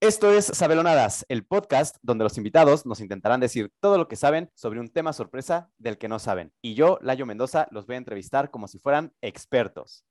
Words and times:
Esto 0.00 0.32
es 0.32 0.44
Sabelonadas, 0.44 1.26
el 1.28 1.44
podcast 1.44 1.96
donde 2.02 2.22
los 2.22 2.38
invitados 2.38 2.86
nos 2.86 3.00
intentarán 3.00 3.40
decir 3.40 3.72
todo 3.80 3.98
lo 3.98 4.06
que 4.06 4.14
saben 4.14 4.48
sobre 4.54 4.78
un 4.78 4.90
tema 4.90 5.12
sorpresa 5.12 5.72
del 5.76 5.98
que 5.98 6.06
no 6.06 6.20
saben. 6.20 6.52
Y 6.62 6.74
yo, 6.74 7.00
Layo 7.02 7.26
Mendoza, 7.26 7.66
los 7.72 7.84
voy 7.88 7.96
a 7.96 7.98
entrevistar 7.98 8.52
como 8.52 8.68
si 8.68 8.78
fueran 8.78 9.12
expertos. 9.22 10.04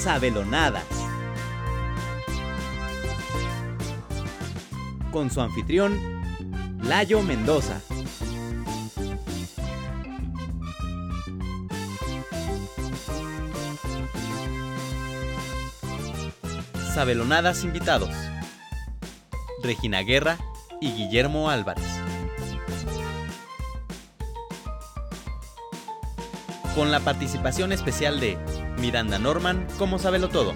Sabelonadas. 0.00 0.84
Con 5.12 5.30
su 5.30 5.40
anfitrión, 5.40 5.96
Layo 6.82 7.22
Mendoza. 7.22 7.80
Sabelonadas 16.98 17.62
invitados. 17.62 18.10
Regina 19.62 20.00
Guerra 20.00 20.36
y 20.80 20.90
Guillermo 20.90 21.48
Álvarez. 21.48 21.84
Con 26.74 26.90
la 26.90 26.98
participación 26.98 27.70
especial 27.70 28.18
de 28.18 28.36
Miranda 28.80 29.20
Norman 29.20 29.64
como 29.78 30.00
Sabelo 30.00 30.28
Todo. 30.28 30.54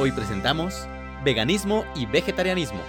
Hoy 0.00 0.10
presentamos 0.10 0.88
Veganismo 1.22 1.84
y 1.94 2.06
Vegetarianismo. 2.06 2.80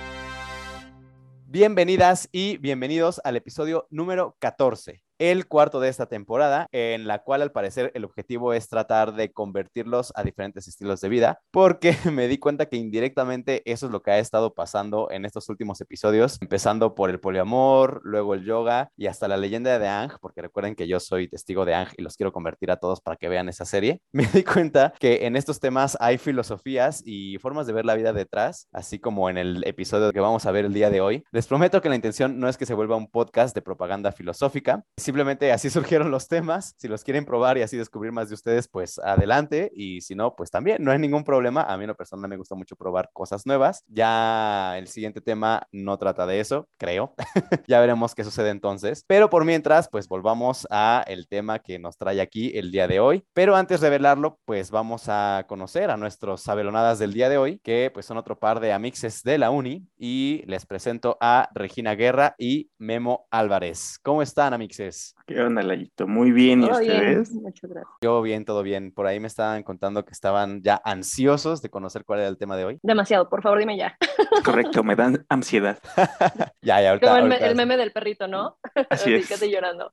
Bienvenidas 1.46 2.30
y 2.32 2.58
bienvenidos 2.58 3.22
al 3.24 3.36
episodio 3.36 3.86
número 3.92 4.38
14 4.40 5.03
el 5.20 5.48
cuarto 5.48 5.80
de 5.80 5.90
esta 5.90 6.08
temporada, 6.08 6.68
en 6.72 7.08
la 7.08 7.20
cual 7.20 7.42
al 7.42 7.52
parecer 7.52 7.92
el 7.96 8.06
objetivo 8.06 8.54
es 8.54 8.68
tratar 8.68 9.14
de 9.14 9.32
convertirlos 9.32 10.12
a 10.16 10.24
diferentes 10.24 10.68
estilos 10.68 11.02
de 11.02 11.10
vida, 11.10 11.40
porque 11.52 11.96
me 12.12 12.28
di 12.28 12.38
cuenta 12.38 12.66
que 12.68 12.78
indirectamente 12.78 13.62
eso 13.66 13.88
es 13.88 13.92
lo 13.92 14.02
que 14.02 14.12
ha 14.12 14.20
estado 14.20 14.54
pasando 14.54 15.10
en 15.12 15.26
estos 15.26 15.50
últimos 15.50 15.82
episodios, 15.82 16.38
empezando 16.42 16.96
por 16.96 17.10
el 17.10 17.20
poliamor, 17.20 18.02
luego 18.04 18.34
el 18.34 18.46
yoga 18.46 18.90
y 18.98 19.08
hasta 19.08 19.28
la 19.28 19.38
leyenda 19.38 19.80
de 19.80 19.88
Ang, 19.88 20.12
porque 20.22 20.42
recuerden 20.42 20.76
que 20.76 20.88
yo 20.88 21.00
soy 21.00 21.28
testigo 21.28 21.66
de 21.66 21.76
Ang 21.76 21.90
y 21.98 22.02
los 22.02 22.16
quiero 22.16 22.32
convertir 22.32 22.72
a 22.72 22.78
todos 22.78 23.02
para 23.02 23.18
que 23.18 23.30
vean 23.30 23.50
esa 23.50 23.66
serie. 23.66 24.02
Me 24.12 24.26
di 24.26 24.44
cuenta 24.44 24.94
que 25.00 25.26
en 25.26 25.36
estos 25.36 25.60
temas 25.60 25.98
hay 26.00 26.18
filosofías 26.18 27.02
y 27.06 27.38
formas 27.40 27.68
de 27.68 27.74
ver 27.74 27.86
la 27.86 27.96
vida 27.96 28.14
detrás, 28.14 28.68
así 28.72 29.00
como 29.00 29.30
en 29.30 29.38
el 29.38 29.64
episodio 29.66 30.12
que 30.12 30.20
vamos 30.20 30.46
a 30.46 30.52
ver 30.52 30.66
el 30.66 30.74
día 30.74 30.90
de 30.90 31.02
hoy. 31.02 31.24
Les 31.32 31.48
prometo 31.48 31.82
que 31.82 31.90
la 31.90 31.96
intención 31.96 32.40
no 32.40 32.50
es 32.50 32.58
que 32.58 32.66
se 32.66 32.74
vuelva 32.74 32.96
un 32.96 33.10
podcast 33.10 33.56
de 33.56 33.62
propaganda 33.62 34.12
filosófica, 34.12 34.84
simplemente 35.04 35.52
así 35.52 35.70
surgieron 35.70 36.10
los 36.10 36.28
temas. 36.28 36.74
Si 36.78 36.88
los 36.88 37.04
quieren 37.04 37.26
probar 37.26 37.58
y 37.58 37.62
así 37.62 37.78
descubrir 37.78 38.12
más 38.12 38.30
de 38.30 38.36
ustedes, 38.36 38.68
pues 38.68 39.00
adelante. 39.00 39.72
Y 39.76 40.02
si 40.02 40.16
no, 40.16 40.36
pues 40.36 40.50
también, 40.50 40.84
no 40.84 40.92
hay 40.92 41.00
ningún 41.00 41.24
problema. 41.24 41.62
A 41.62 41.78
mí 41.78 41.84
en 41.84 41.90
lo 41.90 41.96
personal 41.96 42.30
me 42.30 42.38
gusta 42.38 42.56
mucho 42.56 42.76
probar 42.76 43.10
cosas 43.14 43.46
nuevas. 43.46 43.84
Ya 43.88 44.78
el 44.78 44.88
siguiente 44.88 45.22
tema 45.22 45.68
no 45.72 45.98
trata 45.98 46.26
de 46.26 46.40
eso, 46.40 46.68
creo. 46.78 47.14
ya 47.68 47.80
veremos 47.80 48.16
qué 48.16 48.24
sucede 48.24 48.50
entonces. 48.50 49.04
Pero 49.08 49.30
por 49.30 49.46
mientras, 49.46 49.90
pues 49.90 50.08
volvamos 50.08 50.68
a 50.70 51.04
el 51.08 51.28
tema 51.28 51.60
que 51.60 51.80
nos 51.80 51.98
trae 51.98 52.22
aquí 52.22 52.52
el 52.56 52.72
día 52.72 52.88
de 52.88 53.00
hoy. 53.00 53.24
Pero 53.34 53.56
antes 53.56 53.82
de 53.82 53.94
revelarlo, 53.94 54.40
pues 54.46 54.72
vamos 54.72 55.06
a 55.08 55.46
conocer 55.48 55.92
a 55.92 55.98
nuestros 55.98 56.42
sabelonadas 56.42 56.98
del 56.98 57.14
día 57.14 57.30
de 57.30 57.38
hoy, 57.38 57.60
que 57.60 57.92
pues 57.94 58.06
son 58.06 58.18
otro 58.18 58.40
par 58.40 58.60
de 58.60 58.74
amixes 58.74 59.22
de 59.24 59.38
la 59.38 59.52
uni. 59.52 59.88
Y 59.98 60.44
les 60.48 60.66
presento 60.66 61.18
a 61.22 61.50
Regina 61.54 61.96
Guerra 61.96 62.36
y 62.38 62.72
Memo 62.80 63.28
Álvarez. 63.30 64.00
¿Cómo 64.02 64.22
están, 64.22 64.54
amixes? 64.54 64.93
¿Qué 65.26 65.42
onda, 65.42 65.62
Layito? 65.64 66.08
Muy 66.08 66.32
bien, 66.32 66.64
¿y 66.64 66.70
ustedes? 66.70 67.32
muchas 67.32 67.70
gracias. 67.70 67.94
Yo 68.02 68.22
bien, 68.22 68.46
todo 68.46 68.64
bien. 68.64 68.92
Por 68.92 69.08
ahí 69.08 69.20
me 69.20 69.28
estaban 69.28 69.64
contando 69.64 70.04
que 70.06 70.12
estaban 70.12 70.62
ya 70.62 70.82
ansiosos 70.84 71.62
de 71.62 71.70
conocer 71.70 72.04
cuál 72.06 72.20
era 72.20 72.28
el 72.28 72.38
tema 72.38 72.56
de 72.58 72.66
hoy. 72.66 72.80
Demasiado, 72.84 73.30
por 73.30 73.42
favor, 73.42 73.60
dime 73.60 73.78
ya. 73.78 73.98
Correcto, 74.44 74.84
me 74.84 74.96
dan 74.96 75.26
ansiedad. 75.30 75.80
ya, 76.62 76.82
ya, 76.82 76.90
ahorita. 76.90 77.08
Como 77.08 77.18
el, 77.26 77.32
ahorita- 77.32 77.48
el 77.48 77.56
meme 77.56 77.78
del 77.78 77.92
perrito, 77.92 78.28
¿no? 78.28 78.58
Así 78.90 79.14
es. 79.14 79.28
que 79.28 79.34
estoy 79.36 79.52
llorando. 79.52 79.92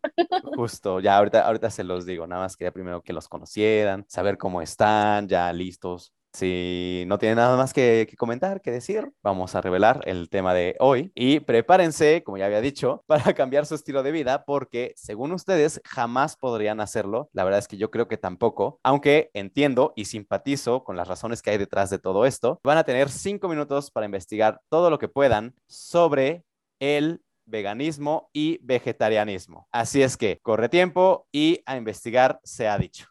Justo, 0.56 1.00
ya 1.00 1.16
ahorita, 1.16 1.46
ahorita 1.46 1.70
se 1.70 1.84
los 1.84 2.06
digo. 2.06 2.26
Nada 2.26 2.42
más 2.42 2.56
quería 2.56 2.72
primero 2.72 3.02
que 3.02 3.12
los 3.12 3.28
conocieran, 3.28 4.04
saber 4.08 4.38
cómo 4.38 4.62
están, 4.62 5.28
ya 5.28 5.52
listos. 5.52 6.12
Si 6.32 7.04
no 7.06 7.18
tienen 7.18 7.36
nada 7.36 7.56
más 7.56 7.72
que, 7.72 8.06
que 8.08 8.16
comentar, 8.16 8.60
que 8.60 8.70
decir, 8.70 9.12
vamos 9.22 9.54
a 9.54 9.60
revelar 9.60 10.00
el 10.04 10.28
tema 10.28 10.54
de 10.54 10.76
hoy. 10.78 11.10
Y 11.14 11.40
prepárense, 11.40 12.22
como 12.22 12.38
ya 12.38 12.46
había 12.46 12.60
dicho, 12.60 13.02
para 13.06 13.34
cambiar 13.34 13.66
su 13.66 13.74
estilo 13.74 14.02
de 14.02 14.12
vida, 14.12 14.44
porque 14.44 14.92
según 14.96 15.32
ustedes 15.32 15.80
jamás 15.84 16.36
podrían 16.36 16.80
hacerlo. 16.80 17.28
La 17.32 17.44
verdad 17.44 17.58
es 17.58 17.68
que 17.68 17.76
yo 17.76 17.90
creo 17.90 18.08
que 18.08 18.16
tampoco, 18.16 18.78
aunque 18.82 19.30
entiendo 19.34 19.92
y 19.96 20.06
simpatizo 20.06 20.84
con 20.84 20.96
las 20.96 21.08
razones 21.08 21.42
que 21.42 21.50
hay 21.50 21.58
detrás 21.58 21.90
de 21.90 21.98
todo 21.98 22.24
esto. 22.26 22.60
Van 22.62 22.78
a 22.78 22.84
tener 22.84 23.10
cinco 23.10 23.48
minutos 23.48 23.90
para 23.90 24.06
investigar 24.06 24.60
todo 24.68 24.90
lo 24.90 24.98
que 24.98 25.08
puedan 25.08 25.54
sobre 25.66 26.44
el 26.78 27.22
veganismo 27.46 28.30
y 28.32 28.58
vegetarianismo. 28.62 29.68
Así 29.72 30.02
es 30.02 30.16
que 30.16 30.38
corre 30.42 30.68
tiempo 30.68 31.26
y 31.32 31.62
a 31.66 31.76
investigar 31.76 32.40
se 32.44 32.68
ha 32.68 32.78
dicho. 32.78 33.06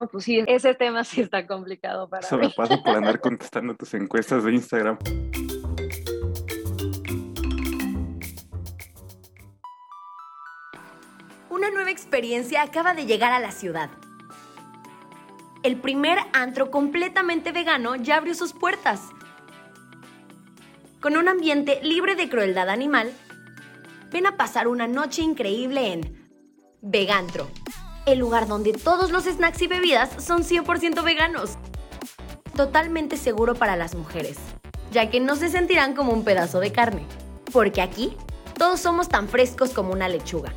No, 0.00 0.08
Pues 0.08 0.24
sí, 0.24 0.42
ese 0.46 0.74
tema 0.74 1.04
sí 1.04 1.20
está 1.20 1.46
complicado 1.46 2.08
para 2.08 2.26
Eso 2.26 2.36
mí. 2.38 2.46
me 2.46 2.52
pasa 2.52 2.76
por 2.82 2.96
andar 2.96 3.20
contestando 3.20 3.74
tus 3.74 3.94
encuestas 3.94 4.44
de 4.44 4.52
Instagram. 4.54 4.98
Una 11.48 11.70
nueva 11.70 11.90
experiencia 11.90 12.62
acaba 12.62 12.94
de 12.94 13.06
llegar 13.06 13.32
a 13.32 13.38
la 13.38 13.50
ciudad. 13.52 13.90
El 15.62 15.76
primer 15.80 16.18
antro 16.32 16.70
completamente 16.70 17.52
vegano 17.52 17.96
ya 17.96 18.16
abrió 18.16 18.34
sus 18.34 18.52
puertas. 18.52 19.02
Con 21.00 21.16
un 21.16 21.28
ambiente 21.28 21.80
libre 21.82 22.14
de 22.14 22.28
crueldad 22.28 22.68
animal, 22.68 23.12
ven 24.16 24.24
a 24.24 24.38
pasar 24.38 24.66
una 24.66 24.86
noche 24.86 25.20
increíble 25.20 25.92
en 25.92 26.30
Vegantro, 26.80 27.50
el 28.06 28.18
lugar 28.18 28.48
donde 28.48 28.72
todos 28.72 29.10
los 29.10 29.24
snacks 29.24 29.60
y 29.60 29.66
bebidas 29.66 30.24
son 30.24 30.42
100% 30.42 31.04
veganos. 31.04 31.58
Totalmente 32.56 33.18
seguro 33.18 33.54
para 33.56 33.76
las 33.76 33.94
mujeres, 33.94 34.38
ya 34.90 35.10
que 35.10 35.20
no 35.20 35.36
se 35.36 35.50
sentirán 35.50 35.94
como 35.94 36.14
un 36.14 36.24
pedazo 36.24 36.60
de 36.60 36.72
carne, 36.72 37.04
porque 37.52 37.82
aquí 37.82 38.16
todos 38.56 38.80
somos 38.80 39.10
tan 39.10 39.28
frescos 39.28 39.72
como 39.72 39.92
una 39.92 40.08
lechuga. 40.08 40.54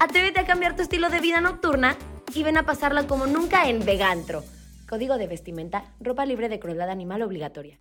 Atrévete 0.00 0.40
a 0.40 0.44
cambiar 0.44 0.74
tu 0.74 0.82
estilo 0.82 1.10
de 1.10 1.20
vida 1.20 1.40
nocturna 1.40 1.96
y 2.34 2.42
ven 2.42 2.56
a 2.56 2.66
pasarla 2.66 3.06
como 3.06 3.28
nunca 3.28 3.68
en 3.68 3.84
Vegantro. 3.84 4.42
Código 4.88 5.16
de 5.16 5.28
vestimenta, 5.28 5.84
ropa 6.00 6.26
libre 6.26 6.48
de 6.48 6.58
crueldad 6.58 6.90
animal 6.90 7.22
obligatoria. 7.22 7.78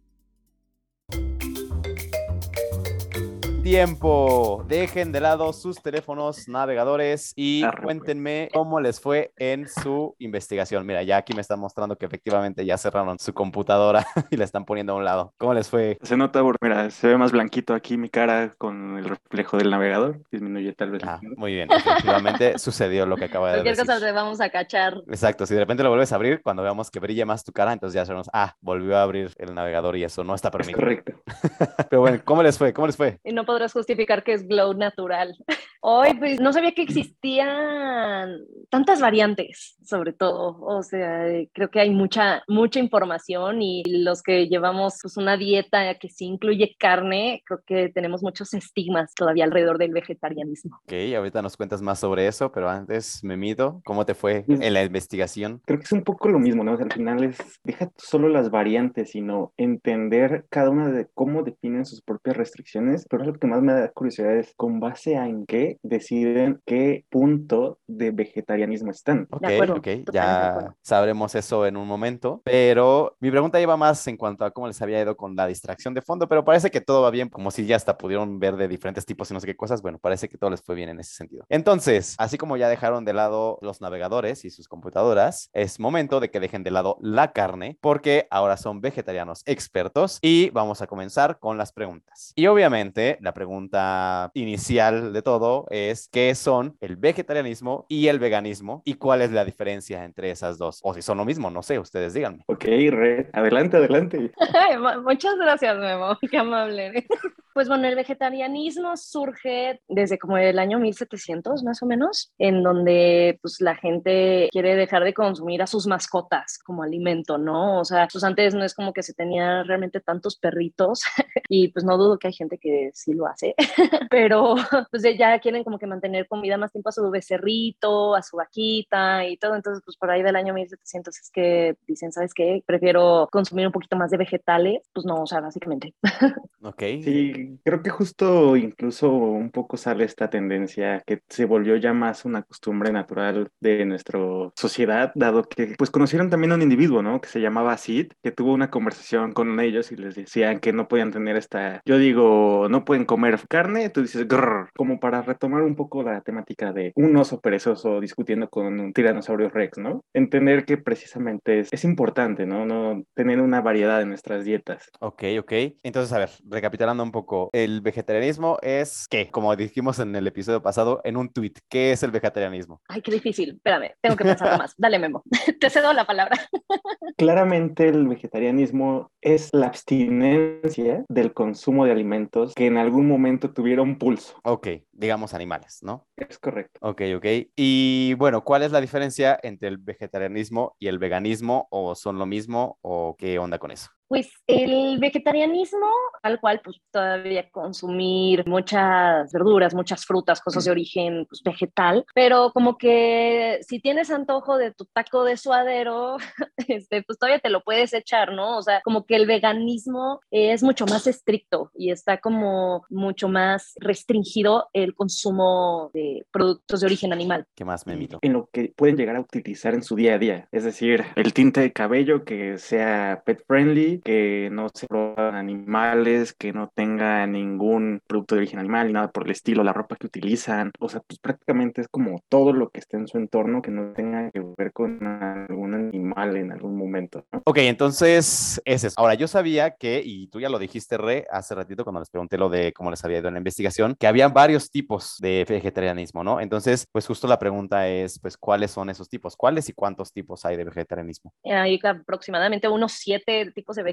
Tiempo. 3.64 4.66
Dejen 4.68 5.12
de 5.12 5.20
lado 5.22 5.54
sus 5.54 5.82
teléfonos 5.82 6.48
navegadores 6.48 7.32
y 7.36 7.62
Arre, 7.64 7.72
pues. 7.78 7.84
cuéntenme 7.86 8.50
cómo 8.52 8.80
les 8.80 9.00
fue 9.00 9.32
en 9.38 9.68
su 9.68 10.16
investigación. 10.18 10.86
Mira, 10.86 11.04
ya 11.04 11.18
aquí 11.18 11.34
me 11.34 11.42
están 11.42 11.60
mostrando 11.60 11.96
que 11.96 12.06
efectivamente 12.08 12.66
ya 12.66 12.78
cerraron 12.78 13.20
su 13.20 13.34
computadora 13.34 14.06
y 14.32 14.38
la 14.38 14.46
están 14.46 14.66
poniendo 14.66 14.94
a 14.94 14.96
un 14.96 15.06
lado. 15.06 15.34
¿Cómo 15.38 15.54
les 15.54 15.70
fue? 15.70 16.00
Se 16.02 16.18
nota, 16.18 16.42
mira, 16.60 16.90
se 16.90 17.08
ve 17.08 17.18
más 17.18 17.32
blanquito 17.32 17.74
aquí 17.76 17.98
mi 17.98 18.10
cara 18.10 18.54
con 18.58 18.98
el 18.98 19.06
reflejo 19.06 19.58
del 19.58 19.70
navegador. 19.70 20.20
Disminuye 20.32 20.74
tal 20.74 20.92
vez. 20.92 21.04
Ah, 21.06 21.20
muy 21.38 21.54
bien, 21.54 21.70
efectivamente 21.72 22.58
sucedió 22.58 23.06
lo 23.06 23.16
que 23.16 23.26
acaba 23.26 23.50
de 23.50 23.54
Cualquier 23.62 23.76
decir. 23.78 23.94
cosa 23.94 24.06
te 24.06 24.12
vamos 24.12 24.42
a 24.42 24.50
cachar. 24.50 24.96
Exacto, 25.08 25.46
si 25.46 25.54
de 25.54 25.60
repente 25.60 25.84
lo 25.84 25.90
vuelves 25.90 26.12
a 26.12 26.16
abrir, 26.16 26.42
cuando 26.42 26.64
veamos 26.64 26.90
que 26.90 27.00
brille 27.00 27.26
más 27.26 27.44
tu 27.44 27.52
cara, 27.52 27.74
entonces 27.74 27.94
ya 27.96 28.06
sabemos, 28.06 28.28
ah, 28.34 28.56
volvió 28.60 28.98
a 28.98 29.04
abrir 29.04 29.32
el 29.38 29.54
navegador 29.54 29.96
y 29.98 30.04
eso 30.04 30.24
no 30.24 30.34
está 30.34 30.48
Es 30.48 30.52
permitido. 30.54 30.80
correcto. 30.80 31.14
Pero 31.90 32.02
bueno, 32.02 32.20
¿cómo 32.26 32.42
les 32.42 32.58
fue? 32.58 32.74
¿Cómo 32.74 32.88
les 32.88 32.98
fue? 32.98 33.20
Y 33.24 33.32
no 33.34 33.46
podrás 33.52 33.74
justificar 33.74 34.24
que 34.24 34.34
es 34.34 34.48
glow 34.48 34.74
natural. 34.74 35.36
Hoy, 35.84 36.14
pues, 36.14 36.40
no 36.40 36.54
sabía 36.54 36.74
que 36.74 36.84
existían 36.84 38.38
tantas 38.70 39.02
variantes, 39.02 39.78
sobre 39.84 40.14
todo. 40.14 40.60
O 40.62 40.84
sea, 40.84 41.26
creo 41.54 41.72
que 41.72 41.80
hay 41.80 41.90
mucha, 41.90 42.44
mucha 42.48 42.80
información 42.80 43.64
y 43.64 43.84
los 43.86 44.22
que 44.22 44.48
llevamos 44.48 45.00
pues, 45.02 45.18
una 45.18 45.38
dieta 45.38 45.96
que 45.96 46.08
sí 46.08 46.26
incluye 46.26 46.76
carne, 46.78 47.42
creo 47.48 47.62
que 47.66 47.90
tenemos 47.90 48.22
muchos 48.22 48.54
estigmas 48.54 49.16
todavía 49.16 49.44
alrededor 49.44 49.80
del 49.80 49.92
vegetarianismo. 49.92 50.80
Ok, 50.84 50.94
ahorita 51.18 51.42
nos 51.42 51.58
cuentas 51.58 51.82
más 51.82 52.00
sobre 52.00 52.28
eso, 52.28 52.52
pero 52.52 52.70
antes, 52.70 53.24
Memito, 53.24 53.82
¿cómo 53.84 54.06
te 54.06 54.14
fue 54.14 54.44
Pues- 54.46 54.62
en 54.62 54.74
la 54.76 54.84
investigación? 54.84 55.62
Creo 55.66 55.80
que 55.80 55.86
es 55.86 55.92
un 55.92 56.04
poco 56.04 56.30
lo 56.30 56.38
mismo, 56.38 56.64
¿no? 56.64 56.74
O 56.74 56.78
sea, 56.78 56.86
al 56.86 56.94
final 56.94 57.24
es, 57.24 57.38
deja 57.64 57.92
solo 57.98 58.30
las 58.30 58.52
variantes, 58.52 59.12
sino 59.12 59.52
entender 59.58 60.46
cada 60.50 60.70
una 60.70 60.92
de 60.92 61.08
cómo 61.16 61.42
definen 61.42 61.86
sus 61.86 62.04
propias 62.04 62.38
restricciones, 62.38 63.08
pero 63.10 63.24
algo 63.24 63.40
que 63.42 63.48
más 63.48 63.62
me 63.62 63.74
da 63.74 63.90
curiosidad 63.90 64.36
es 64.38 64.54
con 64.56 64.80
base 64.80 65.18
a 65.18 65.28
en 65.28 65.46
qué 65.46 65.80
deciden 65.82 66.62
qué 66.66 67.06
punto 67.10 67.80
de 67.88 68.12
vegetarianismo 68.12 68.92
están. 68.92 69.28
Ok, 69.32 69.42
De 69.42 69.56
acuerdo, 69.56 69.76
ok, 69.78 69.88
ya 70.14 70.76
sabremos 70.82 71.34
eso 71.36 71.66
en 71.66 71.76
un 71.76 71.88
momento, 71.88 72.42
pero 72.46 73.18
mi 73.20 73.32
pregunta 73.32 73.60
iba 73.60 73.76
más 73.76 74.08
en 74.08 74.16
cuanto 74.16 74.46
a 74.46 74.52
cómo 74.52 74.68
les 74.68 74.82
había 74.82 75.02
ido 75.02 75.18
con 75.18 75.36
la 75.36 75.48
distracción 75.48 75.94
de 75.94 76.02
fondo, 76.02 76.28
pero 76.28 76.46
parece 76.46 76.70
que 76.70 76.82
todo 76.82 77.02
va 77.02 77.10
bien, 77.10 77.30
como 77.30 77.50
si 77.50 77.66
ya 77.66 77.76
hasta 77.76 77.98
pudieron 77.98 78.40
ver 78.40 78.56
de 78.58 78.68
diferentes 78.68 79.06
tipos 79.06 79.30
y 79.32 79.34
no 79.34 79.40
sé 79.40 79.48
qué 79.48 79.56
cosas, 79.56 79.82
bueno, 79.82 79.98
parece 79.98 80.30
que 80.30 80.38
todo 80.38 80.52
les 80.52 80.62
fue 80.62 80.76
bien 80.76 80.90
en 80.90 81.00
ese 81.00 81.16
sentido. 81.16 81.44
Entonces, 81.50 82.16
así 82.20 82.38
como 82.38 82.58
ya 82.58 82.70
dejaron 82.70 83.06
de 83.06 83.14
lado 83.14 83.58
los 83.62 83.82
navegadores 83.82 84.46
y 84.46 84.52
sus 84.52 84.68
computadoras, 84.68 85.50
es 85.54 85.80
momento 85.80 86.20
de 86.20 86.30
que 86.30 86.40
dejen 86.40 86.64
de 86.64 86.70
lado 86.70 86.98
la 87.02 87.32
carne, 87.32 87.80
porque 87.82 88.28
ahora 88.30 88.58
son 88.58 88.82
vegetarianos 88.82 89.42
expertos 89.48 90.20
y 90.22 90.52
vamos 90.52 90.84
a 90.84 90.88
comenzar 90.88 91.40
con 91.40 91.58
las 91.58 91.72
preguntas. 91.74 92.34
Y 92.36 92.46
obviamente, 92.46 93.18
la 93.22 93.31
pregunta 93.34 94.32
inicial 94.34 95.14
de 95.14 95.22
todo 95.22 95.66
es, 95.70 96.10
¿qué 96.12 96.34
son 96.36 96.78
el 96.82 96.96
vegetarianismo 96.96 97.86
y 97.90 98.08
el 98.08 98.20
veganismo? 98.20 98.82
¿Y 98.86 98.96
cuál 98.96 99.22
es 99.22 99.32
la 99.32 99.46
diferencia 99.46 100.04
entre 100.04 100.32
esas 100.32 100.58
dos? 100.58 100.80
O 100.84 100.94
si 100.94 101.02
son 101.02 101.18
lo 101.18 101.26
mismo, 101.26 101.50
no 101.50 101.64
sé, 101.64 101.80
ustedes 101.80 102.14
díganme. 102.14 102.44
Ok, 102.48 102.64
Red, 102.64 103.28
adelante, 103.34 103.78
adelante. 103.78 104.32
Muchas 105.04 105.36
gracias, 105.38 105.78
Memo, 105.78 106.18
qué 106.32 106.38
amable. 106.38 107.08
Pues 107.54 107.68
bueno, 107.68 107.86
el 107.86 107.96
vegetarianismo 107.96 108.96
surge 108.96 109.82
desde 109.90 110.18
como 110.18 110.38
el 110.38 110.58
año 110.58 110.80
1700 110.80 111.64
más 111.64 111.84
o 111.84 111.86
menos, 111.86 112.32
en 112.38 112.64
donde 112.64 113.40
pues 113.42 113.60
la 113.60 113.76
gente 113.76 114.48
quiere 114.54 114.76
dejar 114.76 115.04
de 115.04 115.14
consumir 115.14 115.62
a 115.62 115.68
sus 115.68 115.86
mascotas 115.86 116.58
como 116.60 116.82
alimento, 116.82 117.38
¿no? 117.38 117.82
O 117.82 117.84
sea, 117.84 118.08
pues 118.10 118.24
antes 118.24 118.56
no 118.56 118.64
es 118.64 118.74
como 118.74 118.94
que 118.94 119.04
se 119.04 119.14
tenía 119.14 119.64
realmente 119.64 120.00
tantos 120.00 120.38
perritos 120.38 121.04
y 121.50 121.68
pues 121.68 121.84
no 121.84 121.98
dudo 121.98 122.18
que 122.18 122.28
hay 122.28 122.34
gente 122.34 122.58
que 122.58 122.92
sí 122.94 123.14
lo 123.14 123.21
hace, 123.28 123.56
pero 124.10 124.56
pues 124.90 125.04
ya 125.18 125.40
quieren 125.40 125.64
como 125.64 125.80
que 125.80 125.88
mantener 125.88 126.28
con 126.28 126.42
vida 126.42 126.58
más 126.58 126.72
tiempo 126.72 126.90
a 126.90 126.92
su 126.92 127.10
becerrito, 127.10 128.16
a 128.16 128.22
su 128.22 128.38
vaquita 128.38 129.26
y 129.26 129.38
todo, 129.38 129.56
entonces 129.56 129.84
pues 129.84 129.98
por 129.98 130.12
ahí 130.12 130.24
del 130.24 130.36
año 130.36 130.54
1700 130.54 131.20
es 131.20 131.32
que 131.32 131.76
dicen, 131.88 132.12
¿sabes 132.12 132.34
qué? 132.34 132.64
Prefiero 132.66 133.28
consumir 133.32 133.68
un 133.68 133.74
poquito 133.74 133.96
más 133.96 134.12
de 134.12 134.18
vegetales, 134.18 134.82
pues 134.94 135.06
no, 135.06 135.24
o 135.24 135.28
sea, 135.28 135.42
básicamente. 135.42 135.94
¿Ok? 136.62 136.84
Sí, 137.04 137.60
creo 137.64 137.82
que 137.82 137.90
justo 137.90 138.56
incluso 138.56 139.10
un 139.10 139.52
poco 139.52 139.78
sale 139.78 140.04
esta 140.04 140.30
tendencia 140.30 141.02
que 141.06 141.22
se 141.28 141.46
volvió 141.46 141.76
ya 141.76 141.94
más 141.94 142.26
una 142.26 142.44
costumbre 142.44 142.92
natural 142.92 143.50
de 143.60 143.86
nuestra 143.86 144.20
sociedad, 144.56 145.12
dado 145.16 145.44
que 145.44 145.76
pues 145.78 145.90
conocieron 145.90 146.30
también 146.30 146.52
a 146.52 146.56
un 146.56 146.62
individuo, 146.62 147.02
¿no? 147.02 147.22
Que 147.22 147.30
se 147.30 147.42
llamaba 147.42 147.78
Sid, 147.78 148.12
que 148.22 148.32
tuvo 148.32 148.54
una 148.54 148.70
conversación 148.70 149.32
con 149.34 149.60
ellos 149.60 149.92
y 149.92 149.96
les 149.96 150.16
decían 150.16 150.60
que 150.60 150.74
no 150.74 150.88
podían 150.88 151.12
tener 151.12 151.38
esta, 151.38 151.82
yo 151.86 151.98
digo, 151.98 152.68
no 152.70 152.86
pueden 152.86 153.06
comer 153.12 153.42
carne, 153.50 153.90
tú 153.90 154.04
dices, 154.04 154.26
grrr, 154.26 154.70
como 154.74 155.02
para 155.02 155.22
retomar 155.22 155.64
un 155.64 155.76
poco 155.76 156.02
la 156.02 156.22
temática 156.22 156.72
de 156.72 156.94
un 156.96 157.14
oso 157.18 157.42
perezoso 157.42 158.00
discutiendo 158.00 158.48
con 158.50 158.80
un 158.80 158.94
tiranosaurio 158.94 159.50
rex, 159.50 159.80
¿no? 159.80 160.06
Entender 160.14 160.64
que 160.64 160.78
precisamente 160.78 161.60
es, 161.60 161.74
es 161.74 161.84
importante, 161.84 162.46
¿no? 162.46 162.66
No 162.66 163.04
tener 163.14 163.42
una 163.42 163.60
variedad 163.60 164.02
en 164.02 164.08
nuestras 164.08 164.46
dietas. 164.46 164.90
Ok, 165.02 165.24
ok. 165.42 165.52
Entonces, 165.84 166.14
a 166.14 166.20
ver, 166.20 166.30
recapitulando 166.46 167.04
un 167.04 167.12
poco, 167.12 167.50
el 167.52 167.82
vegetarianismo 167.82 168.60
es 168.62 169.08
¿qué? 169.10 169.30
Como 169.30 169.54
dijimos 169.58 170.00
en 170.00 170.16
el 170.16 170.26
episodio 170.26 170.62
pasado, 170.62 171.02
en 171.04 171.18
un 171.18 171.34
tweet, 171.34 171.56
¿qué 171.70 171.92
es 171.92 172.04
el 172.04 172.12
vegetarianismo? 172.12 172.80
Ay, 172.88 173.02
qué 173.02 173.12
difícil. 173.12 173.56
Espérame, 173.56 173.92
tengo 174.00 174.16
que 174.16 174.24
pensar 174.24 174.58
más. 174.58 174.74
Dale, 174.78 175.00
Memo. 175.00 175.22
Te 175.60 175.70
cedo 175.70 175.92
la 175.92 176.08
palabra. 176.08 176.38
Claramente 177.18 177.90
el 177.90 178.08
vegetarianismo 178.08 179.12
es 179.20 179.50
la 179.52 179.68
abstinencia 179.68 181.04
del 181.10 181.34
consumo 181.34 181.84
de 181.84 181.92
alimentos 181.92 182.54
que 182.56 182.68
en 182.68 182.78
algún 182.78 183.01
momento 183.08 183.54
tuvieron 183.54 183.98
pulso. 183.98 184.40
Ok, 184.44 184.68
digamos 184.92 185.34
animales, 185.34 185.80
¿no? 185.82 186.08
Es 186.16 186.40
correcto. 186.40 186.80
Ok, 186.82 187.02
ok. 187.16 187.26
Y 187.56 188.14
bueno, 188.16 188.44
¿cuál 188.44 188.64
es 188.64 188.72
la 188.72 188.82
diferencia 188.82 189.40
entre 189.44 189.70
el 189.70 189.78
vegetarianismo 189.78 190.76
y 190.80 190.88
el 190.88 191.00
veganismo? 191.00 191.68
¿O 191.72 191.96
son 191.96 192.18
lo 192.18 192.26
mismo? 192.26 192.78
¿O 192.82 193.16
qué 193.18 193.40
onda 193.40 193.60
con 193.60 193.72
eso? 193.72 193.90
Pues 194.12 194.30
el 194.46 195.00
vegetarianismo, 195.00 195.88
al 196.22 196.42
cual 196.42 196.60
pues 196.62 196.82
todavía 196.92 197.50
consumir 197.50 198.46
muchas 198.46 199.32
verduras, 199.32 199.74
muchas 199.74 200.06
frutas, 200.06 200.42
cosas 200.42 200.66
de 200.66 200.72
origen 200.72 201.26
pues, 201.30 201.42
vegetal, 201.42 202.04
pero 202.14 202.52
como 202.54 202.78
que 202.78 203.60
si 203.66 203.80
tienes 203.80 204.12
antojo 204.12 204.58
de 204.58 204.74
tu 204.74 204.84
taco 204.84 205.24
de 205.24 205.38
suadero, 205.38 206.18
este, 206.68 207.04
pues 207.04 207.20
todavía 207.20 207.40
te 207.40 207.50
lo 207.50 207.64
puedes 207.64 207.94
echar, 207.94 208.34
¿no? 208.34 208.58
O 208.58 208.62
sea, 208.62 208.82
como 208.82 209.06
que 209.06 209.16
el 209.16 209.28
veganismo 209.28 210.20
es 210.30 210.62
mucho 210.62 210.86
más 210.88 211.08
estricto 211.08 211.72
y 211.74 211.92
está 211.92 212.18
como 212.18 212.84
mucho 212.90 213.30
más 213.30 213.76
restringido 213.80 214.68
el 214.74 214.94
consumo 214.94 215.90
de 215.94 216.26
productos 216.34 216.82
de 216.82 216.86
origen 216.86 217.14
animal. 217.14 217.46
¿Qué 217.56 217.64
más 217.64 217.88
me 217.88 217.96
mito? 217.96 218.20
En 218.24 218.34
lo 218.34 218.50
que 218.52 218.74
pueden 218.76 218.98
llegar 218.98 219.16
a 219.16 219.22
utilizar 219.22 219.74
en 219.74 219.84
su 219.84 219.96
día 219.96 220.16
a 220.16 220.18
día. 220.18 220.50
Es 220.52 220.66
decir, 220.66 221.06
el 221.16 221.34
tinte 221.34 221.62
de 221.62 221.72
cabello 221.72 222.26
que 222.26 222.58
sea 222.58 223.24
pet 223.26 223.42
friendly, 223.48 224.01
que 224.04 224.50
no 224.52 224.70
se 224.74 224.88
proban 224.88 225.36
animales, 225.36 226.34
que 226.34 226.54
no 226.54 226.72
tenga 226.74 227.26
ningún 227.28 228.02
producto 228.08 228.36
de 228.36 228.40
origen 228.40 228.60
animal 228.60 228.88
ni 228.88 228.94
nada 228.94 229.12
por 229.12 229.26
el 229.26 229.32
estilo, 229.32 229.64
la 229.64 229.74
ropa 229.74 229.96
que 229.96 230.08
utilizan. 230.08 230.72
O 230.80 230.90
sea, 230.90 231.02
pues 231.02 231.20
prácticamente 231.20 231.82
es 231.82 231.88
como 231.88 232.22
todo 232.30 232.54
lo 232.54 232.70
que 232.70 232.80
esté 232.80 232.98
en 232.98 233.08
su 233.08 233.18
entorno 233.18 233.62
que 233.62 233.72
no 233.72 233.94
tenga 233.94 234.30
que 234.32 234.42
ver 234.58 234.72
con 234.74 235.06
algún 235.06 235.74
animal 235.74 236.36
en 236.38 236.52
algún 236.52 236.78
momento. 236.78 237.26
¿no? 237.32 237.42
Ok, 237.46 237.58
entonces 237.60 238.62
es 238.66 238.84
eso. 238.84 239.00
Ahora, 239.00 239.14
yo 239.14 239.28
sabía 239.28 239.72
que, 239.72 240.02
y 240.04 240.28
tú 240.28 240.40
ya 240.40 240.50
lo 240.50 240.60
dijiste, 240.60 240.98
Re, 240.98 241.28
hace 241.32 241.56
ratito 241.56 241.84
cuando 241.84 242.00
les 242.00 242.10
pregunté 242.10 242.38
lo 242.38 242.50
de 242.50 242.74
cómo 242.74 242.92
les 242.92 243.04
había 243.04 243.20
ido 243.20 243.28
en 243.28 243.36
la 243.36 243.40
investigación, 243.40 243.96
que 244.00 244.08
había 244.08 244.28
varios 244.28 244.72
tipos 244.72 245.18
de 245.20 245.46
vegetarianismo, 245.48 246.24
¿no? 246.24 246.40
Entonces, 246.40 246.88
pues 246.92 247.08
justo 247.08 247.28
la 247.28 247.40
pregunta 247.40 247.88
es, 247.88 248.20
pues, 248.20 248.38
¿cuáles 248.38 248.72
son 248.72 248.90
esos 248.90 249.10
tipos? 249.10 249.36
¿Cuáles 249.36 249.70
y 249.70 249.74
cuántos 249.74 250.12
tipos 250.12 250.46
hay 250.46 250.58
de 250.58 250.64
vegetarianismo? 250.64 251.34
Hay 251.46 251.80
aproximadamente 251.84 252.68
unos 252.68 252.94
siete 252.94 253.52
tipos 253.54 253.76
de 253.76 253.84
vegetarianismo, 253.84 253.91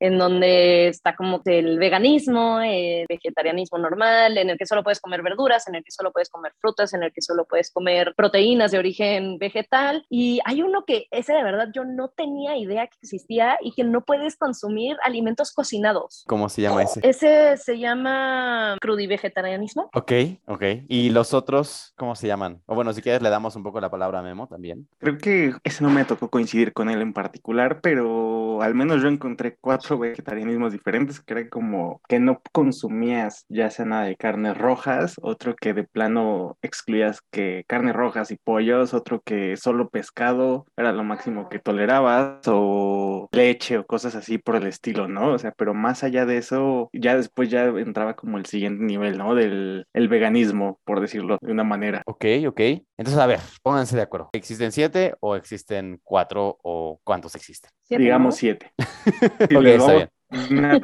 en 0.00 0.18
donde 0.18 0.88
está 0.88 1.16
como 1.16 1.42
el 1.44 1.78
veganismo, 1.78 2.60
el 2.60 3.06
vegetarianismo 3.08 3.78
normal, 3.78 4.38
en 4.38 4.50
el 4.50 4.58
que 4.58 4.66
solo 4.66 4.82
puedes 4.82 5.00
comer 5.00 5.22
verduras, 5.22 5.68
en 5.68 5.74
el 5.74 5.84
que 5.84 5.90
solo 5.90 6.12
puedes 6.12 6.28
comer 6.28 6.52
frutas, 6.60 6.94
en 6.94 7.02
el 7.02 7.12
que 7.12 7.22
solo 7.22 7.44
puedes 7.44 7.70
comer 7.70 8.14
proteínas 8.16 8.70
de 8.70 8.78
origen 8.78 9.38
vegetal. 9.38 10.04
Y 10.08 10.40
hay 10.44 10.62
uno 10.62 10.84
que 10.84 11.06
ese 11.10 11.32
de 11.32 11.42
verdad 11.42 11.68
yo 11.74 11.84
no 11.84 12.08
tenía 12.08 12.56
idea 12.56 12.86
que 12.86 12.96
existía 13.02 13.58
y 13.60 13.72
que 13.72 13.84
no 13.84 14.04
puedes 14.04 14.36
consumir 14.36 14.96
alimentos 15.04 15.52
cocinados. 15.52 16.24
¿Cómo 16.26 16.48
se 16.48 16.62
llama 16.62 16.82
ese? 16.82 17.00
Ese 17.02 17.56
se 17.56 17.78
llama 17.78 18.76
crudivegetarianismo. 18.80 19.90
Ok, 19.94 20.12
ok. 20.46 20.62
¿Y 20.88 21.10
los 21.10 21.34
otros, 21.34 21.92
cómo 21.96 22.14
se 22.14 22.26
llaman? 22.26 22.62
O 22.66 22.74
bueno, 22.74 22.92
si 22.92 23.02
quieres 23.02 23.22
le 23.22 23.30
damos 23.30 23.56
un 23.56 23.62
poco 23.62 23.80
la 23.80 23.90
palabra 23.90 24.20
a 24.20 24.22
Memo 24.22 24.46
también. 24.46 24.88
Creo 24.98 25.18
que 25.18 25.54
ese 25.64 25.82
no 25.82 25.90
me 25.90 26.04
tocó 26.04 26.28
coincidir 26.28 26.72
con 26.72 26.88
él 26.88 27.00
en 27.02 27.12
particular, 27.12 27.80
pero 27.80 28.37
al 28.62 28.74
menos 28.74 29.02
yo 29.02 29.08
encontré 29.08 29.56
cuatro 29.60 29.98
vegetarianismos 29.98 30.72
diferentes, 30.72 31.20
que 31.20 31.34
era 31.34 31.48
como 31.48 32.00
que 32.08 32.18
no 32.20 32.40
consumías 32.52 33.44
ya 33.48 33.70
sea 33.70 33.84
nada 33.84 34.04
de 34.04 34.16
carnes 34.16 34.56
rojas, 34.56 35.16
otro 35.22 35.54
que 35.54 35.74
de 35.74 35.84
plano 35.84 36.58
excluías 36.62 37.20
que 37.30 37.64
carnes 37.66 37.94
rojas 37.94 38.30
y 38.30 38.36
pollos, 38.36 38.94
otro 38.94 39.22
que 39.24 39.56
solo 39.56 39.88
pescado 39.88 40.66
era 40.76 40.92
lo 40.92 41.04
máximo 41.04 41.48
que 41.48 41.58
tolerabas, 41.58 42.40
o 42.46 43.28
leche 43.32 43.78
o 43.78 43.86
cosas 43.86 44.14
así 44.14 44.38
por 44.38 44.56
el 44.56 44.66
estilo, 44.66 45.08
¿no? 45.08 45.32
O 45.32 45.38
sea, 45.38 45.52
pero 45.56 45.74
más 45.74 46.04
allá 46.04 46.26
de 46.26 46.38
eso, 46.38 46.90
ya 46.92 47.16
después 47.16 47.50
ya 47.50 47.66
entraba 47.66 48.14
como 48.14 48.38
el 48.38 48.46
siguiente 48.46 48.84
nivel, 48.84 49.18
¿no? 49.18 49.34
Del 49.34 49.86
el 49.92 50.08
veganismo, 50.08 50.80
por 50.84 51.00
decirlo 51.00 51.38
de 51.40 51.52
una 51.52 51.64
manera. 51.64 52.02
Ok, 52.06 52.24
ok. 52.46 52.60
Entonces, 52.98 53.22
a 53.22 53.26
ver, 53.26 53.40
pónganse 53.62 53.96
de 53.96 54.02
acuerdo. 54.02 54.28
¿Existen 54.32 54.72
siete 54.72 55.14
o 55.20 55.36
existen 55.36 56.00
cuatro 56.02 56.58
o 56.62 57.00
cuántos 57.04 57.34
existen? 57.36 57.70
¿Siete, 57.82 58.02
digamos 58.02 58.34
no? 58.34 58.38
siete. 58.38 58.72
Ok, 59.50 59.50
Y 59.50 59.54
les 59.62 59.76
está 59.76 59.92
vamos 59.92 60.08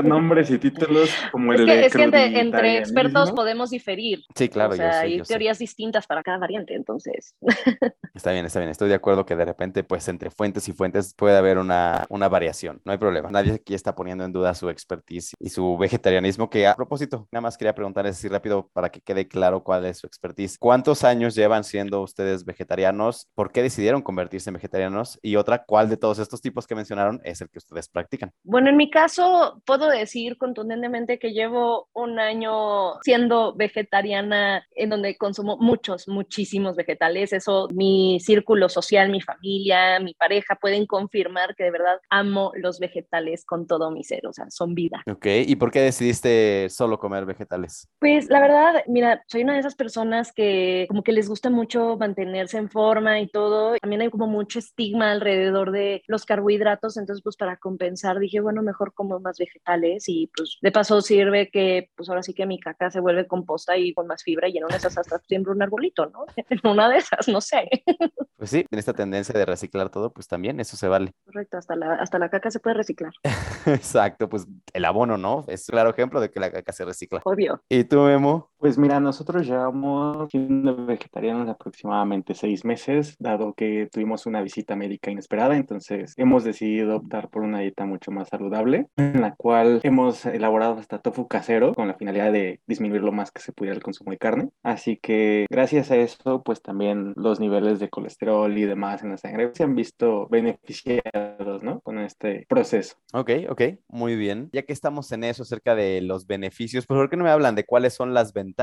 nombres 0.02 0.50
y 0.50 0.58
títulos 0.58 1.10
como 1.30 1.52
Es 1.52 1.60
el 1.60 1.66
que, 1.66 1.72
de 1.76 1.86
es 1.86 1.92
que 1.94 2.02
entre, 2.02 2.40
entre 2.40 2.78
expertos 2.78 3.32
podemos 3.32 3.70
diferir. 3.70 4.22
Sí, 4.34 4.48
claro, 4.48 4.72
o 4.72 4.76
yo 4.76 4.82
sea, 4.82 4.92
sé, 4.92 4.98
hay 4.98 5.18
yo 5.18 5.24
sé. 5.24 5.34
teorías 5.34 5.58
distintas 5.58 6.06
para 6.06 6.22
cada 6.22 6.38
variante, 6.38 6.74
entonces. 6.74 7.34
Está 8.14 8.30
bien, 8.30 8.46
está 8.46 8.60
bien. 8.60 8.70
Estoy 8.70 8.88
de 8.88 8.94
acuerdo 8.94 9.26
que 9.26 9.34
de 9.34 9.44
repente, 9.44 9.82
pues 9.82 10.06
entre 10.06 10.30
fuentes 10.30 10.68
y 10.68 10.72
fuentes 10.72 11.14
puede 11.14 11.36
haber 11.36 11.58
una, 11.58 12.06
una 12.08 12.28
variación. 12.28 12.80
No 12.84 12.92
hay 12.92 12.98
problema. 12.98 13.28
Nadie 13.28 13.54
aquí 13.54 13.74
está 13.74 13.96
poniendo 13.96 14.24
en 14.24 14.32
duda 14.32 14.54
su 14.54 14.70
expertise 14.70 15.34
y 15.40 15.50
su 15.50 15.76
vegetarianismo, 15.76 16.48
que 16.48 16.68
a 16.68 16.76
propósito, 16.76 17.26
nada 17.32 17.40
más 17.40 17.58
quería 17.58 17.74
preguntarles 17.74 18.16
así 18.16 18.28
rápido 18.28 18.70
para 18.72 18.90
que 18.90 19.00
quede 19.00 19.26
claro 19.26 19.64
cuál 19.64 19.84
es 19.84 19.98
su 19.98 20.06
expertise. 20.06 20.58
¿Cuántos 20.58 21.02
años 21.02 21.34
llevan 21.34 21.64
siendo 21.64 22.02
ustedes 22.02 22.44
vegetarianos? 22.44 23.28
¿Por 23.34 23.50
qué 23.50 23.62
decidieron 23.62 24.00
convertirse 24.00 24.48
en 24.48 24.54
vegetarianos? 24.54 25.18
Y 25.20 25.34
otra, 25.34 25.64
¿cuál 25.64 25.88
de 25.88 25.96
todos 25.96 26.20
estos 26.20 26.40
tipos 26.40 26.68
que 26.68 26.76
mencionaron 26.76 27.20
es 27.24 27.40
el 27.40 27.50
que 27.50 27.58
ustedes 27.58 27.88
practican? 27.88 28.30
Bueno, 28.44 28.70
en 28.70 28.76
mi 28.76 28.90
caso, 28.90 29.33
puedo, 29.34 29.62
puedo 29.64 29.88
decir 29.88 30.36
contundentemente 30.38 31.18
que 31.18 31.32
llevo 31.32 31.88
un 31.92 32.18
año 32.18 33.00
siendo 33.02 33.54
vegetariana 33.54 34.64
en 34.74 34.90
donde 34.90 35.16
consumo 35.16 35.56
muchos, 35.58 36.08
muchísimos 36.08 36.76
vegetales. 36.76 37.32
Eso 37.32 37.68
mi 37.72 38.18
círculo 38.20 38.68
social, 38.68 39.10
mi 39.10 39.20
familia, 39.20 39.98
mi 40.00 40.14
pareja 40.14 40.56
pueden 40.60 40.86
confirmar 40.86 41.54
que 41.56 41.64
de 41.64 41.70
verdad 41.70 42.00
amo 42.10 42.52
los 42.54 42.78
vegetales 42.78 43.44
con 43.44 43.66
todo 43.66 43.90
mi 43.90 44.04
ser, 44.04 44.26
o 44.26 44.32
sea, 44.32 44.46
son 44.50 44.74
vida. 44.74 45.02
Ok, 45.10 45.26
¿y 45.46 45.56
por 45.56 45.70
qué 45.70 45.80
decidiste 45.80 46.68
solo 46.70 46.98
comer 46.98 47.26
vegetales? 47.26 47.88
Pues 47.98 48.28
la 48.28 48.40
verdad, 48.40 48.84
mira, 48.86 49.22
soy 49.26 49.42
una 49.42 49.54
de 49.54 49.60
esas 49.60 49.74
personas 49.74 50.32
que 50.32 50.86
como 50.88 51.02
que 51.02 51.12
les 51.12 51.28
gusta 51.28 51.50
mucho 51.50 51.96
mantenerse 51.96 52.58
en 52.58 52.70
forma 52.70 53.20
y 53.20 53.28
todo. 53.28 53.76
También 53.80 54.02
hay 54.02 54.10
como 54.10 54.26
mucho 54.26 54.58
estigma 54.58 55.10
alrededor 55.10 55.70
de 55.70 56.02
los 56.06 56.24
carbohidratos, 56.24 56.96
entonces 56.96 57.22
pues 57.22 57.36
para 57.36 57.56
compensar 57.56 58.18
dije, 58.18 58.40
bueno, 58.40 58.62
mejor 58.62 58.92
como 58.94 59.20
más 59.24 59.38
vegetales 59.38 60.04
y 60.08 60.30
pues 60.36 60.58
de 60.62 60.70
paso 60.70 61.00
sirve 61.00 61.50
que 61.50 61.90
pues 61.96 62.08
ahora 62.08 62.22
sí 62.22 62.32
que 62.32 62.46
mi 62.46 62.60
caca 62.60 62.90
se 62.90 63.00
vuelve 63.00 63.26
composta 63.26 63.76
y 63.76 63.92
con 63.92 64.06
más 64.06 64.22
fibra 64.22 64.48
y 64.48 64.58
en 64.58 64.64
una 64.64 64.74
de 64.74 64.78
esas 64.78 64.96
hasta 64.98 65.18
siempre 65.26 65.52
un 65.52 65.62
arbolito, 65.62 66.06
¿no? 66.06 66.26
En 66.50 66.60
una 66.70 66.88
de 66.88 66.98
esas, 66.98 67.26
no 67.26 67.40
sé. 67.40 67.68
Pues 68.36 68.50
sí, 68.50 68.64
en 68.70 68.78
esta 68.78 68.92
tendencia 68.92 69.36
de 69.36 69.46
reciclar 69.46 69.88
todo, 69.88 70.12
pues 70.12 70.28
también 70.28 70.60
eso 70.60 70.76
se 70.76 70.86
vale. 70.86 71.12
Correcto, 71.24 71.56
hasta 71.56 71.74
la, 71.74 71.94
hasta 71.94 72.18
la 72.18 72.28
caca 72.28 72.50
se 72.50 72.60
puede 72.60 72.76
reciclar. 72.76 73.12
Exacto, 73.66 74.28
pues 74.28 74.46
el 74.72 74.84
abono, 74.84 75.16
¿no? 75.16 75.44
Es 75.48 75.66
claro 75.66 75.90
ejemplo 75.90 76.20
de 76.20 76.30
que 76.30 76.40
la 76.40 76.52
caca 76.52 76.72
se 76.72 76.84
recicla. 76.84 77.22
Obvio. 77.24 77.62
¿Y 77.68 77.84
tú, 77.84 78.00
Memo? 78.02 78.50
Pues 78.64 78.78
mira, 78.78 78.98
nosotros 78.98 79.46
llevamos 79.46 80.30
siendo 80.30 80.86
vegetarianos 80.86 81.50
aproximadamente 81.50 82.34
seis 82.34 82.64
meses, 82.64 83.14
dado 83.18 83.52
que 83.52 83.90
tuvimos 83.92 84.24
una 84.24 84.40
visita 84.40 84.74
médica 84.74 85.10
inesperada, 85.10 85.54
entonces 85.54 86.14
hemos 86.16 86.44
decidido 86.44 86.96
optar 86.96 87.28
por 87.28 87.42
una 87.42 87.58
dieta 87.58 87.84
mucho 87.84 88.10
más 88.10 88.30
saludable, 88.30 88.86
en 88.96 89.20
la 89.20 89.34
cual 89.34 89.80
hemos 89.82 90.24
elaborado 90.24 90.78
hasta 90.78 90.98
tofu 90.98 91.28
casero 91.28 91.74
con 91.74 91.88
la 91.88 91.94
finalidad 91.98 92.32
de 92.32 92.62
disminuir 92.66 93.02
lo 93.02 93.12
más 93.12 93.30
que 93.30 93.42
se 93.42 93.52
pudiera 93.52 93.76
el 93.76 93.82
consumo 93.82 94.12
de 94.12 94.16
carne. 94.16 94.48
Así 94.62 94.96
que 94.96 95.44
gracias 95.50 95.90
a 95.90 95.96
eso, 95.96 96.42
pues 96.42 96.62
también 96.62 97.12
los 97.16 97.40
niveles 97.40 97.80
de 97.80 97.90
colesterol 97.90 98.56
y 98.56 98.64
demás 98.64 99.02
en 99.02 99.10
la 99.10 99.18
sangre 99.18 99.50
se 99.52 99.64
han 99.64 99.74
visto 99.74 100.26
beneficiados, 100.30 101.62
¿no? 101.62 101.82
Con 101.82 101.98
este 101.98 102.46
proceso. 102.48 102.96
Ok, 103.12 103.30
ok, 103.50 103.62
muy 103.88 104.16
bien. 104.16 104.48
Ya 104.54 104.62
que 104.62 104.72
estamos 104.72 105.12
en 105.12 105.24
eso 105.24 105.42
acerca 105.42 105.74
de 105.74 106.00
los 106.00 106.26
beneficios, 106.26 106.86
pues 106.86 106.96
¿por 106.96 107.10
qué 107.10 107.18
no 107.18 107.24
me 107.24 107.30
hablan 107.30 107.56
de 107.56 107.64
cuáles 107.64 107.92
son 107.92 108.14
las 108.14 108.32
ventajas 108.32 108.53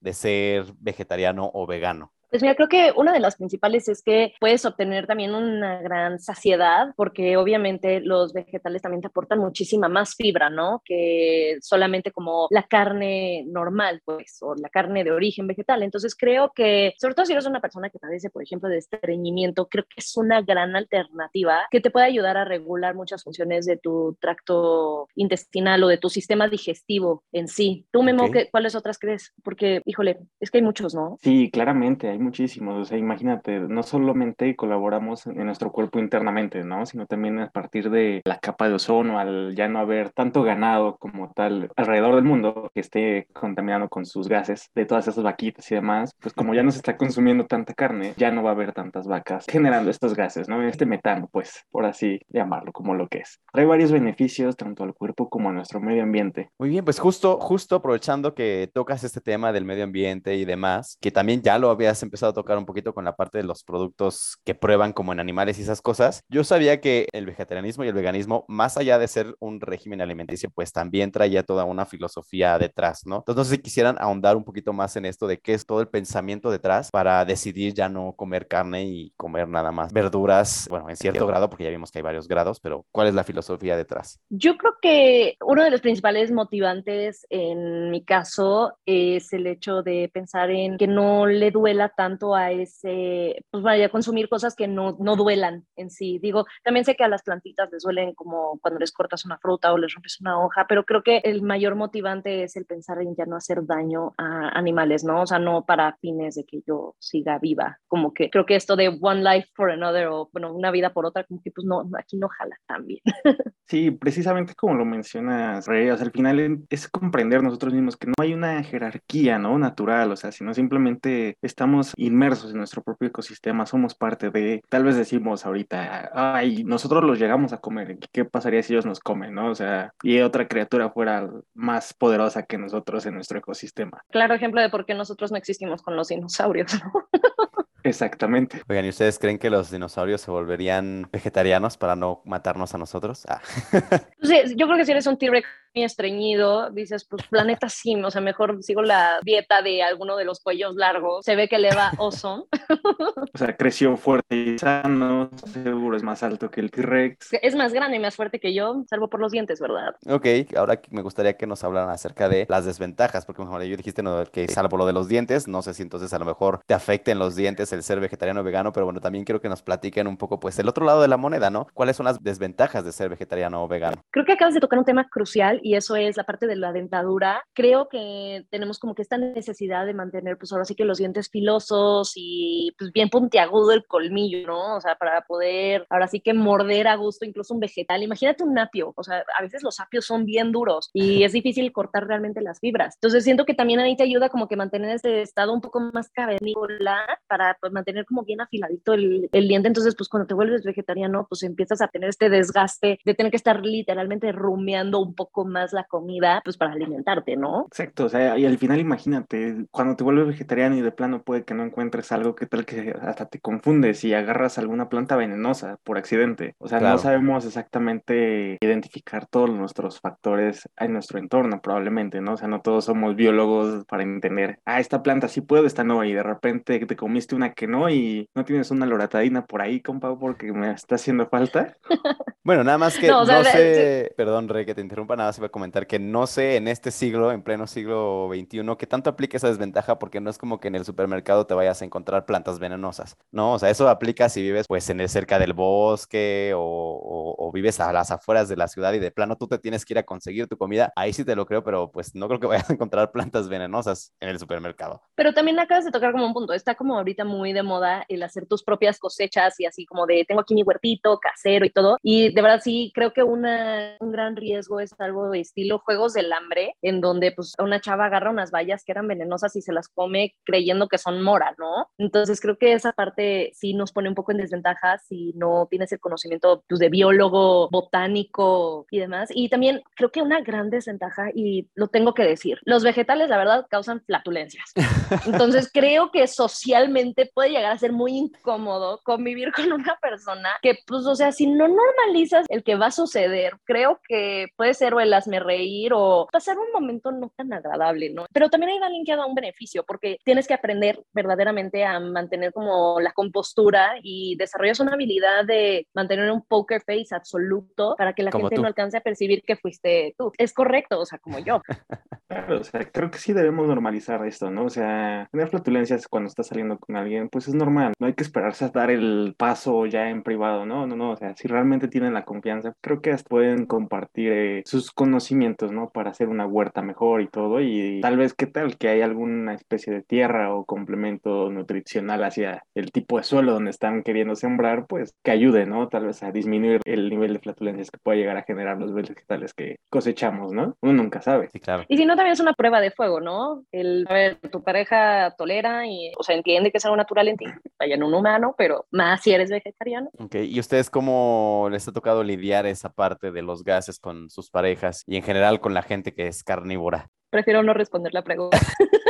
de 0.00 0.12
ser 0.12 0.72
vegetariano 0.80 1.50
o 1.52 1.66
vegano? 1.66 2.12
Pues 2.32 2.40
mira, 2.40 2.54
creo 2.54 2.68
que 2.68 2.94
una 2.96 3.12
de 3.12 3.20
las 3.20 3.36
principales 3.36 3.88
es 3.90 4.02
que 4.02 4.32
puedes 4.40 4.64
obtener 4.64 5.06
también 5.06 5.34
una 5.34 5.82
gran 5.82 6.18
saciedad, 6.18 6.94
porque 6.96 7.36
obviamente 7.36 8.00
los 8.00 8.32
vegetales 8.32 8.80
también 8.80 9.02
te 9.02 9.08
aportan 9.08 9.38
muchísima 9.38 9.90
más 9.90 10.14
fibra, 10.14 10.48
¿no? 10.48 10.80
Que 10.82 11.58
solamente 11.60 12.10
como 12.10 12.46
la 12.48 12.62
carne 12.62 13.44
normal, 13.48 14.00
pues, 14.06 14.38
o 14.40 14.54
la 14.54 14.70
carne 14.70 15.04
de 15.04 15.12
origen 15.12 15.46
vegetal. 15.46 15.82
Entonces 15.82 16.14
creo 16.16 16.52
que, 16.54 16.94
sobre 16.98 17.14
todo 17.14 17.26
si 17.26 17.32
eres 17.34 17.44
una 17.44 17.60
persona 17.60 17.90
que 17.90 17.98
padece, 17.98 18.30
por 18.30 18.42
ejemplo, 18.42 18.70
de 18.70 18.78
estreñimiento, 18.78 19.68
creo 19.68 19.84
que 19.84 19.96
es 20.00 20.16
una 20.16 20.40
gran 20.40 20.74
alternativa 20.74 21.66
que 21.70 21.82
te 21.82 21.90
puede 21.90 22.06
ayudar 22.06 22.38
a 22.38 22.46
regular 22.46 22.94
muchas 22.94 23.24
funciones 23.24 23.66
de 23.66 23.76
tu 23.76 24.16
tracto 24.22 25.06
intestinal 25.16 25.84
o 25.84 25.88
de 25.88 25.98
tu 25.98 26.08
sistema 26.08 26.48
digestivo 26.48 27.24
en 27.30 27.46
sí. 27.46 27.84
Tú, 27.90 28.02
Memo, 28.02 28.24
Ok. 28.24 28.32
¿qué- 28.32 28.48
¿cuáles 28.50 28.74
otras 28.74 28.98
crees? 28.98 29.34
Porque, 29.44 29.82
híjole, 29.84 30.18
es 30.40 30.50
que 30.50 30.56
hay 30.56 30.64
muchos, 30.64 30.94
¿no? 30.94 31.18
Sí, 31.20 31.50
claramente, 31.52 32.08
hay 32.08 32.21
muchísimos. 32.22 32.78
O 32.78 32.84
sea, 32.84 32.98
imagínate, 32.98 33.60
no 33.60 33.82
solamente 33.82 34.56
colaboramos 34.56 35.26
en 35.26 35.44
nuestro 35.44 35.72
cuerpo 35.72 35.98
internamente, 35.98 36.64
¿no? 36.64 36.86
Sino 36.86 37.06
también 37.06 37.38
a 37.40 37.50
partir 37.50 37.90
de 37.90 38.22
la 38.24 38.38
capa 38.38 38.68
de 38.68 38.74
ozono, 38.74 39.18
al 39.18 39.54
ya 39.54 39.68
no 39.68 39.78
haber 39.78 40.10
tanto 40.10 40.42
ganado 40.42 40.96
como 40.98 41.32
tal 41.32 41.70
alrededor 41.76 42.14
del 42.14 42.24
mundo 42.24 42.70
que 42.74 42.80
esté 42.80 43.26
contaminando 43.32 43.88
con 43.88 44.06
sus 44.06 44.28
gases 44.28 44.70
de 44.74 44.86
todas 44.86 45.08
esas 45.08 45.22
vaquitas 45.22 45.70
y 45.70 45.74
demás, 45.74 46.14
pues 46.20 46.34
como 46.34 46.54
ya 46.54 46.62
no 46.62 46.70
se 46.70 46.78
está 46.78 46.96
consumiendo 46.96 47.46
tanta 47.46 47.74
carne, 47.74 48.14
ya 48.16 48.30
no 48.30 48.42
va 48.42 48.50
a 48.50 48.54
haber 48.54 48.72
tantas 48.72 49.06
vacas 49.06 49.46
generando 49.48 49.90
estos 49.90 50.14
gases, 50.14 50.48
¿no? 50.48 50.62
Este 50.62 50.86
metano, 50.86 51.28
pues, 51.30 51.64
por 51.70 51.84
así 51.84 52.20
llamarlo, 52.28 52.72
como 52.72 52.94
lo 52.94 53.08
que 53.08 53.18
es. 53.18 53.40
Trae 53.52 53.66
varios 53.66 53.92
beneficios 53.92 54.56
tanto 54.56 54.84
al 54.84 54.94
cuerpo 54.94 55.28
como 55.28 55.50
a 55.50 55.52
nuestro 55.52 55.80
medio 55.80 56.02
ambiente. 56.02 56.50
Muy 56.58 56.70
bien, 56.70 56.84
pues 56.84 56.98
justo, 56.98 57.38
justo 57.40 57.76
aprovechando 57.76 58.34
que 58.34 58.70
tocas 58.72 59.04
este 59.04 59.20
tema 59.20 59.52
del 59.52 59.64
medio 59.64 59.84
ambiente 59.84 60.36
y 60.36 60.44
demás, 60.44 60.98
que 61.00 61.10
también 61.10 61.42
ya 61.42 61.58
lo 61.58 61.70
habías 61.70 62.02
empezado 62.12 62.30
a 62.30 62.34
tocar 62.34 62.58
un 62.58 62.66
poquito 62.66 62.92
con 62.92 63.06
la 63.06 63.16
parte 63.16 63.38
de 63.38 63.44
los 63.44 63.64
productos 63.64 64.36
que 64.44 64.54
prueban 64.54 64.92
como 64.92 65.14
en 65.14 65.20
animales 65.20 65.58
y 65.58 65.62
esas 65.62 65.80
cosas, 65.80 66.20
yo 66.28 66.44
sabía 66.44 66.78
que 66.78 67.08
el 67.12 67.24
vegetarianismo 67.24 67.84
y 67.84 67.88
el 67.88 67.94
veganismo, 67.94 68.44
más 68.48 68.76
allá 68.76 68.98
de 68.98 69.08
ser 69.08 69.34
un 69.40 69.62
régimen 69.62 70.02
alimenticio, 70.02 70.50
pues 70.54 70.72
también 70.72 71.10
traía 71.10 71.42
toda 71.42 71.64
una 71.64 71.86
filosofía 71.86 72.58
detrás, 72.58 73.06
¿no? 73.06 73.16
Entonces, 73.16 73.36
no 73.38 73.44
sé 73.44 73.56
si 73.56 73.62
quisieran 73.62 73.96
ahondar 73.98 74.36
un 74.36 74.44
poquito 74.44 74.74
más 74.74 74.94
en 74.96 75.06
esto 75.06 75.26
de 75.26 75.38
qué 75.38 75.54
es 75.54 75.64
todo 75.64 75.80
el 75.80 75.88
pensamiento 75.88 76.50
detrás 76.50 76.90
para 76.90 77.24
decidir 77.24 77.72
ya 77.72 77.88
no 77.88 78.12
comer 78.14 78.46
carne 78.46 78.84
y 78.84 79.12
comer 79.16 79.48
nada 79.48 79.72
más 79.72 79.90
verduras, 79.90 80.66
bueno, 80.68 80.90
en 80.90 80.96
cierto 80.96 81.26
grado, 81.26 81.48
porque 81.48 81.64
ya 81.64 81.70
vimos 81.70 81.90
que 81.90 82.00
hay 82.00 82.02
varios 82.02 82.28
grados, 82.28 82.60
pero 82.60 82.84
¿cuál 82.92 83.08
es 83.08 83.14
la 83.14 83.24
filosofía 83.24 83.74
detrás? 83.74 84.20
Yo 84.28 84.58
creo 84.58 84.74
que 84.82 85.36
uno 85.40 85.64
de 85.64 85.70
los 85.70 85.80
principales 85.80 86.30
motivantes 86.30 87.26
en 87.30 87.90
mi 87.90 88.04
caso 88.04 88.76
es 88.84 89.32
el 89.32 89.46
hecho 89.46 89.82
de 89.82 90.10
pensar 90.12 90.50
en 90.50 90.76
que 90.76 90.86
no 90.86 91.26
le 91.26 91.50
duela 91.50 91.91
tanto 91.96 92.34
a 92.34 92.50
ese, 92.50 93.44
pues 93.50 93.62
vaya, 93.62 93.88
consumir 93.88 94.28
cosas 94.28 94.54
que 94.54 94.68
no, 94.68 94.96
no 94.98 95.16
duelan 95.16 95.66
en 95.76 95.90
sí. 95.90 96.18
Digo, 96.18 96.46
también 96.64 96.84
sé 96.84 96.96
que 96.96 97.04
a 97.04 97.08
las 97.08 97.22
plantitas 97.22 97.70
les 97.70 97.82
duelen 97.82 98.14
como 98.14 98.58
cuando 98.60 98.80
les 98.80 98.92
cortas 98.92 99.24
una 99.24 99.38
fruta 99.38 99.72
o 99.72 99.78
les 99.78 99.94
rompes 99.94 100.20
una 100.20 100.38
hoja, 100.44 100.66
pero 100.68 100.84
creo 100.84 101.02
que 101.02 101.18
el 101.24 101.42
mayor 101.42 101.74
motivante 101.74 102.42
es 102.42 102.56
el 102.56 102.66
pensar 102.66 103.00
en 103.00 103.14
ya 103.16 103.26
no 103.26 103.36
hacer 103.36 103.64
daño 103.66 104.14
a 104.16 104.48
animales, 104.58 105.04
¿no? 105.04 105.22
O 105.22 105.26
sea, 105.26 105.38
no 105.38 105.64
para 105.64 105.96
fines 106.00 106.34
de 106.34 106.44
que 106.44 106.62
yo 106.66 106.96
siga 106.98 107.38
viva. 107.38 107.78
Como 107.86 108.12
que 108.12 108.30
creo 108.30 108.46
que 108.46 108.56
esto 108.56 108.76
de 108.76 108.96
one 109.00 109.22
life 109.22 109.48
for 109.54 109.70
another 109.70 110.06
o, 110.08 110.28
bueno, 110.32 110.52
una 110.52 110.70
vida 110.70 110.92
por 110.92 111.06
otra, 111.06 111.24
como 111.24 111.40
que 111.42 111.50
pues 111.50 111.66
no, 111.66 111.88
aquí 111.98 112.16
no 112.16 112.28
jala 112.28 112.56
tan 112.66 112.86
bien. 112.86 113.00
Sí, 113.72 113.90
precisamente 113.90 114.54
como 114.54 114.74
lo 114.74 114.84
mencionas, 114.84 115.66
Rey, 115.66 115.88
al 115.88 116.10
final 116.10 116.62
es 116.68 116.88
comprender 116.88 117.42
nosotros 117.42 117.72
mismos 117.72 117.96
que 117.96 118.06
no 118.06 118.12
hay 118.18 118.34
una 118.34 118.62
jerarquía, 118.62 119.38
¿no? 119.38 119.58
Natural, 119.58 120.12
o 120.12 120.16
sea, 120.16 120.30
sino 120.30 120.52
simplemente 120.52 121.38
estamos 121.40 121.81
inmersos 121.96 122.50
en 122.50 122.58
nuestro 122.58 122.82
propio 122.82 123.08
ecosistema, 123.08 123.66
somos 123.66 123.94
parte 123.94 124.30
de, 124.30 124.62
tal 124.68 124.84
vez 124.84 124.96
decimos 124.96 125.46
ahorita, 125.46 126.10
ay, 126.14 126.64
nosotros 126.64 127.04
los 127.04 127.18
llegamos 127.18 127.52
a 127.52 127.58
comer, 127.58 127.98
¿qué 128.12 128.24
pasaría 128.24 128.62
si 128.62 128.72
ellos 128.72 128.86
nos 128.86 129.00
comen, 129.00 129.34
¿no? 129.34 129.50
O 129.50 129.54
sea, 129.54 129.92
y 130.02 130.20
otra 130.20 130.48
criatura 130.48 130.90
fuera 130.90 131.28
más 131.54 131.94
poderosa 131.94 132.44
que 132.44 132.58
nosotros 132.58 133.06
en 133.06 133.14
nuestro 133.14 133.38
ecosistema. 133.38 134.02
Claro 134.10 134.34
ejemplo 134.34 134.60
de 134.60 134.70
por 134.70 134.86
qué 134.86 134.94
nosotros 134.94 135.30
no 135.30 135.38
existimos 135.38 135.82
con 135.82 135.96
los 135.96 136.08
dinosaurios, 136.08 136.80
¿no? 136.82 136.92
Exactamente. 137.84 138.62
Oigan, 138.68 138.84
¿y 138.84 138.90
ustedes 138.90 139.18
creen 139.18 139.38
que 139.38 139.50
los 139.50 139.70
dinosaurios 139.70 140.20
se 140.20 140.30
volverían 140.30 141.08
vegetarianos 141.12 141.76
para 141.76 141.96
no 141.96 142.22
matarnos 142.24 142.74
a 142.74 142.78
nosotros? 142.78 143.24
Ah. 143.28 143.40
Sí, 144.22 144.40
yo 144.56 144.66
creo 144.66 144.78
que 144.78 144.84
si 144.84 144.92
eres 144.92 145.06
un 145.06 145.18
T-Rex 145.18 145.48
muy 145.74 145.84
estreñido, 145.84 146.70
dices, 146.70 147.04
pues 147.04 147.26
planeta 147.28 147.68
sí, 147.68 148.00
o 148.02 148.10
sea, 148.10 148.20
mejor 148.20 148.62
sigo 148.62 148.82
la 148.82 149.18
dieta 149.22 149.62
de 149.62 149.82
alguno 149.82 150.16
de 150.16 150.24
los 150.24 150.40
cuellos 150.40 150.76
largos, 150.76 151.24
se 151.24 151.34
ve 151.34 151.48
que 151.48 151.58
le 151.58 151.74
va 151.74 151.92
oso. 151.98 152.48
O 152.68 153.38
sea, 153.38 153.56
creció 153.56 153.96
fuerte 153.96 154.36
y 154.36 154.58
sano, 154.58 155.30
seguro 155.52 155.96
es 155.96 156.02
más 156.02 156.22
alto 156.22 156.50
que 156.50 156.60
el 156.60 156.70
T-Rex. 156.70 157.28
Es 157.42 157.54
más 157.54 157.72
grande 157.72 157.96
y 157.96 158.00
más 158.00 158.16
fuerte 158.16 158.40
que 158.40 158.54
yo, 158.54 158.84
salvo 158.88 159.08
por 159.08 159.20
los 159.20 159.32
dientes, 159.32 159.60
¿verdad? 159.60 159.94
Ok, 160.08 160.26
ahora 160.56 160.80
me 160.90 161.02
gustaría 161.02 161.36
que 161.36 161.46
nos 161.46 161.64
hablaran 161.64 161.90
acerca 161.90 162.28
de 162.28 162.46
las 162.48 162.64
desventajas, 162.64 163.24
porque 163.24 163.42
mejor 163.42 163.62
yo 163.62 163.76
dijiste 163.76 164.02
no, 164.02 164.24
que 164.26 164.48
salvo 164.48 164.76
lo 164.76 164.86
de 164.86 164.92
los 164.92 165.08
dientes, 165.08 165.48
no 165.48 165.62
sé 165.62 165.74
si 165.74 165.82
entonces 165.82 166.12
a 166.12 166.18
lo 166.18 166.24
mejor 166.24 166.60
te 166.66 166.74
afecten 166.74 167.18
los 167.18 167.36
dientes 167.36 167.72
el 167.72 167.82
ser 167.82 168.00
vegetariano 168.00 168.40
o 168.40 168.44
vegano, 168.44 168.72
pero 168.72 168.86
bueno, 168.86 169.00
también 169.00 169.24
quiero 169.24 169.40
que 169.40 169.48
nos 169.48 169.62
platiquen 169.62 170.06
un 170.06 170.16
poco 170.16 170.40
pues 170.40 170.58
el 170.58 170.68
otro 170.68 170.84
lado 170.84 171.02
de 171.02 171.08
la 171.08 171.16
moneda, 171.16 171.50
¿no? 171.50 171.66
¿Cuáles 171.74 171.96
son 171.96 172.04
las 172.04 172.22
desventajas 172.22 172.84
de 172.84 172.92
ser 172.92 173.08
vegetariano 173.08 173.62
o 173.62 173.68
vegano? 173.68 174.02
Creo 174.10 174.24
que 174.24 174.32
acabas 174.32 174.54
de 174.54 174.60
tocar 174.60 174.78
un 174.78 174.84
tema 174.84 175.08
crucial 175.08 175.60
y 175.62 175.74
eso 175.74 175.96
es 175.96 176.16
la 176.16 176.24
parte 176.24 176.46
de 176.46 176.56
la 176.56 176.72
dentadura. 176.72 177.44
Creo 177.54 177.88
que 177.88 178.46
tenemos 178.50 178.78
como 178.78 178.94
que 178.94 179.02
esta 179.02 179.18
necesidad 179.18 179.86
de 179.86 179.94
mantener, 179.94 180.36
pues 180.38 180.52
ahora 180.52 180.64
sí 180.64 180.74
que 180.74 180.84
los 180.84 180.98
dientes 180.98 181.28
filosos 181.28 182.12
y 182.16 182.51
pues 182.78 182.92
bien 182.92 183.08
puntiagudo 183.08 183.72
el 183.72 183.86
colmillo, 183.86 184.46
¿no? 184.46 184.76
O 184.76 184.80
sea, 184.80 184.96
para 184.96 185.22
poder 185.22 185.86
ahora 185.90 186.08
sí 186.08 186.20
que 186.20 186.34
morder 186.34 186.88
a 186.88 186.96
gusto 186.96 187.24
incluso 187.24 187.54
un 187.54 187.60
vegetal. 187.60 188.02
Imagínate 188.02 188.44
un 188.44 188.58
apio, 188.58 188.92
o 188.96 189.02
sea, 189.02 189.24
a 189.38 189.42
veces 189.42 189.62
los 189.62 189.80
apios 189.80 190.04
son 190.04 190.24
bien 190.24 190.52
duros 190.52 190.90
y 190.92 191.24
es 191.24 191.32
difícil 191.32 191.72
cortar 191.72 192.06
realmente 192.06 192.40
las 192.40 192.60
fibras. 192.60 192.94
Entonces 192.96 193.24
siento 193.24 193.44
que 193.44 193.54
también 193.54 193.80
ahí 193.80 193.96
te 193.96 194.02
ayuda 194.02 194.28
como 194.28 194.48
que 194.48 194.56
mantener 194.56 194.90
este 194.90 195.22
estado 195.22 195.52
un 195.52 195.60
poco 195.60 195.80
más 195.80 196.10
cavernícola 196.10 197.06
para 197.26 197.56
pues 197.60 197.72
mantener 197.72 198.04
como 198.06 198.24
bien 198.24 198.40
afiladito 198.40 198.94
el, 198.94 199.28
el 199.32 199.48
diente. 199.48 199.68
Entonces, 199.68 199.94
pues 199.96 200.08
cuando 200.08 200.26
te 200.26 200.34
vuelves 200.34 200.64
vegetariano, 200.64 201.26
pues 201.28 201.42
empiezas 201.42 201.80
a 201.80 201.88
tener 201.88 202.10
este 202.10 202.28
desgaste 202.30 202.98
de 203.04 203.14
tener 203.14 203.30
que 203.30 203.36
estar 203.36 203.64
literalmente 203.64 204.32
rumiando 204.32 205.00
un 205.00 205.14
poco 205.14 205.44
más 205.44 205.72
la 205.72 205.84
comida, 205.84 206.40
pues 206.44 206.56
para 206.56 206.72
alimentarte, 206.72 207.36
¿no? 207.36 207.66
Exacto, 207.66 208.04
o 208.04 208.08
sea, 208.08 208.38
y 208.38 208.46
al 208.46 208.58
final 208.58 208.80
imagínate, 208.80 209.66
cuando 209.70 209.96
te 209.96 210.04
vuelves 210.04 210.26
vegetariano 210.26 210.76
y 210.76 210.80
de 210.80 210.92
plano 210.92 211.22
puede 211.22 211.44
que 211.44 211.54
no 211.54 211.64
encuentres 211.64 212.12
algo 212.12 212.34
que 212.34 212.41
tal 212.46 212.64
que 212.64 212.94
hasta 213.00 213.26
te 213.26 213.40
confundes 213.40 214.04
y 214.04 214.14
agarras 214.14 214.58
alguna 214.58 214.88
planta 214.88 215.16
venenosa 215.16 215.78
por 215.84 215.98
accidente. 215.98 216.54
O 216.58 216.68
sea, 216.68 216.80
no 216.80 216.98
sabemos 216.98 217.44
exactamente 217.44 218.58
identificar 218.60 219.26
todos 219.26 219.50
nuestros 219.50 220.00
factores 220.00 220.68
en 220.76 220.92
nuestro 220.92 221.18
entorno, 221.18 221.60
probablemente, 221.60 222.20
¿no? 222.20 222.34
O 222.34 222.36
sea, 222.36 222.48
no 222.48 222.60
todos 222.60 222.84
somos 222.84 223.16
biólogos 223.16 223.84
para 223.86 224.02
entender, 224.02 224.58
ah, 224.64 224.80
esta 224.80 225.02
planta 225.02 225.28
sí 225.28 225.40
puede, 225.40 225.66
esta 225.66 225.84
no, 225.84 226.04
y 226.04 226.12
de 226.12 226.22
repente 226.22 226.84
te 226.86 226.96
comiste 226.96 227.34
una 227.34 227.52
que 227.52 227.66
no 227.66 227.88
y 227.90 228.28
no 228.34 228.44
tienes 228.44 228.70
una 228.70 228.86
loratadina 228.86 229.46
por 229.46 229.62
ahí, 229.62 229.80
compa, 229.80 230.18
porque 230.18 230.52
me 230.52 230.72
está 230.72 230.96
haciendo 230.96 231.26
falta. 231.26 231.76
bueno, 232.44 232.64
nada 232.64 232.78
más 232.78 232.98
que 232.98 233.08
no, 233.08 233.24
sé, 233.44 234.12
perdón, 234.16 234.48
Rey, 234.48 234.64
que 234.64 234.74
te 234.74 234.80
interrumpa, 234.80 235.16
nada 235.16 235.28
más 235.28 235.38
iba 235.38 235.46
a 235.46 235.50
comentar 235.50 235.86
que 235.86 235.98
no 235.98 236.26
sé 236.26 236.56
en 236.56 236.68
este 236.68 236.90
siglo, 236.90 237.32
en 237.32 237.42
pleno 237.42 237.66
siglo 237.66 238.28
XXI, 238.32 238.76
que 238.78 238.86
tanto 238.86 239.10
aplica 239.10 239.36
esa 239.36 239.48
desventaja 239.48 239.98
porque 239.98 240.20
no 240.20 240.30
es 240.30 240.38
como 240.38 240.60
que 240.60 240.68
en 240.68 240.74
el 240.74 240.84
supermercado 240.84 241.46
te 241.46 241.54
vayas 241.54 241.82
a 241.82 241.84
encontrar 241.84 242.26
plantas 242.32 242.58
venenosas, 242.58 243.18
¿no? 243.30 243.52
O 243.52 243.58
sea, 243.58 243.68
eso 243.68 243.90
aplica 243.90 244.30
si 244.30 244.40
vives 244.40 244.66
pues 244.66 244.88
en 244.88 245.02
el 245.02 245.10
cerca 245.10 245.38
del 245.38 245.52
bosque 245.52 246.54
o, 246.56 247.36
o 247.38 247.52
vives 247.52 247.78
a 247.78 247.92
las 247.92 248.10
afueras 248.10 248.48
de 248.48 248.56
la 248.56 248.68
ciudad 248.68 248.94
y 248.94 248.98
de 248.98 249.10
plano 249.10 249.36
tú 249.36 249.46
te 249.46 249.58
tienes 249.58 249.84
que 249.84 249.92
ir 249.92 249.98
a 249.98 250.02
conseguir 250.04 250.48
tu 250.48 250.56
comida, 250.56 250.90
ahí 250.96 251.12
sí 251.12 251.26
te 251.26 251.36
lo 251.36 251.44
creo, 251.44 251.62
pero 251.62 251.92
pues 251.92 252.14
no 252.14 252.26
creo 252.26 252.40
que 252.40 252.46
vayas 252.46 252.70
a 252.70 252.72
encontrar 252.72 253.12
plantas 253.12 253.50
venenosas 253.50 254.14
en 254.18 254.30
el 254.30 254.38
supermercado. 254.38 255.02
Pero 255.14 255.34
también 255.34 255.58
acabas 255.58 255.84
de 255.84 255.90
tocar 255.90 256.12
como 256.12 256.26
un 256.26 256.32
punto, 256.32 256.54
está 256.54 256.74
como 256.74 256.96
ahorita 256.96 257.24
muy 257.26 257.52
de 257.52 257.62
moda 257.62 258.06
el 258.08 258.22
hacer 258.22 258.46
tus 258.46 258.62
propias 258.62 258.98
cosechas 258.98 259.60
y 259.60 259.66
así 259.66 259.84
como 259.84 260.06
de 260.06 260.24
tengo 260.26 260.40
aquí 260.40 260.54
mi 260.54 260.62
huertito 260.62 261.18
casero 261.18 261.66
y 261.66 261.70
todo, 261.70 261.98
y 262.02 262.32
de 262.32 262.40
verdad 262.40 262.60
sí 262.64 262.90
creo 262.94 263.12
que 263.12 263.22
una, 263.22 263.96
un 264.00 264.12
gran 264.12 264.36
riesgo 264.36 264.80
es 264.80 264.98
algo 264.98 265.28
de 265.28 265.40
estilo 265.40 265.78
juegos 265.78 266.14
del 266.14 266.32
hambre, 266.32 266.76
en 266.80 267.02
donde 267.02 267.32
pues 267.32 267.54
una 267.58 267.80
chava 267.80 268.06
agarra 268.06 268.30
unas 268.30 268.50
bayas 268.50 268.84
que 268.84 268.92
eran 268.92 269.08
venenosas 269.08 269.54
y 269.56 269.62
se 269.62 269.72
las 269.72 269.88
come 269.88 270.34
creyendo 270.44 270.88
que 270.88 270.98
son 270.98 271.22
mora, 271.22 271.54
¿no? 271.58 271.90
Entonces 271.98 272.21
creo 272.40 272.58
que 272.58 272.72
esa 272.72 272.92
parte 272.92 273.50
sí 273.54 273.74
nos 273.74 273.92
pone 273.92 274.08
un 274.08 274.14
poco 274.14 274.32
en 274.32 274.38
desventaja 274.38 274.98
si 274.98 275.32
no 275.34 275.66
tienes 275.70 275.92
el 275.92 276.00
conocimiento 276.00 276.64
pues, 276.68 276.78
de 276.78 276.88
biólogo, 276.88 277.68
botánico 277.70 278.86
y 278.90 278.98
demás. 278.98 279.30
Y 279.32 279.48
también 279.48 279.82
creo 279.96 280.10
que 280.10 280.22
una 280.22 280.40
gran 280.40 280.70
desventaja, 280.70 281.30
y 281.34 281.68
lo 281.74 281.88
tengo 281.88 282.14
que 282.14 282.24
decir, 282.24 282.58
los 282.64 282.82
vegetales 282.82 283.28
la 283.28 283.38
verdad 283.38 283.66
causan 283.68 284.02
flatulencias. 284.04 284.72
Entonces 285.26 285.70
creo 285.72 286.10
que 286.10 286.26
socialmente 286.26 287.30
puede 287.32 287.50
llegar 287.50 287.72
a 287.72 287.78
ser 287.78 287.92
muy 287.92 288.16
incómodo 288.16 289.00
convivir 289.04 289.52
con 289.52 289.72
una 289.72 289.96
persona 290.00 290.50
que 290.62 290.78
pues 290.86 291.06
o 291.06 291.14
sea, 291.14 291.32
si 291.32 291.46
no 291.46 291.68
normalizas 291.68 292.46
el 292.48 292.62
que 292.62 292.76
va 292.76 292.86
a 292.86 292.90
suceder, 292.90 293.56
creo 293.64 294.00
que 294.06 294.48
puede 294.56 294.74
ser 294.74 294.94
o 294.94 295.00
el 295.00 295.12
hazme 295.12 295.40
reír 295.40 295.92
o 295.94 296.28
pasar 296.30 296.58
un 296.58 296.72
momento 296.72 297.12
no 297.12 297.32
tan 297.36 297.52
agradable, 297.52 298.10
¿no? 298.10 298.26
Pero 298.32 298.48
también 298.48 298.72
hay 298.72 298.78
alguien 298.78 299.04
que 299.04 299.16
da 299.16 299.26
un 299.26 299.34
beneficio 299.34 299.84
porque 299.84 300.18
tienes 300.24 300.46
que 300.46 300.54
aprender 300.54 301.02
verdaderamente 301.12 301.84
a 301.84 302.00
mantener 302.12 302.52
como 302.52 303.00
la 303.00 303.12
compostura 303.12 303.94
y 304.02 304.36
desarrollas 304.36 304.80
una 304.80 304.94
habilidad 304.94 305.44
de 305.44 305.86
mantener 305.94 306.30
un 306.30 306.42
poker 306.42 306.82
face 306.82 307.14
absoluto 307.14 307.94
para 307.96 308.12
que 308.12 308.22
la 308.22 308.32
gente 308.32 308.56
no 308.56 308.66
alcance 308.66 308.96
a 308.96 309.00
percibir 309.00 309.42
que 309.42 309.56
fuiste 309.56 310.14
tú. 310.18 310.32
Es 310.38 310.52
correcto, 310.52 311.00
o 311.00 311.06
sea, 311.06 311.18
como 311.18 311.38
yo. 311.38 311.62
Claro, 312.32 312.60
o 312.60 312.64
sea, 312.64 312.90
creo 312.90 313.10
que 313.10 313.18
sí 313.18 313.34
debemos 313.34 313.66
normalizar 313.66 314.26
esto, 314.26 314.50
¿no? 314.50 314.64
O 314.64 314.70
sea, 314.70 315.28
tener 315.30 315.48
flatulencias 315.48 316.08
cuando 316.08 316.28
estás 316.28 316.46
saliendo 316.46 316.78
con 316.78 316.96
alguien, 316.96 317.28
pues 317.28 317.46
es 317.46 317.52
normal. 317.52 317.92
No 317.98 318.06
hay 318.06 318.14
que 318.14 318.22
esperarse 318.22 318.64
a 318.64 318.70
dar 318.70 318.90
el 318.90 319.34
paso 319.36 319.84
ya 319.84 320.08
en 320.08 320.22
privado, 320.22 320.64
¿no? 320.64 320.86
No, 320.86 320.96
no, 320.96 321.10
o 321.10 321.16
sea, 321.18 321.36
si 321.36 321.46
realmente 321.46 321.88
tienen 321.88 322.14
la 322.14 322.24
confianza, 322.24 322.72
creo 322.80 323.02
que 323.02 323.12
pueden 323.28 323.66
compartir 323.66 324.32
eh, 324.32 324.62
sus 324.64 324.90
conocimientos, 324.90 325.72
¿no? 325.72 325.90
Para 325.90 326.10
hacer 326.10 326.28
una 326.28 326.46
huerta 326.46 326.82
mejor 326.82 327.20
y 327.20 327.28
todo. 327.28 327.60
Y 327.60 328.00
tal 328.00 328.16
vez, 328.16 328.34
¿qué 328.34 328.46
tal? 328.46 328.78
Que 328.78 328.88
hay 328.88 329.02
alguna 329.02 329.54
especie 329.54 329.92
de 329.92 330.02
tierra 330.02 330.54
o 330.54 330.64
complemento 330.64 331.50
nutricional 331.50 332.01
hacia 332.10 332.64
el 332.74 332.92
tipo 332.92 333.18
de 333.18 333.24
suelo 333.24 333.52
donde 333.52 333.70
están 333.70 334.02
queriendo 334.02 334.34
sembrar, 334.34 334.86
pues 334.86 335.14
que 335.22 335.30
ayude, 335.30 335.66
¿no? 335.66 335.88
Tal 335.88 336.06
vez 336.06 336.22
a 336.22 336.32
disminuir 336.32 336.80
el 336.84 337.08
nivel 337.08 337.34
de 337.34 337.38
flatulencias 337.38 337.90
que 337.90 337.98
puede 337.98 338.18
llegar 338.18 338.36
a 338.36 338.42
generar 338.42 338.78
los 338.78 338.92
vegetales 338.92 339.54
que 339.54 339.76
cosechamos, 339.90 340.52
¿no? 340.52 340.76
Uno 340.80 340.92
nunca 340.92 341.22
sabe. 341.22 341.48
Sí, 341.52 341.60
claro. 341.60 341.84
Y 341.88 341.96
si 341.96 342.04
no, 342.04 342.16
también 342.16 342.32
es 342.32 342.40
una 342.40 342.54
prueba 342.54 342.80
de 342.80 342.90
fuego, 342.90 343.20
¿no? 343.20 343.64
El, 343.72 344.06
a 344.08 344.14
ver, 344.14 344.36
tu 344.50 344.62
pareja 344.62 345.34
tolera 345.36 345.86
y, 345.86 346.12
o 346.18 346.22
sea, 346.22 346.36
entiende 346.36 346.70
que 346.70 346.78
es 346.78 346.84
algo 346.84 346.96
natural 346.96 347.28
en 347.28 347.36
ti, 347.36 347.46
vaya 347.78 347.94
en 347.94 348.02
un 348.02 348.14
humano, 348.14 348.54
pero 348.56 348.86
más 348.90 349.22
si 349.22 349.32
eres 349.32 349.50
vegetariano. 349.50 350.10
Ok, 350.18 350.36
¿y 350.36 350.58
ustedes 350.60 350.90
cómo 350.90 351.68
les 351.70 351.86
ha 351.88 351.92
tocado 351.92 352.22
lidiar 352.22 352.66
esa 352.66 352.92
parte 352.92 353.30
de 353.30 353.42
los 353.42 353.64
gases 353.64 353.98
con 353.98 354.30
sus 354.30 354.50
parejas 354.50 355.04
y 355.06 355.16
en 355.16 355.22
general 355.22 355.60
con 355.60 355.74
la 355.74 355.82
gente 355.82 356.14
que 356.14 356.26
es 356.26 356.42
carnívora? 356.42 357.08
Prefiero 357.30 357.62
no 357.62 357.72
responder 357.72 358.12
la 358.12 358.22
pregunta. 358.22 358.58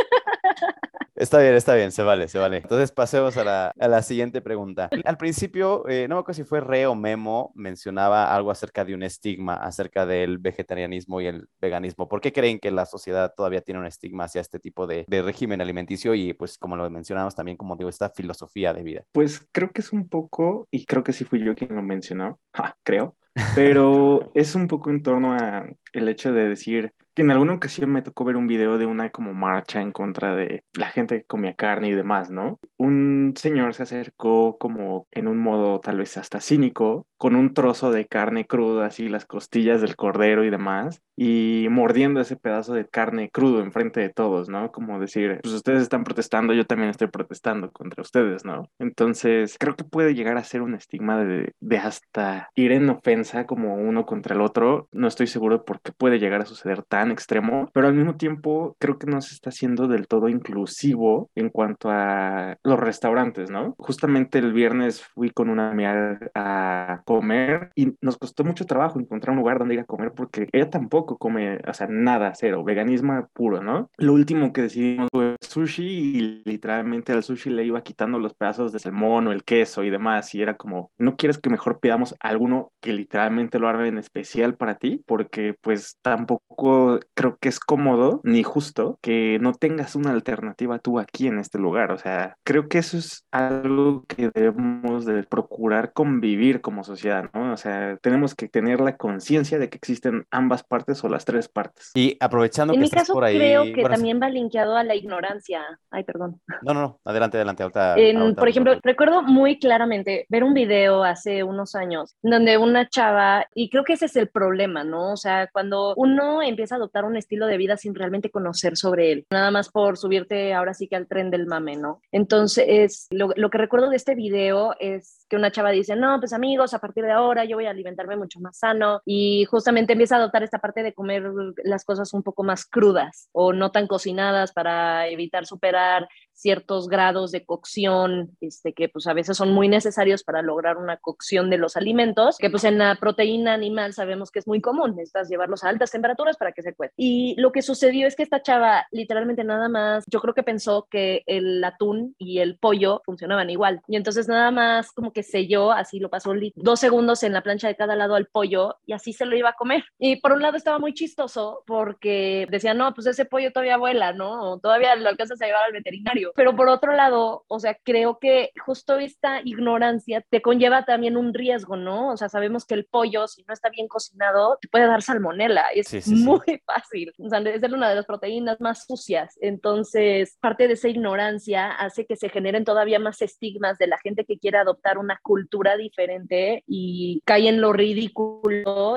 Está 1.23 1.39
bien, 1.39 1.55
está 1.55 1.77
bien, 1.77 1.93
se 1.93 2.03
vale, 2.03 2.27
se 2.27 2.37
vale. 2.37 2.57
Entonces 2.57 2.91
pasemos 2.91 3.37
a 3.37 3.73
la, 3.77 4.03
siguiente 4.03 4.41
pregunta. 4.41 4.91
Al 5.05 5.17
principio, 5.17 5.89
eh, 5.89 6.09
no 6.09 6.17
me 6.17 6.21
acuerdo 6.21 6.43
si 6.43 6.43
fue 6.43 6.61
Re 6.61 6.85
o 6.89 6.97
Memo, 6.97 7.53
mencionaba 7.55 8.35
algo 8.35 8.51
acerca 8.51 8.85
de 8.85 8.93
un 8.93 9.05
estigma, 9.05 9.55
acerca 9.55 10.05
del 10.05 10.39
vegetarianismo 10.39 11.21
y 11.21 11.27
el 11.27 11.49
veganismo. 11.61 12.09
¿Por 12.09 12.21
qué 12.21 12.33
creen 12.33 12.59
que 12.59 12.73
la 12.73 12.87
sociedad 12.87 13.33
todavía 13.37 13.61
tiene 13.61 13.79
un 13.79 13.87
estigma 13.87 14.25
hacia 14.25 14.41
este 14.41 14.59
tipo 14.59 14.89
de, 14.89 15.05
de 15.07 15.23
régimen 15.23 15.61
alimenticio 15.61 16.13
y 16.17 16.33
pues 16.33 16.59
como 16.59 16.75
lo 16.75 16.91
mencionamos 16.91 17.37
también, 17.37 17.57
como 17.57 17.77
digo, 17.77 17.89
esta 17.89 18.11
filosofía 18.11 18.75
de 18.75 18.83
vida? 18.83 19.05
Pues 19.13 19.47
creo 19.53 19.71
que 19.71 19.83
es 19.83 19.93
un 19.93 20.09
poco, 20.09 20.67
y 20.73 20.87
creo 20.87 21.05
que 21.05 21.13
sí 21.13 21.25
fui 21.25 21.45
yo 21.45 21.55
quien 21.55 21.77
lo 21.77 21.83
mencionó, 21.83 22.41
creo, 22.83 23.15
pero 23.55 24.33
es 24.35 24.57
un 24.57 24.67
poco 24.67 24.91
en 24.91 25.05
torno 25.05 25.35
a 25.35 25.67
el 25.93 26.09
hecho 26.09 26.33
de 26.33 26.49
decir, 26.49 26.93
que 27.15 27.23
en 27.23 27.31
alguna 27.31 27.55
ocasión 27.55 27.91
me 27.91 28.03
tocó 28.03 28.25
ver 28.25 28.37
un 28.37 28.47
video 28.47 28.79
de 28.79 28.87
una 28.87 29.11
como 29.11 29.35
marcha 29.35 29.81
en 29.81 29.93
contra 29.93 30.35
de 30.35 30.65
la 30.75 30.89
gente 30.89 31.19
que 31.19 31.27
comía 31.27 31.55
carne 31.55 31.89
y 31.89 31.95
demás, 31.95 32.31
¿no? 32.31 32.59
Un 32.79 33.35
señor 33.37 33.75
se 33.75 33.83
acercó 33.83 34.57
como 34.59 35.07
en 35.11 35.29
un 35.29 35.39
modo 35.39 35.81
tal 35.81 35.99
vez 35.99 36.17
hasta 36.17 36.41
cínico, 36.41 37.07
con 37.19 37.37
un 37.37 37.55
trozo 37.55 37.93
de 37.93 38.07
carne 38.07 38.47
cruda, 38.47 38.87
así 38.87 39.09
las 39.09 39.27
costillas 39.27 39.81
del 39.81 39.97
cordero 39.97 40.45
y 40.45 40.51
demás, 40.51 41.03
y 41.17 41.67
mordiendo 41.71 42.21
ese 42.21 42.37
pedazo 42.37 42.75
de 42.75 42.89
carne 42.89 43.31
crudo 43.31 43.61
enfrente 43.61 44.01
de 44.01 44.09
todos, 44.09 44.49
¿no? 44.49 44.73
Como 44.73 44.99
decir, 44.99 45.39
pues 45.43 45.55
ustedes 45.55 45.83
están 45.83 46.05
protestando, 46.05 46.53
yo 46.53 46.67
también 46.67 46.91
estoy 46.91 47.09
protestando 47.09 47.71
contra 47.71 48.03
ustedes, 48.03 48.45
¿no? 48.45 48.71
Entonces, 48.79 49.57
creo 49.59 49.77
que 49.77 49.85
puede 49.85 50.15
llegar 50.15 50.37
a 50.37 50.45
ser 50.45 50.63
un 50.63 50.75
estigma 50.75 51.23
de, 51.23 51.53
de 51.61 51.79
hasta 51.79 52.49
ir 52.55 52.73
en 52.73 52.89
ofensa 52.91 53.47
como 53.47 53.75
uno 53.77 54.07
contra 54.07 54.35
el 54.35 54.41
otro, 54.41 54.89
no 54.91 55.07
estoy 55.07 55.27
seguro 55.27 55.65
por 55.65 55.81
qué 55.81 55.93
puede 55.93 56.19
llegar 56.19 56.41
a 56.41 56.47
suceder 56.47 56.83
tan 56.83 57.02
extremo, 57.11 57.71
pero 57.73 57.89
al 57.89 57.95
mismo 57.95 58.17
tiempo 58.17 58.77
creo 58.79 58.99
que 58.99 59.07
no 59.07 59.21
se 59.21 59.35
está 59.35 59.51
haciendo 59.51 59.89
del 59.89 60.07
todo 60.07 60.29
inclusivo 60.29 61.31
en 61.35 61.49
cuanto 61.51 61.91
a 61.91 62.57
los 62.63 62.79
restaurantes, 62.79 63.51
¿no? 63.51 63.75
Justamente 63.79 64.39
el 64.39 64.53
viernes 64.53 65.03
fui 65.03 65.31
con 65.31 65.49
una 65.51 65.71
amiga 65.71 66.19
a 66.35 67.03
comer 67.05 67.71
y 67.75 67.95
nos 68.01 68.17
costó 68.19 68.45
mucho 68.45 68.67
trabajo 68.67 69.01
encontrar 69.01 69.33
un 69.33 69.41
lugar 69.41 69.59
donde 69.59 69.75
ir 69.75 69.81
a 69.81 69.85
comer 69.85 70.13
porque 70.13 70.49
ella 70.53 70.71
tampoco 70.71 71.19
come, 71.19 71.61
o 71.67 71.75
sea, 71.75 71.87
nada, 71.89 72.33
cero, 72.35 72.65
veganismo 72.65 73.29
puro, 73.33 73.63
¿no? 73.63 73.91
Lo 73.97 74.13
último 74.13 74.53
que 74.53 74.63
decidimos 74.63 75.09
fue 75.13 75.37
sushi 75.41 75.85
y 75.85 76.43
literalmente 76.45 77.13
al 77.13 77.23
sushi 77.23 77.51
le 77.51 77.65
iba 77.65 77.83
quitando 77.83 78.19
los 78.19 78.35
pedazos 78.35 78.73
de 78.73 78.79
salmón 78.79 79.27
o 79.27 79.33
el 79.33 79.45
queso 79.45 79.85
y 79.85 79.91
demás 79.91 80.35
y 80.35 80.43
era 80.43 80.57
como, 80.57 80.91
¿no 80.99 81.17
quieres 81.17 81.39
que 81.39 81.51
mejor 81.51 81.81
pidamos 81.81 82.15
alguno 82.21 82.73
que 82.81 82.93
literalmente 82.93 83.59
lo 83.59 83.69
haga 83.69 83.87
en 83.87 83.99
especial 83.99 84.55
para 84.57 84.77
ti? 84.77 85.03
Porque 85.07 85.55
pues 85.61 85.99
tampoco 86.03 86.92
creo 87.15 87.37
que 87.41 87.49
es 87.49 87.61
cómodo 87.61 88.21
ni 88.25 88.43
justo 88.43 88.99
que 89.03 89.39
no 89.41 89.53
tengas 89.53 89.95
una 89.97 90.11
alternativa 90.11 90.79
tú 90.79 90.99
aquí 90.99 91.27
en 91.27 91.39
este 91.39 91.59
lugar. 91.59 91.93
O 91.93 91.99
sea, 91.99 92.37
creo 92.45 92.69
que 92.69 92.79
eso 92.79 92.97
es 92.99 93.25
algo 93.31 94.05
que 94.07 94.31
debemos 94.35 95.05
de 95.05 95.23
procurar 95.25 95.93
convivir 95.93 96.61
como 96.61 96.85
sociedad, 96.85 97.31
¿no? 97.35 97.53
O 97.53 97.57
sea, 97.57 97.97
tenemos 98.03 98.35
que 98.35 98.49
tener 98.49 98.81
la 98.81 98.97
conciencia 98.97 99.59
de 99.59 99.69
que 99.69 99.77
existen 99.79 100.27
ambas 100.31 100.63
partes 100.65 101.03
o 101.05 101.09
las 101.09 101.25
tres 101.25 101.49
partes. 101.49 101.91
Y 101.95 102.17
aprovechando 102.21 102.73
en 102.73 102.79
que 102.79 102.81
mi 102.81 102.87
estás 102.87 103.03
caso, 103.03 103.15
por 103.15 103.25
ahí... 103.25 103.37
creo 103.37 103.65
que 103.65 103.81
bueno, 103.83 103.91
también 103.91 104.21
va 104.23 104.29
linkeado 104.31 104.77
a 104.77 104.85
la 104.85 104.95
ignorancia. 104.95 105.63
Ay, 105.91 106.05
perdón. 106.05 106.41
No, 106.63 106.75
no, 106.75 106.81
no, 106.81 107.01
adelante, 107.05 107.37
adelante. 107.39 107.63
ahorita- 107.63 107.99
En- 107.99 108.17
ahorita 108.19 108.41
por 108.41 108.49
ejemplo, 108.49 108.73
vemos. 108.73 108.83
recuerdo 108.85 109.23
muy 109.23 109.59
claramente 109.59 110.27
ver 110.29 110.45
un 110.45 110.55
video 110.55 111.05
hace 111.05 111.43
unos 111.43 111.75
años 111.75 112.17
donde 112.23 112.59
una 112.59 112.89
chava, 112.89 113.47
y 113.55 113.71
creo 113.71 113.85
que 113.85 113.95
ese 113.95 114.07
es 114.07 114.17
el 114.17 114.29
problema, 114.29 114.85
¿no? 114.85 115.13
O 115.13 115.17
sea, 115.17 115.49
cuando 115.53 115.95
uno 115.97 116.43
empieza 116.43 116.77
a 116.77 116.79
adoptar 116.83 117.05
un 117.05 117.17
estilo 117.17 117.47
de 117.47 117.57
vida 117.57 117.77
sin 117.77 117.95
realmente 117.95 118.31
conocer 118.31 118.77
sobre 118.77 119.13
él, 119.13 119.27
nada 119.31 119.51
más 119.51 119.71
por 119.71 119.97
subirte 119.97 120.55
ahora 120.55 120.75
sí 120.75 120.89
que 120.89 120.97
al 120.97 121.07
tren 121.07 121.31
del 121.31 121.47
mame, 121.47 121.77
¿no? 121.77 122.01
Entonces, 122.11 123.07
lo, 123.11 123.31
lo 123.37 123.51
que 123.51 123.59
recuerdo 123.59 123.89
de 123.91 123.97
este 123.97 124.15
video 124.15 124.75
es 124.79 125.27
que 125.29 125.37
una 125.37 125.51
chava 125.51 125.71
dice, 125.71 125.97
no, 125.97 126.19
pues 126.19 126.33
amigos, 126.33 126.75
a 126.75 126.79
partir 126.79 127.05
de 127.05 127.13
ahora 127.13 127.45
yo 127.45 127.57
voy 127.57 127.67
a 127.67 127.71
alimentarme 127.71 128.17
mucho 128.17 128.41
más 128.41 128.59
sano 128.59 129.01
y 129.05 129.45
justamente 129.47 129.93
empieza 129.93 130.17
a 130.17 130.19
adoptar 130.19 130.43
esta 130.43 130.59
parte 130.59 130.83
de 130.83 130.93
comer 130.93 131.23
las 131.65 131.85
cosas 131.85 132.13
un 132.13 132.23
poco 132.23 132.43
más 132.43 132.67
crudas 132.67 133.29
o 133.33 133.53
no 133.53 133.71
tan 133.71 133.87
cocinadas 133.87 134.53
para 134.53 135.09
evitar 135.09 135.47
superar 135.47 136.09
ciertos 136.43 136.89
grados 136.89 137.31
de 137.31 137.45
cocción, 137.45 138.37
este, 138.41 138.73
que 138.73 138.89
pues 138.89 139.07
a 139.07 139.15
veces 139.15 139.37
son 139.37 139.53
muy 139.53 139.69
necesarios 139.69 140.25
para 140.25 140.43
lograr 140.43 140.77
una 140.77 140.97
cocción 140.97 141.49
de 141.49 141.59
los 141.59 141.77
alimentos, 141.77 142.37
que 142.39 142.51
pues 142.51 142.65
en 142.65 142.79
la 142.79 142.97
proteína 142.97 143.55
animal 143.55 143.95
sabemos 143.95 144.31
que 144.31 144.41
es 144.41 144.47
muy 144.47 144.61
común, 144.61 144.97
necesitas 144.97 145.29
llevarlos 145.29 145.65
a 145.65 145.69
altas 145.69 145.91
temperaturas 145.91 146.37
para 146.37 146.53
que 146.53 146.63
se 146.63 146.75
cuecen. 146.75 146.95
Y 146.97 147.35
lo 147.39 147.53
que 147.53 147.63
sucedió 147.63 148.07
es 148.07 148.17
que 148.17 148.23
esta 148.23 148.43
chava 148.43 148.87
literalmente 148.91 149.45
nada 149.45 149.69
más, 149.69 150.05
yo 150.07 150.21
creo 150.21 150.35
que 150.35 150.43
pensó 150.43 150.87
que 150.91 151.23
el 151.27 151.63
atún 151.63 152.15
y 152.19 152.39
el 152.39 152.59
pollo 152.59 153.03
funcionaban 153.05 153.51
igual. 153.51 153.81
Y 153.89 153.97
entonces 153.97 154.29
nada 154.29 154.51
más 154.51 154.93
como 154.93 155.13
que 155.13 155.23
selló, 155.23 155.73
así 155.73 155.99
lo 155.99 156.11
pasó 156.11 156.33
dos 156.57 156.81
segundos 156.81 157.23
en 157.23 157.33
la 157.33 157.43
plancha 157.43 157.69
de 157.69 157.77
cada 157.77 157.97
lado 157.97 158.15
al 158.15 158.27
pollo 158.27 158.77
y 158.87 158.93
así 158.93 159.13
se 159.13 159.27
lo 159.27 159.37
iba 159.37 159.51
a 159.51 159.55
comer. 159.55 159.85
Y 159.99 160.17
por 160.17 160.33
un 160.33 160.43
lado 160.43 160.57
estaba 160.57 160.79
muy 160.79 160.95
chistoso 160.95 161.63
porque 161.67 162.47
decía, 162.51 162.75
no, 162.75 162.93
pues 162.95 163.07
ese 163.07 163.25
pollo 163.25 163.53
todavía 163.53 163.77
vuela, 163.77 164.13
¿no? 164.13 164.59
Todavía 164.61 164.95
lo 164.97 165.09
alcanzas 165.09 165.41
a 165.41 165.47
llevar 165.47 165.65
al 165.65 165.73
veterinario. 165.73 166.32
Pero 166.35 166.57
por 166.57 166.69
otro 166.69 166.93
lado, 166.95 167.45
o 167.49 167.61
sea, 167.61 167.77
creo 167.83 168.19
que 168.19 168.51
justo 168.65 168.99
esta 168.99 169.41
ignorancia 169.45 170.25
te 170.29 170.43
conlleva 170.43 170.85
también 170.85 171.17
un 171.17 171.35
riesgo, 171.35 171.77
¿no? 171.77 172.11
O 172.11 172.17
sea, 172.17 172.29
sabemos 172.29 172.65
que 172.65 172.75
el 172.75 172.87
pollo, 172.87 173.29
si 173.29 173.45
no 173.45 173.55
está 173.55 173.71
bien 173.71 173.89
cocinado, 173.89 174.59
te 174.61 174.69
puede 174.69 174.87
dar 174.87 175.03
salmonela. 175.03 175.67
Es 175.75 176.09
muy 176.09 176.41
fácil. 176.67 177.13
O 177.19 177.29
sea, 177.29 177.39
es 177.41 177.63
una 177.63 177.89
de 177.89 177.97
las 177.97 178.07
proteínas 178.07 178.61
más 178.61 178.85
sucias. 178.87 179.37
Entonces, 179.41 180.37
parte 180.41 180.69
de 180.69 180.75
esa 180.75 180.89
ignorancia 180.89 181.71
hace 181.71 182.07
que 182.07 182.17
se 182.17 182.29
generen 182.29 182.65
todavía 182.65 182.99
más 182.99 183.23
estigmas 183.23 183.79
de 183.79 183.87
la 183.87 183.99
gente 183.99 184.25
que 184.25 184.39
quiere 184.39 184.59
adoptar 184.59 184.99
una 184.99 185.19
cultura 185.23 185.77
diferente 185.77 186.65
y 186.67 187.23
cae 187.25 187.49
en 187.49 187.61
lo 187.61 187.73
ridículo 187.73 188.42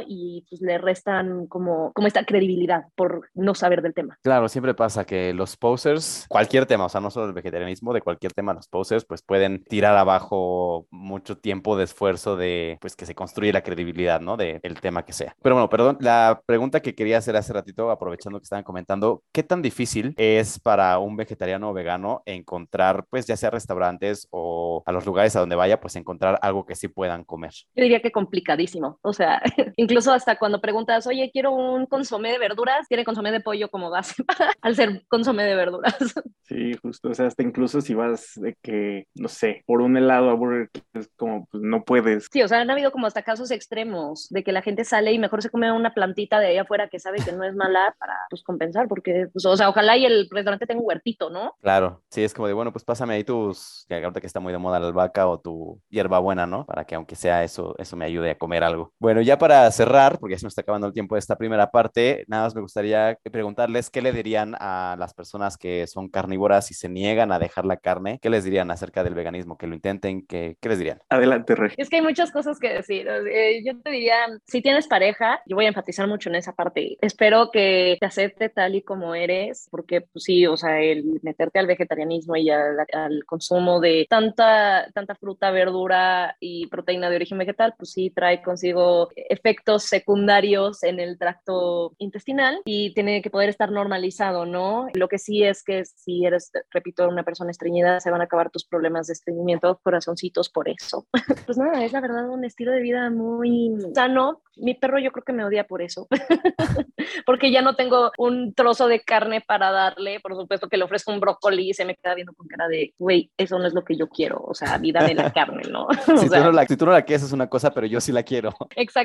y 0.08 0.46
pues 0.50 0.62
le 0.62 0.78
restan 0.78 1.48
como, 1.48 1.92
como 1.94 2.08
esta 2.08 2.26
credibilidad 2.26 2.86
por 2.96 3.30
no 3.34 3.56
saber 3.56 3.82
del 3.82 3.94
tema. 3.94 4.18
Claro, 4.24 4.50
siempre 4.50 4.74
pasa 4.74 5.06
que 5.06 5.34
los 5.34 5.58
posers, 5.58 6.26
cualquier 6.30 6.66
tema, 6.66 6.86
o 6.86 6.90
sea, 6.90 7.02
no 7.02 7.12
solo 7.12 7.28
el 7.28 7.34
vegetarianismo, 7.34 7.94
de 7.94 8.02
cualquier 8.02 8.34
tema, 8.34 8.54
los 8.54 8.68
posers 8.68 9.06
pues 9.06 9.22
pueden 9.22 9.64
tirar 9.64 9.96
abajo 9.98 10.88
mucho 10.92 11.38
tiempo 11.38 11.78
de 11.78 11.84
esfuerzo 11.84 12.36
de 12.36 12.78
pues 12.82 12.96
que 12.96 13.06
se 13.06 13.16
construye 13.16 13.54
la 13.54 13.62
credibilidad, 13.62 14.22
¿no? 14.22 14.38
De 14.38 14.60
el 14.64 14.80
tema 14.80 15.04
que 15.04 15.14
sea. 15.14 15.36
Pero 15.42 15.56
bueno, 15.56 15.70
perdón, 15.70 15.98
la 16.00 16.42
pregunta 16.46 16.82
que 16.82 16.96
quería 16.96 17.18
hacer 17.18 17.36
hace 17.36 17.54
ratito, 17.54 17.92
aprovechando 17.92 18.40
que 18.40 18.44
estaban 18.44 18.64
comentando, 18.64 19.24
¿qué 19.32 19.44
tan 19.44 19.62
difícil 19.62 20.14
es 20.18 20.60
para 20.60 21.00
un 21.00 21.16
vegetariano 21.16 21.70
o 21.70 21.74
vegano 21.74 22.24
encontrar, 22.26 23.06
pues 23.10 23.26
ya 23.28 23.38
sea 23.38 23.50
restaurantes 23.50 24.28
o 24.32 24.84
a 24.86 24.92
los 24.92 25.06
lugares 25.06 25.36
a 25.36 25.40
donde 25.40 25.56
vaya, 25.56 25.80
pues 25.80 25.96
encontrar 25.96 26.40
algo 26.42 26.66
que 26.66 26.76
sí 26.76 26.88
puedan 26.88 27.24
comer? 27.24 27.52
Yo 27.76 27.84
diría 27.84 28.02
que 28.02 28.12
complicadísimo. 28.12 29.00
O 29.02 29.14
sea, 29.14 29.35
incluso 29.78 30.12
hasta 30.12 30.38
cuando 30.38 30.62
preguntas, 30.62 31.08
oye, 31.08 31.30
quiero 31.32 31.52
un 31.52 31.86
consomé 31.86 32.32
de 32.32 32.40
verduras, 32.40 32.88
tiene 32.88 33.06
consomé 33.06 33.32
de 33.32 33.42
pollo 33.42 33.70
como 33.70 33.90
base 33.90 34.16
al 34.62 34.76
ser 34.76 35.04
consomé 35.08 35.44
de 35.44 35.56
verduras. 35.56 35.96
Sí, 36.48 36.74
justo. 36.80 37.10
O 37.10 37.14
sea, 37.16 37.26
hasta 37.26 37.42
incluso 37.42 37.82
si 37.82 37.96
vas 37.96 38.34
de 38.36 38.56
que, 38.62 39.08
no 39.16 39.28
sé, 39.28 39.64
por 39.66 39.82
un 39.82 39.98
helado 39.98 40.30
a 40.30 40.36
Burger 40.36 40.70
King, 40.70 40.82
es 40.94 41.10
como, 41.16 41.48
pues 41.48 41.64
no 41.64 41.84
puedes. 41.84 42.28
Sí, 42.32 42.44
o 42.44 42.48
sea, 42.48 42.60
han 42.60 42.70
habido 42.70 42.92
como 42.92 43.08
hasta 43.08 43.24
casos 43.24 43.50
extremos 43.50 44.28
de 44.30 44.44
que 44.44 44.52
la 44.52 44.62
gente 44.62 44.84
sale 44.84 45.12
y 45.12 45.18
mejor 45.18 45.42
se 45.42 45.50
come 45.50 45.72
una 45.72 45.96
plantita 45.96 46.40
de 46.40 46.46
ahí 46.46 46.58
afuera 46.60 46.88
que 46.88 47.00
sabe 47.00 47.18
que 47.26 47.32
no 47.32 47.44
es 47.44 47.56
mala 47.56 47.96
para, 47.98 48.14
pues, 48.30 48.44
compensar, 48.44 48.88
porque, 48.88 49.28
pues, 49.34 49.44
o 49.44 49.58
sea, 49.58 49.70
ojalá 49.70 49.98
y 49.98 50.06
el 50.06 50.28
restaurante 50.30 50.68
tenga 50.68 50.82
un 50.82 50.88
huertito, 50.88 51.32
¿no? 51.32 51.56
Claro, 51.62 52.04
sí, 52.12 52.24
es 52.24 52.36
como 52.36 52.48
de, 52.48 52.54
bueno, 52.54 52.72
pues 52.72 52.86
pásame 52.86 53.16
ahí 53.16 53.24
tus, 53.24 53.86
que 53.90 53.96
ahorita 53.96 54.22
que 54.22 54.28
está 54.28 54.40
muy 54.40 54.54
de 54.54 54.60
moda 54.60 54.80
la 54.80 54.86
albahaca 54.86 55.28
o 55.28 55.40
tu 55.40 55.82
hierba 55.90 56.20
buena, 56.20 56.46
¿no? 56.46 56.66
Para 56.68 56.86
que 56.86 56.94
aunque 56.94 57.16
sea 57.16 57.44
eso, 57.44 57.76
eso 57.80 57.96
me 57.96 58.06
ayude 58.06 58.32
a 58.32 58.38
comer 58.38 58.64
algo. 58.64 58.94
Bueno, 59.00 59.22
ya 59.26 59.38
para 59.38 59.70
cerrar, 59.72 60.20
porque 60.20 60.36
ya 60.36 60.40
se 60.40 60.46
me 60.46 60.50
está 60.50 60.62
acabando 60.62 60.88
el 60.88 60.94
tiempo 60.94 61.16
de 61.16 61.20
esta 61.20 61.36
primera 61.36 61.72
parte, 61.72 62.26
nada 62.28 62.44
más 62.44 62.56
me 62.56 62.62
gustaría 62.62 63.18
preguntarles 63.32 63.90
qué 63.90 64.02
le 64.02 64.12
dirían 64.12 64.56
a 64.60 64.96
las 64.98 65.14
personas 65.14 65.58
que 65.58 65.88
son 65.88 66.10
carnívoras 66.10 66.72
y 66.72 66.74
se 66.74 66.90
niegan 66.90 67.32
a 67.32 67.40
dejar 67.40 67.66
la 67.66 67.78
carne, 67.78 68.20
¿qué 68.22 68.30
les 68.30 68.44
dirían 68.44 68.72
acerca 68.72 69.04
del 69.04 69.16
veganismo? 69.16 69.58
Que 69.58 69.68
lo 69.68 69.76
intenten, 69.76 70.26
¿qué, 70.26 70.58
qué 70.62 70.70
les 70.70 70.78
dirían? 70.78 71.00
Adelante, 71.10 71.56
Rey. 71.56 71.72
Es 71.78 71.90
que 71.90 71.98
hay 71.98 72.02
muchas 72.02 72.32
cosas 72.32 72.60
que 72.60 72.70
decir. 72.70 73.08
Eh, 73.08 73.64
yo 73.66 73.80
te 73.82 73.90
diría, 73.90 74.16
si 74.46 74.62
tienes 74.62 74.88
pareja, 74.88 75.42
yo 75.46 75.56
voy 75.56 75.66
a 75.66 75.70
enfatizar 75.70 76.08
mucho 76.08 76.30
en 76.30 76.36
esa 76.36 76.54
parte. 76.54 76.98
Espero 77.02 77.52
que 77.52 77.98
te 78.00 78.06
acepte 78.06 78.50
tal 78.50 78.76
y 78.76 78.82
como 78.82 79.16
eres, 79.16 79.68
porque 79.72 80.02
pues 80.02 80.24
sí, 80.24 80.46
o 80.46 80.58
sea, 80.58 80.82
el 80.82 81.20
meterte 81.24 81.60
al 81.60 81.68
vegetarianismo 81.68 82.36
y 82.36 82.50
al, 82.50 82.78
al 82.94 83.26
consumo 83.26 83.80
de 83.80 84.06
tanta, 84.10 84.90
tanta 84.94 85.16
fruta, 85.16 85.52
verdura 85.52 86.36
y 86.40 86.68
proteína 86.68 87.10
de 87.10 87.16
origen 87.16 87.38
vegetal, 87.38 87.74
pues 87.78 87.92
sí 87.92 88.10
trae 88.10 88.42
consigo 88.42 89.10
efectos 89.16 89.84
secundarios 89.84 90.84
en 90.84 91.00
el 91.00 91.18
tracto 91.18 91.94
intestinal 91.98 92.62
y 92.66 92.94
tiene 92.94 93.22
que 93.22 93.30
poder 93.30 93.50
estar 93.50 93.72
normalizado, 93.72 94.46
¿no? 94.46 94.88
Lo 94.94 95.08
que 95.08 95.18
sí 95.18 95.44
es 95.44 95.64
que 95.64 95.86
si 95.86 96.26
eres, 96.26 96.52
repito, 96.72 97.08
una 97.08 97.24
persona 97.24 97.52
estreñida, 97.52 98.00
se 98.00 98.12
van 98.12 98.22
a 98.22 98.26
acabar 98.26 98.50
tus 98.50 98.66
problemas 98.66 99.08
de 99.08 99.14
estreñimiento, 99.14 99.80
corazoncitos 99.84 100.50
por 100.50 100.70
eso. 100.70 101.08
pues 101.46 101.58
nada, 101.58 101.84
es 101.84 101.94
la 101.94 102.02
verdad 102.02 102.30
un 102.30 102.46
estilo 102.46 102.72
de 102.72 102.82
vida 102.82 103.10
muy 103.10 103.76
sano. 103.94 104.42
Mi 104.58 104.74
perro 104.74 105.00
yo 105.00 105.12
creo 105.12 105.24
que 105.24 105.34
me 105.34 105.44
odia 105.44 105.66
por 105.66 105.82
eso, 105.82 106.08
porque 107.26 107.52
ya 107.52 107.62
no 107.62 107.76
tengo 107.76 108.12
un 108.18 108.54
trozo 108.54 108.88
de 108.88 109.02
carne 109.02 109.42
para 109.46 109.70
darle, 109.70 110.22
por 110.22 110.34
supuesto 110.36 110.70
que 110.70 110.78
le 110.78 110.86
ofrezco 110.86 111.12
un 111.12 111.20
brócoli 111.20 111.72
y 111.72 111.74
se 111.74 111.84
me 111.84 111.96
queda 111.96 112.16
viendo 112.16 112.34
con 112.34 112.48
cara 112.48 112.70
de, 112.70 112.94
güey, 112.98 113.30
eso 113.38 113.60
no 113.60 113.68
es 113.68 113.74
lo 113.74 113.84
que 113.84 113.98
yo 113.98 114.08
quiero, 114.08 114.42
o 114.46 114.54
sea, 114.54 114.78
vida 114.78 115.04
de 115.04 115.14
la 115.14 115.32
carne, 115.34 115.64
¿no? 115.70 115.88
si, 116.06 116.30
tú 116.30 116.36
no 116.36 116.52
la, 116.54 116.66
si 116.66 116.78
tú 116.78 116.86
no 116.86 116.94
la 116.94 117.02
quieres 117.02 117.24
es 117.24 117.34
una 117.34 117.50
cosa, 117.50 117.72
pero 117.74 117.86
yo 117.86 118.00
sí 118.00 118.14
la 118.14 118.24
quiero. 118.24 118.54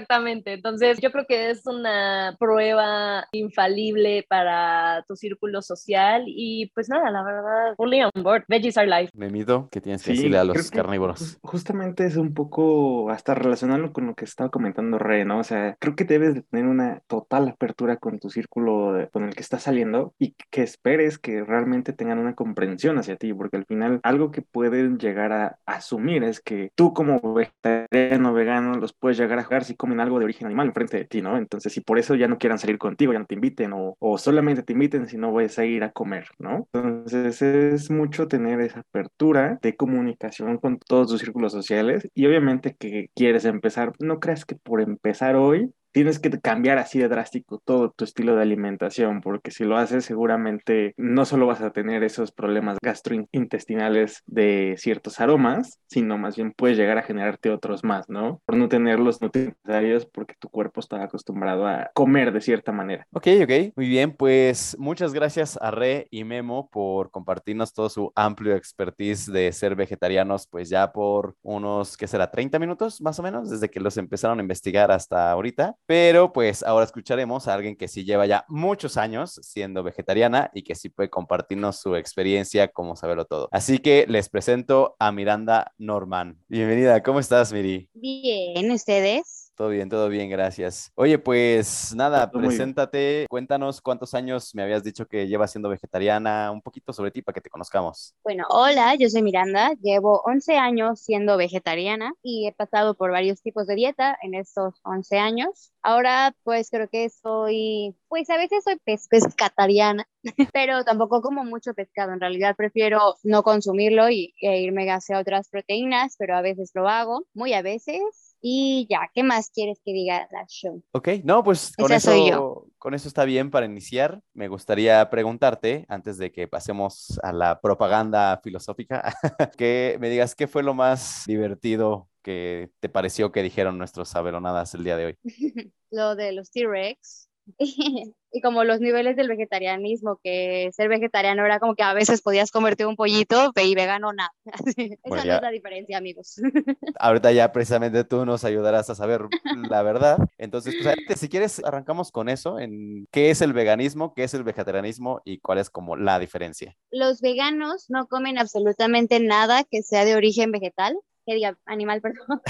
Exactamente, 0.01 0.55
entonces 0.55 0.99
yo 1.01 1.13
creo 1.13 1.27
que 1.27 1.51
es 1.51 1.67
una 1.67 2.35
prueba 2.39 3.27
infalible 3.33 4.25
para 4.29 5.05
tu 5.07 5.15
círculo 5.15 5.61
social 5.61 6.25
y 6.27 6.71
pues 6.75 6.89
nada, 6.89 7.11
la 7.11 7.23
verdad, 7.23 7.75
fully 7.77 8.03
on 8.03 8.23
board, 8.23 8.45
veggies 8.49 8.79
are 8.79 8.89
life. 8.89 9.11
Memito, 9.15 9.69
¿qué 9.71 9.81
tienes 9.81 10.03
que 10.03 10.13
decirle 10.13 10.39
a 10.39 10.45
los 10.45 10.71
carnívoros? 10.71 11.39
Justamente 11.43 12.07
es 12.07 12.17
un 12.17 12.33
poco 12.33 13.11
hasta 13.11 13.35
relacionarlo 13.35 13.93
con 13.93 14.07
lo 14.07 14.15
que 14.15 14.25
estaba 14.25 14.51
comentando 14.51 14.99
Re, 14.99 15.25
¿no? 15.25 15.41
O 15.41 15.45
sea, 15.45 15.77
creo 15.79 15.95
que 15.95 16.05
debes 16.05 16.35
de 16.35 16.43
tener 16.43 16.67
una 16.67 17.03
total 17.07 17.49
apertura 17.49 17.99
con 17.99 18.19
tu 18.19 18.31
círculo 18.31 19.09
con 19.13 19.25
el 19.25 19.35
que 19.35 19.43
estás 19.43 19.65
saliendo 19.65 20.15
y 20.19 20.35
que 20.51 20.63
esperes 20.63 21.19
que 21.19 21.45
realmente 21.45 21.93
tengan 21.93 22.19
una 22.19 22.35
comprensión 22.35 22.99
hacia 22.99 23.17
ti, 23.17 23.35
porque 23.35 23.59
al 23.59 23.67
final 23.67 24.01
algo 24.03 24.31
que 24.31 24.43
pueden 24.43 24.99
llegar 24.99 25.33
a 25.33 25.59
asumir 25.67 26.25
es 26.25 26.41
que 26.41 26.71
tú 26.75 26.95
como 26.95 27.21
vegetariano, 27.35 28.33
vegano, 28.33 28.75
los 28.77 28.93
puedes 28.93 29.19
llegar 29.19 29.39
a 29.39 29.45
jugar 29.45 29.65
si 29.65 29.77
comen 29.91 30.01
algo 30.01 30.19
de 30.19 30.25
origen 30.27 30.47
animal 30.47 30.69
enfrente 30.69 30.97
de 30.99 31.05
ti, 31.05 31.23
¿no? 31.23 31.37
Entonces, 31.39 31.73
si 31.73 31.81
por 31.81 31.99
eso 31.99 32.15
ya 32.15 32.29
no 32.29 32.39
quieran 32.39 32.59
salir 32.59 32.79
contigo, 32.79 33.13
ya 33.13 33.19
no 33.19 33.27
te 33.27 33.35
inviten 33.35 33.73
o, 33.73 33.97
o 33.99 34.19
solamente 34.19 34.63
te 34.63 34.73
inviten 34.73 35.07
si 35.09 35.17
no 35.19 35.33
vas 35.33 35.59
a 35.59 35.65
ir 35.67 35.85
a 35.85 35.93
comer, 35.93 36.29
¿no? 36.39 36.69
Entonces, 36.73 37.43
es 37.43 37.91
mucho 37.91 38.29
tener 38.29 38.61
esa 38.61 38.81
apertura 38.81 39.59
de 39.63 39.77
comunicación 39.77 40.59
con 40.59 40.79
todos 40.79 41.09
tus 41.09 41.21
círculos 41.21 41.53
sociales 41.53 42.09
y 42.15 42.27
obviamente 42.27 42.75
que 42.77 43.11
quieres 43.15 43.45
empezar, 43.45 43.93
no 44.01 44.21
creas 44.21 44.45
que 44.45 44.57
por 44.57 44.81
empezar 44.81 45.37
hoy 45.37 45.73
tienes 45.93 46.19
que 46.19 46.31
cambiar 46.41 46.79
así 46.79 46.99
de 46.99 47.09
drástico 47.09 47.61
todo 47.65 47.91
tu 47.91 48.05
estilo 48.05 48.37
de 48.37 48.43
alimentación, 48.43 49.21
porque 49.21 49.51
si 49.51 49.65
lo 49.65 49.77
haces 49.77 50.05
seguramente 50.05 50.95
no 50.97 51.25
solo 51.25 51.47
vas 51.47 51.61
a 51.61 51.73
tener 51.73 52.03
esos 52.03 52.33
problemas 52.33 52.79
gastrointestinales 52.83 54.23
de 54.27 54.75
ciertos 54.79 55.21
aromas, 55.21 55.81
sino 55.87 56.19
más 56.19 56.37
bien 56.37 56.53
puedes 56.53 56.77
llegar 56.77 56.99
a 56.99 57.03
generarte 57.03 57.51
otros 57.51 57.85
más, 57.85 58.09
¿no? 58.09 58.41
Por 58.47 58.57
no 58.57 58.69
tener 58.69 59.01
los 59.01 59.21
nutrientes 59.21 59.57
necesarios 59.65 60.07
porque 60.07 60.35
tu 60.39 60.49
cuerpo 60.49 60.81
está 60.81 61.03
acostumbrado 61.03 61.67
a 61.67 61.91
comer 61.95 62.33
de 62.33 62.41
cierta 62.41 62.73
manera. 62.73 63.07
Ok, 63.13 63.27
ok, 63.43 63.73
muy 63.77 63.89
bien, 63.89 64.13
pues 64.13 64.77
muchas 64.79 65.13
gracias 65.13 65.59
a 65.61 65.71
Re 65.71 66.07
y 66.11 66.25
Memo 66.25 66.69
por 66.71 67.11
compartirnos 67.11 67.73
todo 67.73 67.89
su 67.89 68.13
amplio 68.15 68.55
expertise 68.55 69.31
de 69.33 69.53
ser 69.53 69.75
vegetarianos, 69.75 70.47
pues 70.47 70.69
ya 70.69 70.93
por 70.93 71.37
unos, 71.43 71.97
¿qué 71.97 72.07
será? 72.07 72.31
30 72.31 72.59
minutos 72.59 73.01
más 73.01 73.19
o 73.19 73.23
menos, 73.23 73.51
desde 73.51 73.69
que 73.69 73.81
los 73.81 73.97
empezaron 73.97 74.39
a 74.39 74.43
investigar 74.43 74.91
hasta 74.93 75.31
ahorita. 75.31 75.77
Pero 75.87 76.33
pues 76.33 76.63
ahora 76.63 76.85
escucharemos 76.85 77.49
a 77.49 77.55
alguien 77.55 77.77
que 77.77 77.89
sí 77.89 78.05
lleva 78.05 78.27
ya 78.27 78.45
muchos 78.49 78.97
años 78.97 79.41
siendo 79.43 79.83
vegetariana 79.83 80.51
y 80.55 80.63
que 80.63 80.75
sí 80.75 80.89
puede 80.89 81.11
compartirnos 81.11 81.81
su 81.81 81.97
experiencia, 81.97 82.69
como 82.69 82.97
saberlo 82.97 83.25
todo. 83.25 83.49
Así 83.51 83.79
que 83.79 84.07
les 84.09 84.29
presento 84.29 84.97
a 84.99 85.13
Miranda 85.13 85.73
Norman. 85.79 86.39
Bienvenida, 86.49 87.03
¿cómo 87.03 87.21
estás, 87.21 87.53
Miri? 87.53 87.89
Bien, 87.95 88.71
¿ustedes? 88.71 89.40
Todo 89.61 89.69
bien, 89.69 89.91
todo 89.91 90.09
bien, 90.09 90.31
gracias. 90.31 90.91
Oye, 90.95 91.19
pues 91.19 91.95
nada, 91.95 92.31
preséntate, 92.31 93.27
cuéntanos 93.29 93.83
cuántos 93.83 94.15
años 94.15 94.55
me 94.55 94.63
habías 94.63 94.83
dicho 94.83 95.07
que 95.07 95.29
llevas 95.29 95.51
siendo 95.51 95.69
vegetariana, 95.69 96.51
un 96.51 96.63
poquito 96.63 96.95
sobre 96.95 97.11
ti 97.11 97.21
para 97.21 97.35
que 97.35 97.43
te 97.43 97.51
conozcamos. 97.51 98.15
Bueno, 98.25 98.47
hola, 98.49 98.95
yo 98.95 99.11
soy 99.11 99.21
Miranda, 99.21 99.75
llevo 99.83 100.23
11 100.25 100.57
años 100.57 101.01
siendo 101.01 101.37
vegetariana 101.37 102.15
y 102.23 102.49
he 102.49 102.53
pasado 102.53 102.95
por 102.95 103.11
varios 103.11 103.43
tipos 103.43 103.67
de 103.67 103.75
dieta 103.75 104.17
en 104.23 104.33
estos 104.33 104.81
11 104.83 105.19
años. 105.19 105.73
Ahora, 105.83 106.35
pues 106.43 106.71
creo 106.71 106.89
que 106.89 107.11
soy, 107.11 107.95
pues 108.09 108.31
a 108.31 108.39
veces 108.39 108.65
soy 108.65 108.81
pescatariana, 109.11 110.09
pero 110.55 110.85
tampoco 110.85 111.21
como 111.21 111.45
mucho 111.45 111.75
pescado. 111.75 112.15
En 112.15 112.21
realidad 112.21 112.57
prefiero 112.57 113.17
no 113.25 113.43
consumirlo 113.43 114.09
y, 114.09 114.33
e 114.41 114.63
irme 114.63 114.91
hacia 114.91 115.19
otras 115.19 115.51
proteínas, 115.51 116.17
pero 116.19 116.35
a 116.35 116.41
veces 116.41 116.71
lo 116.73 116.89
hago, 116.89 117.27
muy 117.35 117.53
a 117.53 117.61
veces 117.61 118.30
Y 118.41 118.87
ya, 118.89 119.11
¿qué 119.15 119.23
más 119.23 119.51
quieres 119.51 119.81
que 119.85 119.93
diga 119.93 120.27
la 120.33 120.47
show? 120.47 120.83
Ok, 120.93 121.09
no, 121.25 121.45
pues 121.45 121.73
con 121.77 121.93
Esa 121.93 122.17
eso, 122.17 122.67
con 122.79 122.95
eso 122.95 123.09
está 123.09 123.25
bien 123.25 123.51
para 123.51 123.67
iniciar. 123.67 124.23
Me 124.33 124.49
gustaría 124.49 125.09
preguntarte, 125.11 125.85
antes 125.89 126.17
de 126.17 126.33
que 126.33 126.49
pasemos 126.49 127.19
a 127.23 127.33
la 127.33 127.61
propaganda 127.61 128.41
filosófica, 128.43 129.15
que 129.59 129.99
me 130.01 130.09
digas 130.09 130.35
qué 130.35 130.47
fue 130.47 130.63
lo 130.63 130.75
más 130.75 131.25
divertido 131.27 132.09
que 132.23 132.71
te 132.81 132.89
pareció 132.89 133.33
que 133.33 133.43
dijeron 133.43 133.79
nuestros 133.79 134.09
saberonadas 134.09 134.75
el 134.75 134.85
día 134.85 134.97
de 134.97 135.07
hoy. 135.07 135.19
Lo 135.91 136.15
de 136.15 136.33
los 136.33 136.51
T-Rex. 136.51 137.30
y 138.33 138.41
como 138.41 138.65
los 138.65 138.81
niveles 138.81 139.17
del 139.17 139.29
vegetarianismo, 139.29 140.21
que 140.23 140.71
ser 140.73 140.89
vegetariano 140.89 141.45
era 141.45 141.59
como 141.59 141.75
que 141.75 141.83
a 141.83 141.95
veces 141.95 142.23
podías 142.23 142.51
comerte 142.51 142.87
un 142.87 142.97
pollito 142.97 143.53
y 143.57 143.75
vegano 143.75 144.13
nada. 144.13 144.33
Esa 144.45 144.99
Bueno, 145.05 145.25
no 145.25 145.35
es 145.35 145.43
la 145.43 145.51
diferencia, 145.51 145.99
amigos. 145.99 146.37
Ahorita 146.99 147.33
ya 147.33 147.53
precisamente 147.53 148.05
tú 148.05 148.25
nos 148.25 148.45
ayudarás 148.45 148.91
a 148.91 148.95
saber 148.95 149.23
la 149.69 149.83
verdad. 149.83 150.19
Entonces, 150.39 150.75
pues 151.07 151.21
si 151.21 151.29
quieres, 151.29 151.63
arrancamos 151.65 152.13
con 152.13 152.29
eso, 152.29 152.59
en 152.59 153.07
qué 153.11 153.31
es 153.31 153.41
el 153.43 153.53
veganismo, 153.53 154.15
qué 154.15 154.25
es 154.25 154.35
el 154.35 154.45
vegetarianismo 154.45 155.21
y 155.25 155.39
cuál 155.39 155.59
es 155.59 155.71
como 155.71 155.97
la 155.97 156.19
diferencia. 156.19 156.77
Los 156.91 157.21
veganos 157.21 157.87
no 157.89 158.07
comen 158.07 158.39
absolutamente 158.39 159.21
nada 159.21 159.65
que 159.65 159.83
sea 159.83 160.05
de 160.05 160.15
origen 160.15 160.53
vegetal, 160.53 160.97
que 161.27 161.35
diga 161.35 161.59
animal, 161.65 162.01
perdón. 162.03 162.41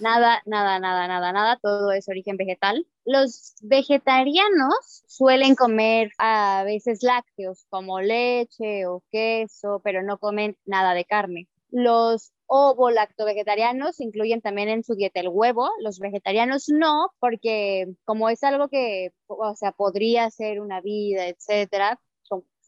nada, 0.00 0.42
nada, 0.46 0.78
nada, 0.78 1.08
nada, 1.08 1.32
nada, 1.32 1.58
todo 1.62 1.92
es 1.92 2.08
origen 2.08 2.36
vegetal. 2.36 2.86
Los 3.04 3.54
vegetarianos 3.62 5.04
suelen 5.06 5.54
comer 5.54 6.10
a 6.18 6.62
veces 6.64 7.02
lácteos 7.02 7.66
como 7.70 8.00
leche 8.00 8.86
o 8.86 9.02
queso, 9.10 9.80
pero 9.84 10.02
no 10.02 10.18
comen 10.18 10.56
nada 10.64 10.94
de 10.94 11.04
carne. 11.04 11.48
Los 11.70 12.32
ovo-lacto-vegetarianos 12.46 13.98
incluyen 14.00 14.42
también 14.42 14.68
en 14.68 14.84
su 14.84 14.94
dieta 14.94 15.20
el 15.20 15.28
huevo, 15.28 15.70
los 15.80 15.98
vegetarianos 15.98 16.68
no, 16.68 17.08
porque 17.18 17.94
como 18.04 18.28
es 18.28 18.44
algo 18.44 18.68
que, 18.68 19.12
o 19.26 19.56
sea, 19.56 19.72
podría 19.72 20.30
ser 20.30 20.60
una 20.60 20.82
vida, 20.82 21.28
etcétera, 21.28 21.98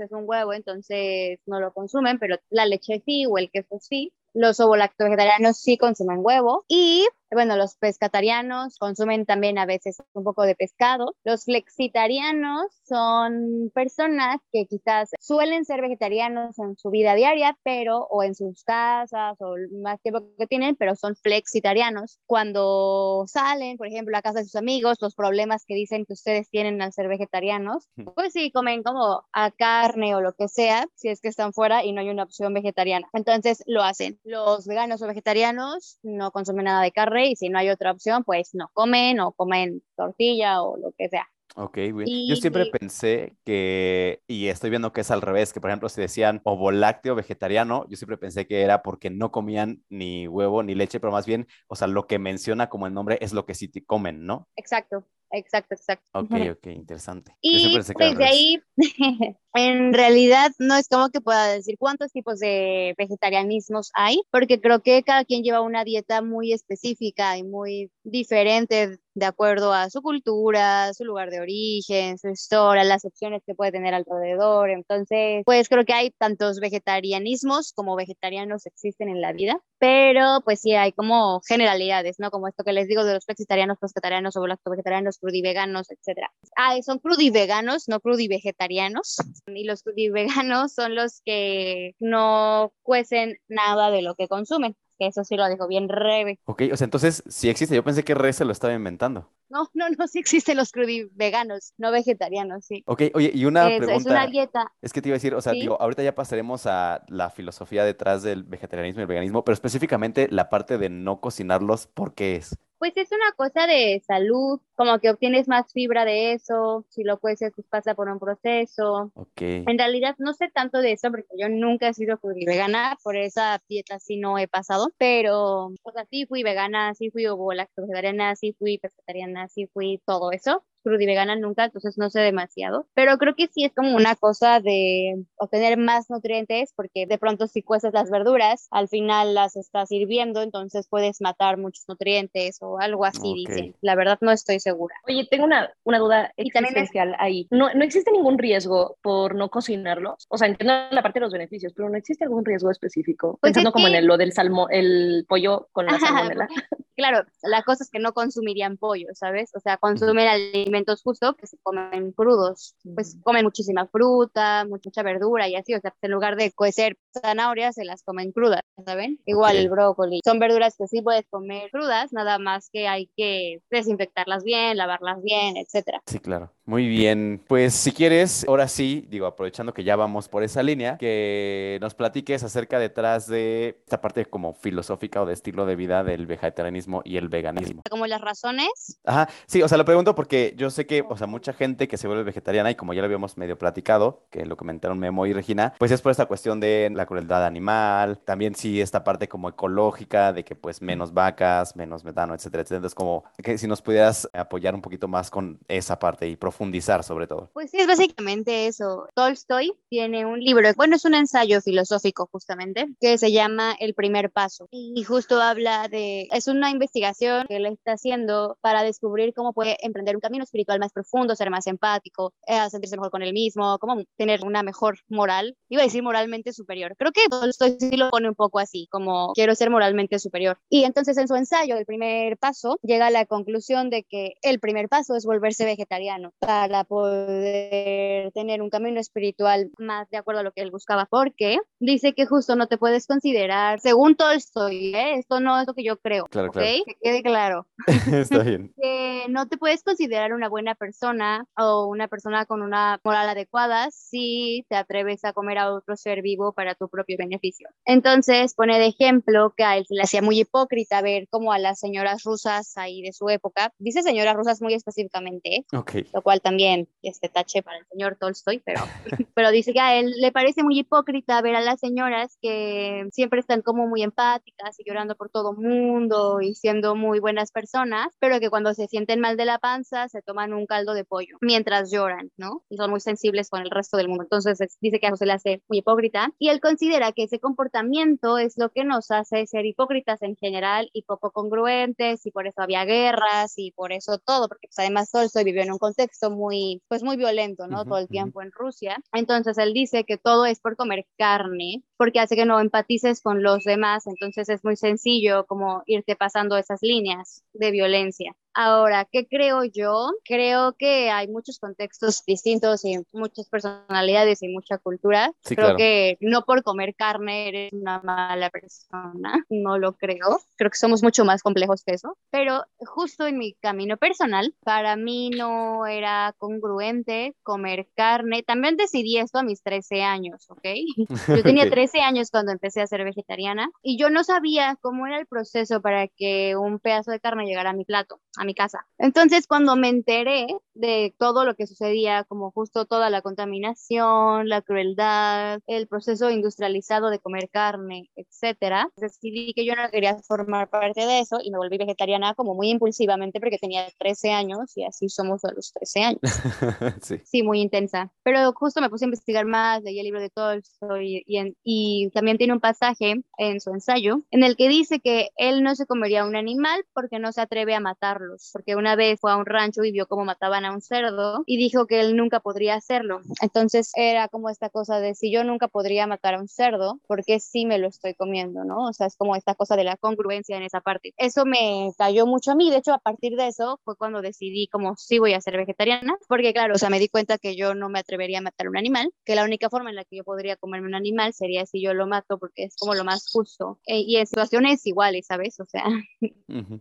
es 0.03 0.12
un 0.12 0.25
huevo, 0.27 0.53
entonces 0.53 1.38
no 1.47 1.61
lo 1.61 1.73
consumen, 1.73 2.19
pero 2.19 2.37
la 2.51 2.67
leche 2.67 3.03
sí 3.05 3.27
o 3.27 3.38
el 3.38 3.51
queso 3.51 3.79
sí. 3.81 4.12
Los 4.35 4.61
ovo-lacto-vegetarianos 4.61 5.57
sí 5.57 5.79
consumen 5.79 6.18
huevo 6.20 6.64
y, 6.68 7.07
bueno, 7.35 7.57
los 7.57 7.77
pescatarianos 7.77 8.79
consumen 8.79 9.27
también 9.27 9.59
a 9.59 9.66
veces 9.66 10.03
un 10.12 10.25
poco 10.25 10.42
de 10.42 10.55
pescado. 10.55 11.14
Los 11.25 11.44
flexitarianos 11.44 12.66
son 12.85 13.70
personas 13.75 14.38
que 14.53 14.66
quizás 14.66 15.11
suelen 15.20 15.64
ser 15.64 15.81
vegetarianos 15.81 16.59
en 16.59 16.77
su 16.77 16.90
vida 16.90 17.14
diaria, 17.14 17.59
pero 17.62 18.07
o 18.11 18.23
en 18.23 18.35
sus 18.35 18.64
casas 18.64 19.37
o 19.40 19.55
más 19.83 20.01
tiempo 20.01 20.23
que 20.38 20.47
tienen, 20.47 20.77
pero 20.77 20.97
son 20.97 21.16
flexitarianos. 21.16 22.18
Cuando 22.27 23.25
salen, 23.27 23.77
por 23.77 23.87
ejemplo, 23.87 24.16
a 24.16 24.23
casa 24.23 24.38
de 24.38 24.44
sus 24.44 24.57
amigos, 24.57 24.99
los 25.01 25.14
problemas 25.14 25.64
que 25.66 25.75
dicen 25.75 26.05
que 26.07 26.12
ustedes 26.14 26.49
tienen 26.51 26.81
al 26.83 26.92
ser 26.92 27.09
vegetarianos, 27.09 27.88
pues 28.14 28.33
sí, 28.33 28.51
comen 28.51 28.83
como 28.83 29.25
a 29.33 29.51
carne 29.51 30.14
o 30.14 30.20
lo 30.20 30.33
que 30.35 30.49
sea, 30.49 30.87
si 30.94 31.09
es 31.09 31.20
que 31.20 31.29
están 31.29 31.53
fuera 31.53 31.85
y 31.85 31.92
no 31.92 32.01
hay 32.01 32.11
una 32.11 32.25
opción 32.25 32.55
vegetariana. 32.55 33.09
Entonces 33.12 33.62
lo 33.66 33.83
hacen. 33.83 34.18
Los 34.25 34.66
veganos 34.66 35.03
o 35.03 35.07
vegetarianos 35.07 35.99
no 36.03 36.31
consumen 36.31 36.66
nada 36.66 36.83
de 36.83 36.92
carne 36.92 37.24
y 37.25 37.37
si 37.37 37.49
no 37.49 37.59
hay 37.59 37.71
otra 37.71 37.93
opción, 37.93 38.25
pues 38.25 38.51
no 38.55 38.71
comen 38.75 39.21
o 39.21 39.33
comen 39.33 39.83
tortilla 39.97 40.63
o 40.63 40.77
lo 40.77 40.93
que 40.97 41.09
sea. 41.09 41.27
Ok, 41.57 41.79
güey. 41.93 42.13
Yo 42.27 42.35
siempre 42.35 42.67
Y- 42.67 42.71
pensé 42.71 43.37
que, 43.45 44.21
y 44.27 44.49
estoy 44.49 44.71
viendo 44.71 44.93
que 44.93 45.03
es 45.03 45.11
al 45.13 45.23
revés, 45.23 45.53
que 45.53 45.61
por 45.61 45.71
ejemplo 45.71 45.89
si 45.89 46.01
decían 46.01 46.41
ovo 46.45 46.73
lácteo 46.73 47.15
vegetariano, 47.15 47.87
yo 47.89 47.97
siempre 47.97 48.19
pensé 48.19 48.47
que 48.49 48.63
era 48.63 48.83
porque 48.83 49.09
no 49.11 49.31
comían 49.31 49.85
ni 49.89 50.27
huevo 50.27 50.65
ni 50.65 50.75
leche, 50.75 50.99
pero 50.99 51.13
más 51.13 51.27
bien, 51.27 51.47
o 51.69 51.77
sea, 51.77 51.87
lo 51.87 52.09
que 52.09 52.19
menciona 52.19 52.69
como 52.69 52.89
el 52.89 52.95
nombre 52.95 53.19
es 53.21 53.33
lo 53.33 53.47
que 53.47 53.55
sí 53.55 53.69
te 53.69 53.85
comen, 53.85 54.27
¿no? 54.27 54.49
Exacto, 54.57 55.05
exacto, 55.31 55.75
exacto. 55.75 56.11
Ok, 56.13 56.35
ok, 56.53 56.67
interesante. 56.69 57.37
Yo 57.51 57.59
siempre 57.59 57.79
Y 57.79 57.81
pensé 57.81 57.95
que 57.95 58.03
era 58.03 58.09
al 58.11 58.15
pues 58.15 58.19
de 58.19 58.25
revés. 58.25 58.31
ahí, 58.31 58.63
en 59.55 59.95
realidad 59.95 60.51
no 60.59 60.77
es 60.77 60.88
como 60.88 61.11
que 61.11 61.21
pueda 61.21 61.47
decir 61.47 61.77
cuántos 61.79 62.12
tipos 62.12 62.40
de 62.40 62.95
vegetarianismos 62.99 63.90
hay, 63.95 64.21
porque 64.31 64.61
creo 64.61 64.83
que 64.83 65.03
cada 65.05 65.25
quien 65.25 65.43
lleva 65.45 65.61
una 65.61 65.85
dieta 65.85 66.23
muy 66.23 66.53
específica 66.53 67.38
y 67.38 67.45
muy 67.45 67.90
diferente 68.03 68.99
de 69.14 69.27
acuerdo 69.27 69.73
a 69.73 69.90
su 69.90 70.03
cultura, 70.03 70.93
su 70.93 71.05
lugar 71.05 71.31
de 71.31 71.40
origen, 71.40 72.19
su 72.19 72.29
historia, 72.29 72.83
las 72.83 73.05
opciones 73.05 73.43
que 73.47 73.55
puede 73.55 73.73
tener 73.73 73.95
alrededor. 73.95 74.71
Entonces, 74.71 75.43
pues 75.45 75.69
creo 75.69 75.85
que 75.85 75.93
hay 75.93 76.11
tantos 76.11 76.59
vegetarianismos 76.59 77.73
como 77.75 77.95
vegetarianos 77.97 78.67
existen 78.67 79.09
en 79.09 79.21
la 79.21 79.33
vida, 79.33 79.61
pero 79.79 80.40
pues 80.45 80.61
sí 80.61 80.73
hay 80.75 80.93
como 80.93 81.40
generalidades, 81.47 82.17
¿no? 82.19 82.31
Como 82.31 82.49
esto 82.49 82.64
que 82.64 82.73
les 82.73 82.88
digo 82.88 83.05
de 83.05 83.14
los 83.14 83.25
flexitarianos, 83.25 83.79
pescatarianos, 83.81 84.37
o 84.37 84.43
vegetarianos, 84.69 85.19
crudiveganos, 85.19 85.90
etcétera. 85.90 86.33
Ah, 86.57 86.77
son 86.83 86.99
crudiveganos, 86.99 87.88
no 87.88 88.01
crudivegetarianos. 88.01 89.17
Y 89.47 89.65
los 89.65 89.83
crudiveganos 89.83 90.73
son 90.75 90.95
los 90.95 91.21
que 91.23 91.95
no 91.99 92.73
cuecen 92.83 93.37
nada 93.49 93.91
de 93.91 94.03
lo 94.03 94.15
que 94.15 94.29
consumen. 94.29 94.77
Que 94.99 95.07
eso 95.09 95.25
sí 95.25 95.37
lo 95.37 95.49
dijo 95.49 95.67
bien 95.67 95.89
Rebe. 95.89 96.39
Ok, 96.45 96.63
o 96.73 96.77
sea, 96.77 96.85
entonces 96.85 97.23
sí 97.27 97.49
existe. 97.49 97.75
Yo 97.75 97.83
pensé 97.85 98.05
que 98.05 98.15
Re 98.15 98.33
se 98.33 98.45
lo 98.45 98.53
estaba 98.53 98.73
inventando. 98.75 99.31
No, 99.49 99.69
no, 99.75 99.89
no, 99.99 100.07
sí 100.09 100.19
existen 100.19 100.57
los 100.57 100.73
crudiveganos, 100.73 101.75
no 101.79 101.91
vegetarianos, 101.93 102.65
sí. 102.65 102.83
Ok, 102.87 103.03
oye, 103.15 103.31
y 103.35 103.45
una 103.45 103.69
Es, 103.69 103.81
es 103.81 103.87
pregunta. 103.87 104.11
una 104.11 104.27
dieta. 104.27 104.73
Es 104.83 104.93
que 104.93 105.03
te 105.03 105.09
iba 105.09 105.15
a 105.15 105.19
decir, 105.19 105.35
o 105.35 105.41
sea, 105.41 105.53
Sí. 105.53 105.61
digo, 105.61 105.81
ahorita 105.81 106.03
ya 106.03 106.15
pasaremos 106.15 106.67
a 106.67 107.05
la 107.09 107.31
filosofía 107.31 107.85
detrás 107.85 108.23
del 108.23 108.43
vegetarianismo 108.45 109.01
y 109.01 109.03
el 109.03 109.07
veganismo, 109.09 109.45
pero 109.45 109.55
específicamente 109.55 110.29
la 110.31 110.49
parte 110.49 110.79
de 110.79 110.89
no 110.89 111.21
cocinarlos, 111.21 111.87
¿por 111.87 112.15
qué 112.15 112.37
es? 112.37 112.57
Pues 112.79 112.97
es 112.97 113.09
una 113.13 113.33
cosa 113.37 113.67
de 113.67 114.03
salud, 114.07 114.61
como 114.75 114.99
que 114.99 115.09
obtienes 115.09 115.49
más 115.49 115.73
fibra 115.73 116.05
de 116.05 116.33
eso, 116.33 116.85
si 116.91 117.03
lo 117.03 117.19
cueces 117.19 117.53
pues 117.55 117.67
pasa 117.69 117.95
por 117.95 118.09
un 118.09 118.19
proceso. 118.19 119.11
Ok. 119.15 119.41
En 119.41 119.79
realidad 119.79 120.17
no 120.19 120.35
sé 120.35 120.51
tanto 120.53 120.81
de 120.81 120.93
eso 120.93 121.11
porque 121.11 121.29
yo 121.39 121.49
nunca 121.49 121.89
he 121.89 121.95
sido 121.95 122.19
vegana, 122.45 122.99
por 123.03 123.17
esa 123.17 123.63
dieta 123.69 123.99
sí 124.01 124.19
no 124.19 124.37
he 124.39 124.49
pasado, 124.49 124.84
pero 124.99 125.66
o 125.83 125.92
sea, 125.92 126.05
sí 126.11 126.27
fui 126.27 126.42
vegana, 126.42 126.94
sí 126.94 127.11
fui 127.11 127.27
ovo-lacto-vegetariana, 127.27 128.37
sí 128.37 128.55
fui 128.59 128.79
pescatariana, 128.79 129.49
sí 129.49 129.66
fui 129.73 130.01
todo 130.07 130.33
eso. 130.33 130.64
Crudivegana 130.85 131.35
nunca, 131.37 131.64
entonces 131.64 131.99
no 131.99 132.11
sé 132.11 132.20
demasiado, 132.20 132.87
pero 132.94 133.16
creo 133.18 133.35
que 133.35 133.49
sí 133.49 133.64
es 133.64 133.73
como 133.75 133.97
una 133.97 134.14
cosa 134.14 134.61
de 134.61 135.25
obtener 135.37 135.79
más 135.79 136.11
nutrientes 136.11 136.73
porque 136.77 137.07
de 137.07 137.18
pronto 137.18 137.47
si 137.47 137.62
cueces 137.62 137.92
las 137.94 138.11
verduras, 138.11 138.68
al 138.70 138.88
final 138.88 139.35
las 139.35 139.57
estás 139.57 139.90
hirviendo, 139.90 140.42
entonces 140.42 140.87
puedes 140.88 141.20
matar 141.20 141.57
muchos 141.59 141.85
nutrientes 141.88 142.59
o 142.61 142.79
algo 142.79 143.05
así, 143.05 143.31
Ok. 143.31 143.35
dicen. 143.49 143.77
La 143.81 143.94
verdad 143.97 144.18
no 144.20 144.31
estoy 144.31 144.61
segura. 144.61 144.94
Oye, 145.09 145.27
tengo 145.31 145.44
una, 145.44 145.73
una 145.85 145.99
duda 145.99 146.33
Y 146.37 146.51
también 146.51 146.75
es- 146.77 146.83
existencial 146.83 147.16
ahí. 147.18 147.49
No, 147.51 147.73
no 147.75 147.83
existe 147.83 148.12
ningún 148.12 148.38
riesgo 148.38 148.97
por 149.03 149.35
no 149.35 149.49
cocinarlos. 149.49 150.27
O 150.29 150.37
sea, 150.38 150.49
entiendo 150.49 150.75
la 150.90 151.03
parte 151.03 151.18
de 151.18 151.25
los 151.25 151.33
beneficios, 151.33 151.73
pero 151.75 151.88
no 151.88 151.97
existe 151.97 152.25
algún 152.25 152.44
riesgo 152.44 152.70
específico. 152.70 153.38
Pues 153.40 153.51
es 153.53 153.55
Pensando 153.55 153.73
como 153.73 153.87
en 153.87 153.94
que- 153.94 153.99
el- 154.01 154.07
lo 154.07 154.18
del 154.18 154.33
salmo, 154.33 154.68
el 154.68 155.25
pollo 155.29 155.68
con 155.73 155.87
la 155.87 155.99
salmonela. 155.99 156.47
Claro, 156.97 157.25
la 157.42 157.64
cosa 157.64 157.83
es 157.83 157.90
que 157.90 157.99
no 157.99 158.12
consumirían 158.12 158.77
pollo, 158.77 159.09
¿sabes? 159.14 159.51
O 159.57 159.59
sea, 159.59 159.79
consumen 159.79 160.29
alimentos 160.29 160.74
justo 161.03 161.35
que 161.35 161.47
se 161.47 161.57
comen 161.63 162.13
crudos. 162.13 162.75
Pues 162.95 163.17
comen 163.23 163.45
muchísima 163.45 163.87
fruta, 163.87 164.65
mucha, 164.69 165.03
verdura 165.03 165.49
y 165.49 165.57
así. 165.57 165.75
O 165.75 165.81
sea, 165.81 165.95
en 166.03 166.11
lugar 166.11 166.37
de 166.37 166.53
cocer 166.53 166.97
zanahorias, 167.13 167.75
se 167.75 167.85
las 167.85 168.03
comen 168.03 168.33
crudas, 168.33 168.61
¿saben? 168.85 169.21
Igual 169.27 169.57
Ok. 169.57 169.63
el 169.63 169.71
brócoli. 169.71 170.21
Son 170.25 170.39
verduras 170.39 170.75
que 170.77 170.87
sí 170.87 171.03
puedes 171.03 171.27
comer 171.29 171.71
crudas, 171.71 172.13
nada 172.13 172.39
más 172.39 172.69
que 172.73 172.89
hay 172.89 173.11
que 173.17 173.61
desinfectarlas 173.71 174.45
bien, 174.45 174.77
lavarlas 174.77 175.23
bien, 175.23 175.57
etcétera. 175.57 176.01
Sí, 176.07 176.19
claro. 176.19 176.51
Muy 176.67 176.89
bien. 176.89 177.43
Pues 177.47 177.75
si 177.75 177.93
quieres, 177.93 178.47
ahora 178.49 178.69
sí, 178.69 179.07
digo, 179.11 179.27
aprovechando 179.27 179.75
que 179.75 179.85
ya 179.85 179.97
vamos 179.97 180.29
por 180.29 180.43
esa 180.43 180.63
línea, 180.63 180.97
que 180.97 181.79
nos 181.81 181.95
platiques 181.95 182.43
acerca 182.43 182.79
detrás 182.79 183.27
de 183.27 183.81
esta 183.85 184.01
parte 184.01 184.25
como 184.25 184.55
filosófica 184.55 185.21
o 185.23 185.27
de 185.27 185.35
estilo 185.35 185.67
de 185.67 185.77
vida 185.77 186.03
del 186.05 186.27
vegetarianismo 186.27 187.03
y 187.05 187.19
el 187.19 187.29
veganismo. 187.29 187.83
Como 187.91 188.07
las 188.07 188.21
razones, 188.21 188.99
Ajá, 189.05 189.29
sí, 189.47 189.63
o 189.63 189.69
sea, 189.69 189.79
lo 189.79 189.85
pregunto 189.85 190.15
porque 190.15 190.55
yo 190.57 190.63
sé 190.70 190.87
que, 190.87 191.05
o 191.09 191.16
sea, 191.16 191.27
mucha 191.27 191.53
gente 191.53 191.88
que 191.88 191.96
se 191.96 192.07
vuelve 192.07 192.24
vegetariana 192.24 192.70
y 192.70 192.74
como 192.74 192.92
ya 192.92 193.00
lo 193.00 193.07
habíamos 193.07 193.37
medio 193.37 193.59
platicado, 193.59 194.27
que 194.31 194.46
lo 194.46 194.57
comentaron 194.57 194.98
Memo 194.98 195.27
y 195.27 195.33
Regina, 195.33 195.74
pues 195.79 195.90
es 195.90 196.00
por 196.00 196.11
esta 196.11 196.27
cuestión 196.27 196.61
de 196.61 196.90
la 196.94 197.07
crueldad 197.07 197.44
animal, 197.44 198.18
también 198.24 198.55
sí 198.55 198.81
esta 198.81 199.05
parte 199.05 199.29
como 199.29 199.48
ecológica, 199.48 200.33
de 200.33 200.44
que 200.44 200.55
pues 200.55 200.83
menos 200.83 201.12
vacas, 201.12 201.77
menos 201.77 202.05
metano, 202.05 202.35
etcétera, 202.35 202.62
etcétera. 202.62 202.79
Entonces, 202.79 202.94
como 202.94 203.24
que 203.42 203.59
si 203.59 203.66
nos 203.66 203.83
pudieras 203.83 204.29
apoyar 204.33 204.74
un 204.74 204.83
poquito 204.83 205.09
más 205.09 205.31
con 205.31 205.59
esa 205.68 205.98
parte 205.98 206.29
y 206.29 206.37
profundizar 206.37 207.05
sobre 207.05 207.27
todo. 207.27 207.50
Pues 207.53 207.70
sí, 207.70 207.79
es 207.79 207.87
básicamente 207.87 208.66
eso. 208.66 209.09
Tolstoy 209.14 209.72
tiene 209.88 210.27
un 210.27 210.40
libro, 210.40 210.68
bueno, 210.77 210.96
es 210.96 211.05
un 211.05 211.14
ensayo 211.14 211.61
filosófico 211.61 212.29
justamente, 212.31 212.88
que 213.00 213.18
se 213.18 213.33
llama 213.33 213.74
El 213.79 213.94
primer 213.94 214.31
paso. 214.31 214.68
Y 214.70 215.03
justo 215.05 215.40
habla 215.40 215.88
de, 215.88 216.29
es 216.33 216.48
una 216.48 216.70
investigación 216.70 217.46
que 217.48 217.57
él 217.57 217.66
está 217.66 217.92
haciendo 217.92 218.59
para 218.61 218.83
descubrir 218.83 219.35
cómo 219.35 219.53
puede 219.53 219.77
emprender 219.85 220.16
un 220.16 220.20
camino 220.20 220.46
espiritual 220.55 220.79
más 220.79 220.93
profundo, 220.93 221.35
ser 221.35 221.51
más 221.51 221.67
empático, 221.67 222.33
eh, 222.47 222.59
sentirse 222.71 222.97
mejor 222.97 223.11
con 223.11 223.23
él 223.23 223.33
mismo, 223.33 223.77
como 223.79 224.05
tener 224.17 224.45
una 224.45 224.62
mejor 224.62 224.99
moral. 225.09 225.57
Iba 225.69 225.83
a 225.83 225.85
decir 225.85 226.03
moralmente 226.03 226.53
superior. 226.53 226.95
Creo 226.97 227.11
que 227.11 227.23
Tolstoy 227.29 227.77
sí 227.81 227.97
lo 227.97 228.11
pone 228.11 228.29
un 228.29 228.35
poco 228.37 228.61
así, 228.61 228.87
como 228.90 229.33
quiero 229.35 229.55
ser 229.57 229.71
moralmente 229.71 230.19
superior. 230.21 230.59
Y 230.71 230.85
entonces 230.85 231.19
en 231.19 231.27
su 231.27 231.35
ensayo, 231.35 231.77
el 231.77 231.87
primer 231.87 232.38
paso, 232.38 232.79
llega 232.83 233.09
a 233.09 233.11
la 233.11 233.27
conclusión 233.27 233.90
de 233.90 234.05
que 234.05 234.35
el 234.43 234.61
primer 234.61 234.88
paso 234.88 235.17
es 235.17 235.25
volverse 235.27 235.64
vegetariano 235.64 236.33
para 236.38 236.85
poder 236.85 238.31
tener 238.33 238.62
un 238.62 238.71
camino 238.71 239.01
espiritual 239.01 239.71
más 239.79 240.09
de 240.11 240.19
acuerdo 240.19 240.40
a 240.40 240.45
lo 240.45 240.53
que 240.53 240.62
él 240.62 240.71
buscaba, 240.71 241.07
porque 241.11 241.59
dice 241.81 242.12
que 242.14 242.27
justo 242.27 242.55
no 242.55 242.69
te 242.69 242.79
puedes 242.79 243.07
considerar, 243.07 243.81
según 243.81 244.14
Tolstoy, 244.14 244.95
¿eh? 244.95 245.14
esto 245.19 245.40
no 245.40 245.61
es 245.61 245.67
lo 245.67 245.75
que 245.75 245.83
yo 245.85 245.97
creo, 245.99 246.27
Claro, 246.27 246.49
¿ok? 246.49 246.55
claro. 246.55 246.85
Que 246.87 246.95
quede 247.03 247.23
claro 247.23 247.67
Está 248.12 248.38
bien. 248.45 248.73
que 248.81 249.27
no 249.29 249.49
te 249.49 249.57
puedes 249.57 249.83
considerar 249.83 250.33
una 250.35 250.49
buena 250.49 250.75
persona 250.75 251.47
o 251.57 251.87
una 251.87 252.09
persona 252.09 252.47
con 252.47 252.62
una 252.62 253.01
moral 253.05 253.29
adecuada 253.29 253.88
si 253.90 254.64
te 254.68 254.77
atreves 254.77 255.25
a 255.25 255.33
comer 255.33 255.59
a 255.59 255.73
otro 255.73 255.97
ser 255.97 256.23
vivo 256.23 256.53
para 256.53 256.75
tu 256.75 256.88
propio 256.88 257.16
beneficio. 257.18 257.68
Entonces 257.85 258.55
pone 258.55 258.79
de 258.79 258.87
ejemplo 258.87 259.55
que 259.57 259.64
a 259.64 259.77
él 259.77 259.87
se 259.87 259.94
le 259.94 260.03
hacía 260.03 260.23
muy 260.23 260.40
hipócrita 260.40 261.03
ver 261.03 261.29
como 261.31 261.53
a 261.53 261.59
las 261.59 261.79
señoras 261.79 262.23
rusas 262.25 262.77
ahí 262.77 263.03
de 263.03 263.12
su 263.12 263.29
época, 263.29 263.73
dice 263.79 264.03
señoras 264.03 264.35
rusas 264.37 264.61
muy 264.61 264.75
específicamente, 264.75 265.57
¿eh? 265.57 265.64
Ok. 265.75 265.92
lo 266.12 266.23
cual 266.23 266.40
también 266.40 266.88
este 267.03 267.29
tache 267.29 267.62
para 267.62 267.79
el 267.79 267.87
señor 267.87 268.16
Tolstoy, 268.18 268.61
pero, 268.64 268.81
pero 269.35 269.51
dice 269.51 269.73
que 269.73 269.81
a 269.81 269.99
él 269.99 270.12
le 270.20 270.33
parece 270.33 270.62
muy 270.62 270.79
hipócrita 270.79 271.40
ver 271.42 271.57
a 271.57 271.61
las 271.61 271.81
señoras 271.81 272.37
que 272.40 273.07
siempre 273.12 273.40
están 273.40 273.62
como 273.62 273.87
muy 273.87 274.03
empáticas 274.03 274.79
y 274.79 274.85
llorando 274.88 275.16
por 275.16 275.31
todo 275.31 275.53
mundo 275.53 276.40
y 276.40 276.55
siendo 276.55 276.94
muy 276.94 277.20
buenas 277.20 277.51
personas, 277.51 278.09
pero 278.18 278.40
que 278.40 278.51
cuando 278.51 278.75
se 278.75 278.87
sienten 278.87 279.20
mal 279.20 279.37
de 279.37 279.44
la 279.44 279.59
panza 279.59 280.09
se 280.09 280.23
toman 280.25 280.53
un 280.55 280.67
caldo 280.67 280.95
de 280.95 281.05
pollo 281.05 281.37
mientras 281.41 281.91
lloran, 281.93 282.31
¿no? 282.37 282.65
Y 282.69 282.77
son 282.77 282.91
muy 282.91 283.01
sensibles 283.01 283.51
con 283.51 283.63
el 283.63 283.71
resto 283.71 283.97
del 283.97 284.09
mundo. 284.09 284.25
Entonces 284.25 284.61
es- 284.61 284.79
dice 284.81 285.01
que 285.01 285.07
a 285.07 285.17
se 285.17 285.27
le 285.27 285.33
hace 285.33 285.63
muy 285.69 285.79
hipócrita 285.79 286.33
y 286.39 286.49
él 286.49 286.61
considera 286.61 287.13
que 287.13 287.25
ese 287.25 287.39
comportamiento 287.41 288.39
es 288.39 288.55
lo 288.59 288.71
que 288.71 288.85
nos 288.85 289.11
hace 289.11 289.47
ser 289.47 289.67
hipócritas 289.67 290.23
en 290.23 290.37
general 290.37 290.91
y 290.93 291.03
poco 291.03 291.31
congruentes 291.33 292.25
y 292.27 292.31
por 292.31 292.47
eso 292.47 292.63
había 292.63 292.85
guerras 292.85 293.55
y 293.57 293.73
por 293.73 293.93
eso 293.93 294.19
todo, 294.19 294.49
porque 294.49 294.69
pues, 294.69 294.79
además 294.79 295.11
Tolstoy 295.11 295.45
vivió 295.45 295.63
en 295.63 295.73
un 295.73 295.79
contexto 295.79 296.31
muy, 296.31 296.83
pues 296.89 297.03
muy 297.03 297.17
violento, 297.17 297.67
¿no? 297.69 297.85
Ujú, 297.85 297.87
todo 297.87 297.99
el 297.99 298.09
tiempo 298.09 298.43
en 298.43 298.53
Rusia. 298.53 298.97
Entonces 299.13 299.59
él 299.59 299.73
dice 299.73 300.05
que 300.05 300.19
todo 300.19 300.47
es 300.47 300.61
por 300.61 300.77
comer 300.77 301.07
carne, 301.19 301.83
porque 301.97 302.21
hace 302.21 302.37
que 302.37 302.47
no 302.47 302.61
empatices 302.61 303.21
con 303.23 303.43
los 303.43 303.65
demás, 303.65 304.07
entonces 304.07 304.49
es 304.49 304.65
muy 304.65 304.77
sencillo 304.77 305.45
como 305.47 305.83
irte 305.87 306.17
pasando 306.17 306.57
esas 306.57 306.81
líneas 306.83 307.45
de 307.53 307.71
violencia. 307.71 308.35
Ahora, 308.55 309.05
¿qué 309.11 309.27
creo 309.27 309.64
yo? 309.64 310.11
Creo 310.25 310.75
que 310.75 311.11
hay 311.11 311.27
muchos 311.29 311.59
contextos 311.59 312.23
distintos 312.25 312.85
y 312.85 312.99
muchas 313.12 313.49
personalidades 313.49 314.43
y 314.43 314.49
mucha 314.49 314.79
cultura. 314.79 315.33
Sí, 315.43 315.57
creo 315.57 315.75
claro. 315.75 315.77
que 315.77 316.17
no 316.21 316.45
por 316.45 316.62
comer 316.62 316.95
carne 316.95 317.49
eres 317.49 317.73
una 317.73 318.01
mala 318.01 318.51
persona, 318.51 319.45
no 319.51 319.79
lo 319.79 319.95
creo. 319.95 320.40
Creo 320.57 320.71
que 320.71 320.79
somos 320.79 321.03
mucho 321.03 321.25
más 321.25 321.43
complejos 321.43 321.83
que 321.85 321.95
eso. 321.95 322.17
Pero 322.31 322.64
justo 322.79 323.27
en 323.27 323.38
mi 323.38 323.55
camino 323.55 323.97
personal, 323.97 324.55
para 324.62 324.95
mí 324.97 325.31
no 325.31 325.87
era 325.87 326.35
congruente 326.38 327.35
comer 327.43 327.88
carne. 327.97 328.43
También 328.45 328.77
decidí 328.77 329.19
esto 329.19 329.38
a 329.38 329.43
mis 329.43 329.62
13 329.62 330.03
años, 330.03 330.47
¿ok? 330.49 330.62
Yo 331.33 331.43
tenía 331.43 331.64
Ok. 331.64 331.71
13 331.71 332.01
años 332.01 332.31
cuando 332.31 332.53
empecé 332.53 332.81
a 332.83 332.87
ser 332.87 333.05
vegetariana 333.05 333.71
y 333.83 333.99
yo 333.99 334.11
no 334.11 334.25
sabía 334.25 334.77
cómo 334.81 335.07
era 335.07 335.19
el 335.19 335.27
proceso 335.27 335.81
para 335.81 336.09
que 336.09 336.57
un 336.57 336.79
pedazo 336.79 337.11
de 337.11 337.21
carne 337.21 337.45
llegara 337.47 337.71
a 337.71 337.73
mi 337.75 337.85
plato, 337.85 338.21
a 338.37 338.44
mi 338.44 338.55
casa. 338.55 338.87
Entonces, 338.99 339.47
cuando 339.47 339.77
me 339.77 339.88
enteré 339.88 340.47
de 340.75 341.14
todo 341.18 341.44
lo 341.44 341.55
que 341.55 341.66
sucedía, 341.66 342.25
como 342.25 342.51
justo 342.51 342.85
toda 342.85 343.11
la 343.11 343.23
contaminación, 343.23 344.49
la 344.49 344.62
crueldad, 344.62 345.61
el 345.66 345.87
proceso 345.88 346.31
industrializado 346.31 347.11
de 347.11 347.18
comer 347.18 347.49
carne, 347.51 348.11
etcétera, 348.16 348.90
decidí 348.97 349.53
que 349.55 349.64
yo 349.64 349.75
no 349.75 349.88
quería 349.90 350.16
formar 350.27 350.68
parte 350.68 351.07
de 351.07 351.20
eso 351.20 351.38
y 351.42 351.51
me 351.51 351.59
volví 351.59 351.79
vegetariana 351.79 352.35
como 352.35 352.55
muy 352.55 352.70
impulsivamente 352.70 353.40
porque 353.40 353.59
tenía 353.59 353.87
13 353.99 354.33
años 354.33 354.77
y 354.77 354.85
así 354.85 355.09
somos 355.09 355.44
a 355.44 355.53
los 355.53 355.73
13 355.73 356.03
años. 356.03 356.20
sí. 357.03 357.20
Sí, 357.25 357.42
muy 357.42 357.61
intensa. 357.61 358.12
Pero 358.23 358.53
justo 358.53 358.81
me 358.81 358.90
puse 358.90 359.05
a 359.05 359.07
investigar 359.09 359.47
más, 359.47 359.83
leí 359.83 359.99
el 359.99 360.05
libro 360.05 360.20
de 360.20 360.31
Tolstoy 360.31 361.23
y, 361.27 361.37
en- 361.38 361.57
y 361.62 362.11
también 362.11 362.38
tiene 362.38 362.53
un 362.53 362.61
pasaje 362.61 363.23
en 363.38 363.61
su 363.61 363.70
ensayo 363.70 364.23
en 364.31 364.42
el 364.44 364.57
que 364.57 364.68
dice 364.68 365.01
que 365.01 365.29
él 365.37 365.62
no 365.62 365.75
se 365.75 365.87
comería 365.87 366.25
un 366.25 366.37
animal 366.37 366.85
porque 366.92 367.18
no 367.18 367.33
se 367.33 367.40
atreve 367.40 367.75
a 367.75 367.81
matarlos, 368.25 368.51
porque 368.53 368.77
una 368.77 368.97
vez 368.97 369.19
fue 369.21 369.33
a 369.33 369.37
un 369.37 369.47
rancho 369.47 369.85
y 369.85 369.93
vio 369.93 370.07
cómo 370.07 370.25
mataban 370.25 370.65
a 370.65 370.73
un 370.73 370.81
cerdo 370.81 371.43
y 371.47 371.57
dijo 371.57 371.87
que 371.87 372.01
él 372.01 372.17
nunca 372.17 372.41
podría 372.41 372.75
hacerlo. 372.75 373.21
Entonces 373.41 373.93
era 373.95 374.29
como 374.29 374.49
esta 374.51 374.71
cosa 374.71 375.01
de 375.01 375.15
si 375.15 375.33
yo 375.33 375.45
nunca 375.45 375.69
podría 375.69 376.07
matar 376.07 376.35
a 376.35 376.41
un 376.41 376.49
cerdo, 376.49 377.01
¿por 377.07 377.25
qué 377.25 377.41
sí 377.41 377.67
me 377.67 377.79
lo 377.79 377.89
estoy 377.89 378.15
comiendo, 378.15 378.65
no? 378.65 378.89
O 378.89 378.93
sea, 378.93 379.07
es 379.07 379.17
como 379.17 379.37
esta 379.37 379.55
cosa 379.55 379.77
de 379.77 379.85
la 379.85 379.97
congruencia 379.97 380.57
en 380.57 380.63
esa 380.63 380.81
parte. 380.81 381.15
Eso 381.17 381.45
me 381.45 381.93
cayó 381.99 382.27
mucho 382.27 382.53
a 382.53 382.55
mí, 382.55 382.71
de 382.71 382.79
hecho 382.79 382.93
a 382.93 382.99
partir 382.99 383.37
de 383.37 383.49
eso 383.49 383.81
fue 383.85 383.97
cuando 383.97 384.23
decidí 384.23 384.69
como 384.69 384.95
sí 384.97 385.19
voy 385.19 385.35
a 385.35 385.41
ser 385.41 385.57
vegetariana, 385.57 386.15
porque 386.29 386.53
claro, 386.53 386.75
o 386.75 386.79
sea, 386.79 386.91
me 386.91 386.99
di 386.99 387.09
cuenta 387.09 387.39
que 387.39 387.57
yo 387.57 387.75
no 387.75 387.89
me 387.89 387.99
atrevería 387.99 388.39
a 388.39 388.43
matar 388.43 388.69
un 388.69 388.77
animal, 388.77 389.11
que 389.25 389.35
la 389.35 389.45
única 389.45 389.69
forma 389.71 389.91
en 389.91 389.97
la 389.97 390.05
que 390.05 390.17
yo 390.17 390.25
podría 390.25 390.57
comerme 390.57 390.89
un 390.89 390.95
animal 390.95 391.33
sería 391.33 391.67
si 391.67 391.83
yo 391.83 391.95
lo 391.95 392.07
mato 392.07 392.39
porque 392.39 392.65
es 392.65 392.77
como 392.77 392.95
lo 392.95 393.05
más 393.05 393.31
justo 393.31 393.79
Eh, 393.87 394.01
y 394.01 394.17
en 394.17 394.27
situaciones 394.27 394.85
iguales, 394.87 395.27
¿sabes? 395.27 395.59
O 395.61 395.67
sea. 395.67 395.85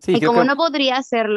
Sí, 0.01 0.13
y 0.13 0.19
creo 0.19 0.29
como 0.29 0.41
que- 0.41 0.47
no 0.47 0.55
podría 0.55 0.97
hacerlo 0.97 1.32